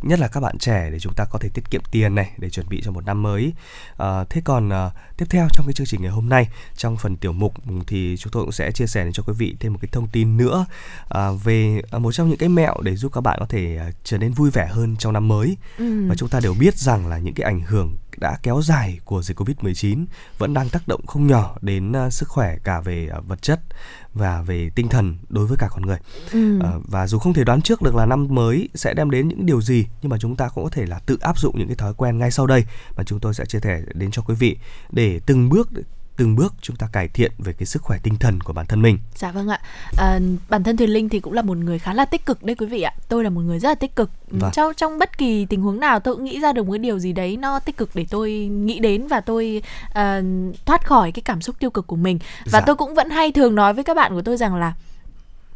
[0.01, 2.49] nhất là các bạn trẻ để chúng ta có thể tiết kiệm tiền này để
[2.49, 3.53] chuẩn bị cho một năm mới.
[3.97, 7.17] À, thế còn à, tiếp theo trong cái chương trình ngày hôm nay trong phần
[7.17, 7.53] tiểu mục
[7.87, 10.37] thì chúng tôi cũng sẽ chia sẻ cho quý vị thêm một cái thông tin
[10.37, 10.65] nữa
[11.09, 13.91] à, về à, một trong những cái mẹo để giúp các bạn có thể à,
[14.03, 15.57] trở nên vui vẻ hơn trong năm mới.
[15.77, 16.07] Ừ.
[16.09, 19.21] Và chúng ta đều biết rằng là những cái ảnh hưởng đã kéo dài của
[19.21, 20.05] dịch Covid-19
[20.37, 23.59] vẫn đang tác động không nhỏ đến uh, sức khỏe cả về uh, vật chất
[24.13, 25.97] và về tinh thần đối với cả con người.
[26.31, 26.57] Ừ.
[26.57, 29.45] Uh, và dù không thể đoán trước được là năm mới sẽ đem đến những
[29.45, 31.75] điều gì nhưng mà chúng ta cũng có thể là tự áp dụng những cái
[31.75, 32.65] thói quen ngay sau đây
[32.97, 34.57] mà chúng tôi sẽ chia sẻ đến cho quý vị
[34.91, 35.69] để từng bước
[36.21, 38.81] từng bước chúng ta cải thiện về cái sức khỏe tinh thần của bản thân
[38.81, 38.99] mình.
[39.15, 39.59] Dạ vâng ạ.
[39.97, 40.19] À,
[40.49, 42.65] bản thân Thùy Linh thì cũng là một người khá là tích cực đấy quý
[42.65, 42.93] vị ạ.
[43.09, 44.09] Tôi là một người rất là tích cực.
[44.27, 44.51] Vâng.
[44.53, 46.99] Trong trong bất kỳ tình huống nào tôi cũng nghĩ ra được một cái điều
[46.99, 49.95] gì đấy nó tích cực để tôi nghĩ đến và tôi uh,
[50.65, 52.19] thoát khỏi cái cảm xúc tiêu cực của mình.
[52.45, 52.61] Và dạ.
[52.65, 54.73] tôi cũng vẫn hay thường nói với các bạn của tôi rằng là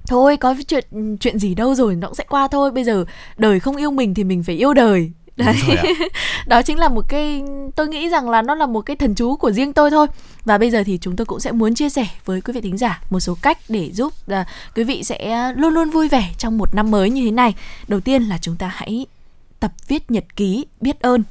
[0.08, 0.86] thôi có chuyện
[1.20, 3.06] chuyện gì đâu rồi nó cũng sẽ qua thôi bây giờ
[3.38, 5.56] đời không yêu mình thì mình phải yêu đời đấy.
[6.48, 7.44] Đó chính là một cái
[7.76, 10.08] tôi nghĩ rằng là nó là một cái thần chú của riêng tôi thôi.
[10.46, 12.78] Và bây giờ thì chúng tôi cũng sẽ muốn chia sẻ với quý vị thính
[12.78, 14.38] giả một số cách để giúp uh,
[14.76, 17.56] quý vị sẽ luôn luôn vui vẻ trong một năm mới như thế này.
[17.88, 19.06] Đầu tiên là chúng ta hãy
[19.60, 21.24] tập viết nhật ký biết ơn.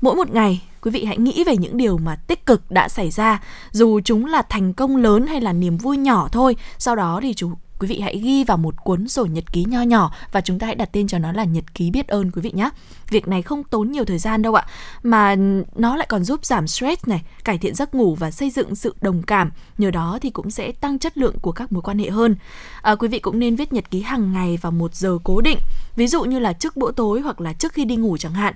[0.00, 3.10] Mỗi một ngày quý vị hãy nghĩ về những điều mà tích cực đã xảy
[3.10, 3.42] ra.
[3.70, 7.34] Dù chúng là thành công lớn hay là niềm vui nhỏ thôi sau đó thì
[7.34, 10.58] chủ quý vị hãy ghi vào một cuốn sổ nhật ký nho nhỏ và chúng
[10.58, 12.70] ta hãy đặt tên cho nó là nhật ký biết ơn quý vị nhé.
[13.10, 14.66] Việc này không tốn nhiều thời gian đâu ạ,
[15.02, 15.36] mà
[15.74, 18.94] nó lại còn giúp giảm stress này, cải thiện giấc ngủ và xây dựng sự
[19.00, 19.50] đồng cảm.
[19.78, 22.36] Nhờ đó thì cũng sẽ tăng chất lượng của các mối quan hệ hơn.
[22.82, 25.58] À, quý vị cũng nên viết nhật ký hàng ngày vào một giờ cố định,
[25.96, 28.54] ví dụ như là trước bữa tối hoặc là trước khi đi ngủ chẳng hạn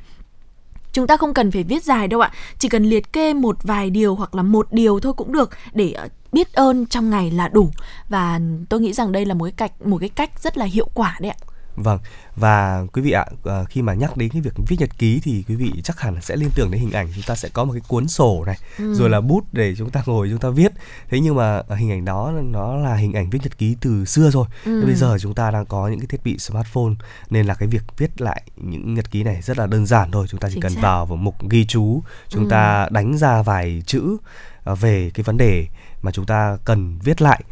[0.93, 3.91] Chúng ta không cần phải viết dài đâu ạ, chỉ cần liệt kê một vài
[3.91, 7.49] điều hoặc là một điều thôi cũng được để ờ, biết ơn trong ngày là
[7.49, 7.71] đủ
[8.09, 10.89] và tôi nghĩ rằng đây là một cái cách một cái cách rất là hiệu
[10.95, 11.39] quả đấy ạ.
[11.77, 11.99] Vâng,
[12.37, 15.45] và quý vị ạ, à, khi mà nhắc đến cái việc viết nhật ký thì
[15.49, 17.73] quý vị chắc hẳn sẽ liên tưởng đến hình ảnh chúng ta sẽ có một
[17.73, 18.95] cái cuốn sổ này, ừ.
[18.95, 20.73] rồi là bút để chúng ta ngồi chúng ta viết.
[21.09, 24.31] Thế nhưng mà hình ảnh đó nó là hình ảnh viết nhật ký từ xưa
[24.31, 24.47] rồi.
[24.65, 24.83] Ừ.
[24.87, 26.93] bây giờ chúng ta đang có những cái thiết bị smartphone
[27.31, 30.27] nên là cái việc viết lại những nhật ký này rất là đơn giản thôi.
[30.29, 30.81] Chúng ta chỉ Chính cần xác.
[30.83, 32.51] vào vào mục ghi chú, chúng ừ.
[32.51, 34.17] ta đánh ra vài chữ
[34.65, 35.67] à, về cái vấn đề
[36.03, 37.43] mà chúng ta cần viết lại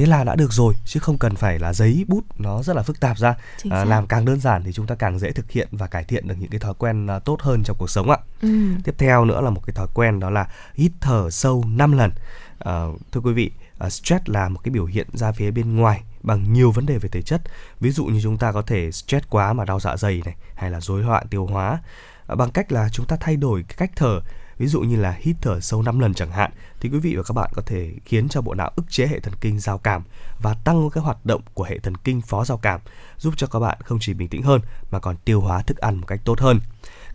[0.00, 2.82] thế là đã được rồi chứ không cần phải là giấy bút nó rất là
[2.82, 3.34] phức tạp ra.
[3.70, 6.28] À, làm càng đơn giản thì chúng ta càng dễ thực hiện và cải thiện
[6.28, 8.18] được những cái thói quen uh, tốt hơn trong cuộc sống ạ.
[8.42, 8.48] Ừ.
[8.84, 12.10] tiếp theo nữa là một cái thói quen đó là hít thở sâu 5 lần.
[12.58, 13.50] À, thưa quý vị
[13.86, 16.98] uh, stress là một cái biểu hiện ra phía bên ngoài bằng nhiều vấn đề
[16.98, 17.42] về thể chất.
[17.80, 20.70] Ví dụ như chúng ta có thể stress quá mà đau dạ dày này hay
[20.70, 21.78] là rối loạn tiêu hóa.
[22.26, 24.20] À, bằng cách là chúng ta thay đổi cái cách thở
[24.60, 26.50] ví dụ như là hít thở sâu 5 lần chẳng hạn
[26.80, 29.20] thì quý vị và các bạn có thể khiến cho bộ não ức chế hệ
[29.20, 30.02] thần kinh giao cảm
[30.42, 32.80] và tăng cái hoạt động của hệ thần kinh phó giao cảm
[33.18, 34.60] giúp cho các bạn không chỉ bình tĩnh hơn
[34.90, 36.60] mà còn tiêu hóa thức ăn một cách tốt hơn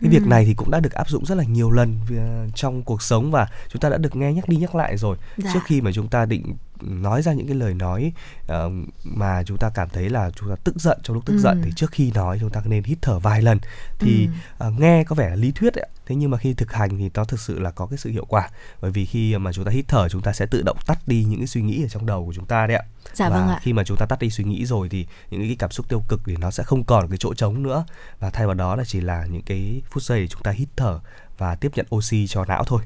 [0.00, 0.28] cái việc ừ.
[0.28, 3.30] này thì cũng đã được áp dụng rất là nhiều lần ờ, trong cuộc sống
[3.30, 5.50] và chúng ta đã được nghe nhắc đi nhắc lại rồi dạ.
[5.54, 8.12] trước khi mà chúng ta định nói ra những cái lời nói
[8.52, 8.72] uh,
[9.04, 11.38] mà chúng ta cảm thấy là chúng ta tức giận trong lúc tức ừ.
[11.38, 13.58] giận thì trước khi nói chúng ta nên hít thở vài lần
[13.98, 14.28] thì
[14.58, 14.66] ừ.
[14.68, 17.10] uh, nghe có vẻ là lý thuyết ấy, thế nhưng mà khi thực hành thì
[17.14, 18.50] nó thực sự là có cái sự hiệu quả
[18.80, 21.24] bởi vì khi mà chúng ta hít thở chúng ta sẽ tự động tắt đi
[21.24, 22.84] những cái suy nghĩ ở trong đầu của chúng ta đấy ạ
[23.14, 23.60] dạ, và vâng ạ.
[23.62, 26.02] khi mà chúng ta tắt đi suy nghĩ rồi thì những cái cảm xúc tiêu
[26.08, 27.84] cực thì nó sẽ không còn cái chỗ trống nữa
[28.20, 30.68] và thay vào đó là chỉ là những cái phút giây để chúng ta hít
[30.76, 31.00] thở
[31.38, 32.82] và tiếp nhận oxy cho não thôi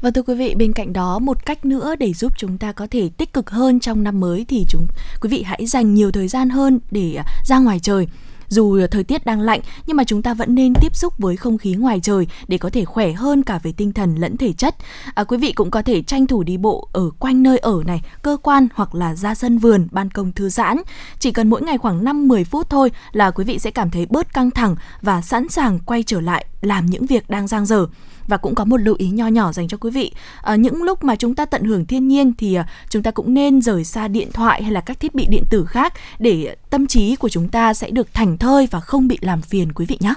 [0.00, 2.86] và thưa quý vị, bên cạnh đó một cách nữa để giúp chúng ta có
[2.90, 4.86] thể tích cực hơn trong năm mới thì chúng
[5.20, 8.06] quý vị hãy dành nhiều thời gian hơn để à, ra ngoài trời
[8.48, 11.58] dù thời tiết đang lạnh nhưng mà chúng ta vẫn nên tiếp xúc với không
[11.58, 14.76] khí ngoài trời để có thể khỏe hơn cả về tinh thần lẫn thể chất.
[15.14, 18.02] À, quý vị cũng có thể tranh thủ đi bộ ở quanh nơi ở này,
[18.22, 20.76] cơ quan hoặc là ra sân vườn, ban công thư giãn.
[21.18, 24.34] Chỉ cần mỗi ngày khoảng 5-10 phút thôi là quý vị sẽ cảm thấy bớt
[24.34, 27.86] căng thẳng và sẵn sàng quay trở lại làm những việc đang dang dở
[28.26, 30.12] và cũng có một lưu ý nho nhỏ dành cho quý vị.
[30.42, 33.34] À, những lúc mà chúng ta tận hưởng thiên nhiên thì à, chúng ta cũng
[33.34, 36.86] nên rời xa điện thoại hay là các thiết bị điện tử khác để tâm
[36.86, 39.98] trí của chúng ta sẽ được thành thơi và không bị làm phiền quý vị
[40.00, 40.14] nhé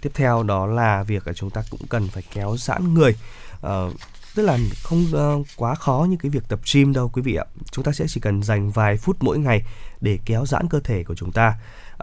[0.00, 3.14] tiếp theo đó là việc là chúng ta cũng cần phải kéo giãn người.
[3.62, 3.88] À,
[4.34, 7.44] tức là không uh, quá khó như cái việc tập gym đâu quý vị ạ.
[7.70, 9.62] Chúng ta sẽ chỉ cần dành vài phút mỗi ngày
[10.00, 11.54] để kéo giãn cơ thể của chúng ta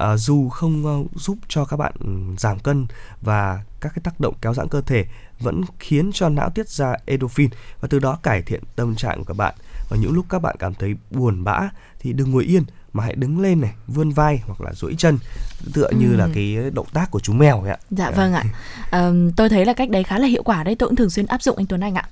[0.02, 1.94] uh, dù không uh, giúp cho các bạn
[2.38, 2.88] giảm cân
[3.22, 5.06] và các cái tác động kéo giãn cơ thể
[5.40, 7.50] vẫn khiến cho não tiết ra endorphin
[7.82, 9.56] và từ đó cải thiện tâm trạng của các bạn.
[9.90, 11.60] Và những lúc các bạn cảm thấy buồn bã
[12.00, 12.64] thì đừng ngồi yên
[12.94, 15.18] mà hãy đứng lên này vươn vai hoặc là duỗi chân
[15.74, 15.98] tựa ừ.
[16.00, 17.78] như là cái động tác của chú mèo vậy ạ.
[17.90, 18.44] Dạ vâng ạ.
[18.92, 21.26] À, tôi thấy là cách đấy khá là hiệu quả đấy tôi cũng thường xuyên
[21.26, 22.08] áp dụng anh Tuấn Anh ạ.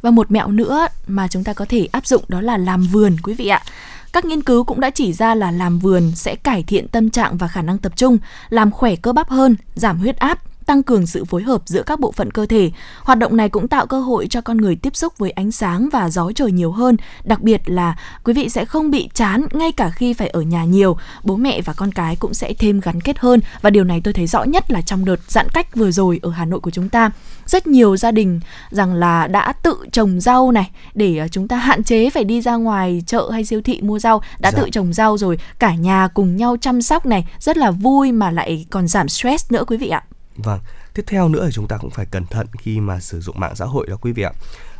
[0.00, 3.16] Và một mẹo nữa mà chúng ta có thể áp dụng đó là làm vườn
[3.22, 3.62] quý vị ạ.
[4.12, 7.36] Các nghiên cứu cũng đã chỉ ra là làm vườn sẽ cải thiện tâm trạng
[7.36, 8.18] và khả năng tập trung,
[8.48, 10.38] làm khỏe cơ bắp hơn, giảm huyết áp,
[10.68, 12.70] tăng cường sự phối hợp giữa các bộ phận cơ thể.
[13.02, 15.88] Hoạt động này cũng tạo cơ hội cho con người tiếp xúc với ánh sáng
[15.92, 19.72] và gió trời nhiều hơn, đặc biệt là quý vị sẽ không bị chán ngay
[19.72, 20.96] cả khi phải ở nhà nhiều.
[21.24, 24.14] Bố mẹ và con cái cũng sẽ thêm gắn kết hơn và điều này tôi
[24.14, 26.88] thấy rõ nhất là trong đợt giãn cách vừa rồi ở Hà Nội của chúng
[26.88, 27.10] ta.
[27.46, 28.40] Rất nhiều gia đình
[28.70, 32.40] rằng là đã tự trồng rau này để ờ, chúng ta hạn chế phải đi
[32.40, 34.58] ra ngoài chợ hay siêu thị mua rau, đã dạ.
[34.58, 38.30] tự trồng rau rồi, cả nhà cùng nhau chăm sóc này, rất là vui mà
[38.30, 40.02] lại còn giảm stress nữa quý vị ạ.
[40.38, 40.60] Vâng,
[40.94, 43.56] tiếp theo nữa là chúng ta cũng phải cẩn thận khi mà sử dụng mạng
[43.56, 44.32] xã hội đó quý vị ạ.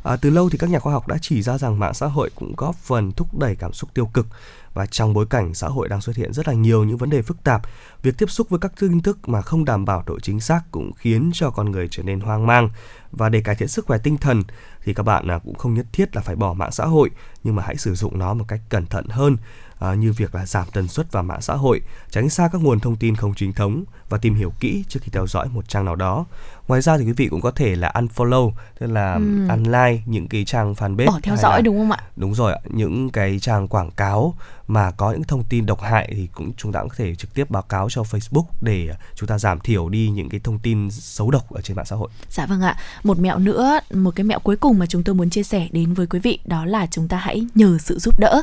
[0.02, 2.30] À, từ lâu thì các nhà khoa học đã chỉ ra rằng mạng xã hội
[2.34, 4.26] cũng góp phần thúc đẩy cảm xúc tiêu cực
[4.74, 7.22] và trong bối cảnh xã hội đang xuất hiện rất là nhiều những vấn đề
[7.22, 7.62] phức tạp,
[8.02, 10.92] việc tiếp xúc với các tin tức mà không đảm bảo độ chính xác cũng
[10.92, 12.70] khiến cho con người trở nên hoang mang
[13.12, 14.42] và để cải thiện sức khỏe tinh thần
[14.84, 17.10] thì các bạn à, cũng không nhất thiết là phải bỏ mạng xã hội
[17.44, 19.36] nhưng mà hãy sử dụng nó một cách cẩn thận hơn
[19.78, 21.80] à, như việc là giảm tần suất vào mạng xã hội,
[22.10, 25.10] tránh xa các nguồn thông tin không chính thống và tìm hiểu kỹ trước khi
[25.12, 26.26] theo dõi một trang nào đó.
[26.68, 29.48] Ngoài ra thì quý vị cũng có thể là unfollow, tức là ừ.
[29.48, 31.98] unlike những cái trang fanpage bỏ theo dõi là, đúng không ạ?
[32.16, 34.34] Đúng rồi những cái trang quảng cáo
[34.68, 37.34] mà có những thông tin độc hại thì cũng chúng ta cũng có thể trực
[37.34, 40.90] tiếp báo cáo cho Facebook để chúng ta giảm thiểu đi những cái thông tin
[40.90, 42.08] xấu độc ở trên mạng xã hội.
[42.30, 42.76] Dạ vâng ạ.
[43.02, 45.94] Một mẹo nữa, một cái mẹo cuối cùng mà chúng tôi muốn chia sẻ đến
[45.94, 48.42] với quý vị đó là chúng ta hãy nhờ sự giúp đỡ.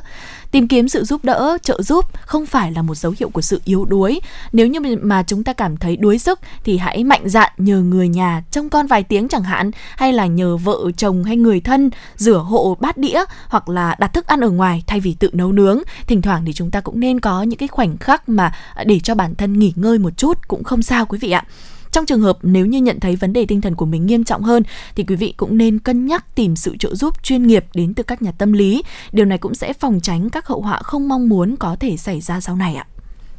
[0.51, 3.61] Tìm kiếm sự giúp đỡ, trợ giúp không phải là một dấu hiệu của sự
[3.65, 4.19] yếu đuối.
[4.53, 8.07] Nếu như mà chúng ta cảm thấy đuối sức thì hãy mạnh dạn nhờ người
[8.15, 11.89] nhà trông con vài tiếng chẳng hạn, hay là nhờ vợ, chồng hay người thân
[12.15, 15.51] rửa hộ bát đĩa hoặc là đặt thức ăn ở ngoài thay vì tự nấu
[15.51, 15.79] nướng.
[16.07, 18.53] Thỉnh thoảng thì chúng ta cũng nên có những cái khoảnh khắc mà
[18.85, 21.43] để cho bản thân nghỉ ngơi một chút cũng không sao quý vị ạ.
[21.91, 24.43] Trong trường hợp nếu như nhận thấy vấn đề tinh thần của mình nghiêm trọng
[24.43, 24.63] hơn
[24.95, 28.03] thì quý vị cũng nên cân nhắc tìm sự trợ giúp chuyên nghiệp đến từ
[28.03, 28.83] các nhà tâm lý.
[29.11, 32.21] Điều này cũng sẽ phòng tránh các hậu họa không mong muốn có thể xảy
[32.21, 32.85] ra sau này ạ.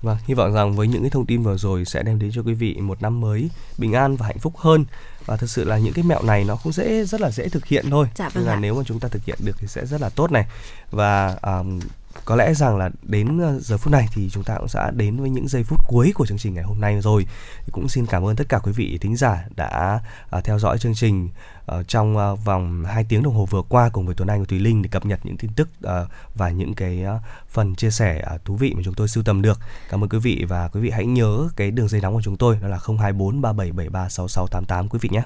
[0.03, 2.43] Vâng, hy vọng rằng với những cái thông tin vừa rồi sẽ đem đến cho
[2.43, 4.85] quý vị một năm mới bình an và hạnh phúc hơn
[5.27, 7.67] và thực sự là những cái mẹo này nó cũng dễ rất là dễ thực
[7.67, 8.07] hiện thôi.
[8.15, 8.59] Dạ vâng Nên là ạ.
[8.61, 10.47] nếu mà chúng ta thực hiện được thì sẽ rất là tốt này
[10.91, 11.81] và um,
[12.25, 15.31] có lẽ rằng là đến giờ phút này thì chúng ta cũng sẽ đến với
[15.31, 17.27] những giây phút cuối của chương trình ngày hôm nay rồi
[17.67, 20.01] thì cũng xin cảm ơn tất cả quý vị thính giả đã
[20.37, 21.29] uh, theo dõi chương trình
[21.73, 24.47] uh, trong uh, vòng 2 tiếng đồng hồ vừa qua cùng với Tuấn Anh và
[24.49, 25.91] Thùy Linh để cập nhật những tin tức uh,
[26.35, 29.43] và những cái uh, phần chia sẻ uh, thú vị mà chúng tôi sưu tầm
[29.43, 29.59] được.
[29.91, 32.37] Cảm ơn quý vị và quý vị hãy nhớ cái đường dây nóng của chúng
[32.37, 35.23] tôi đó là 024 3773 6688 quý vị nhé.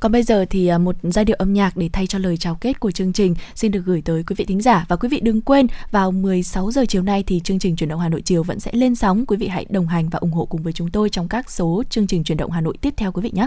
[0.00, 2.80] Còn bây giờ thì một giai điệu âm nhạc để thay cho lời chào kết
[2.80, 5.40] của chương trình xin được gửi tới quý vị thính giả và quý vị đừng
[5.40, 8.60] quên vào 16 giờ chiều nay thì chương trình chuyển động Hà Nội chiều vẫn
[8.60, 9.26] sẽ lên sóng.
[9.26, 11.82] Quý vị hãy đồng hành và ủng hộ cùng với chúng tôi trong các số
[11.90, 13.46] chương trình chuyển động Hà Nội tiếp theo quý vị nhé.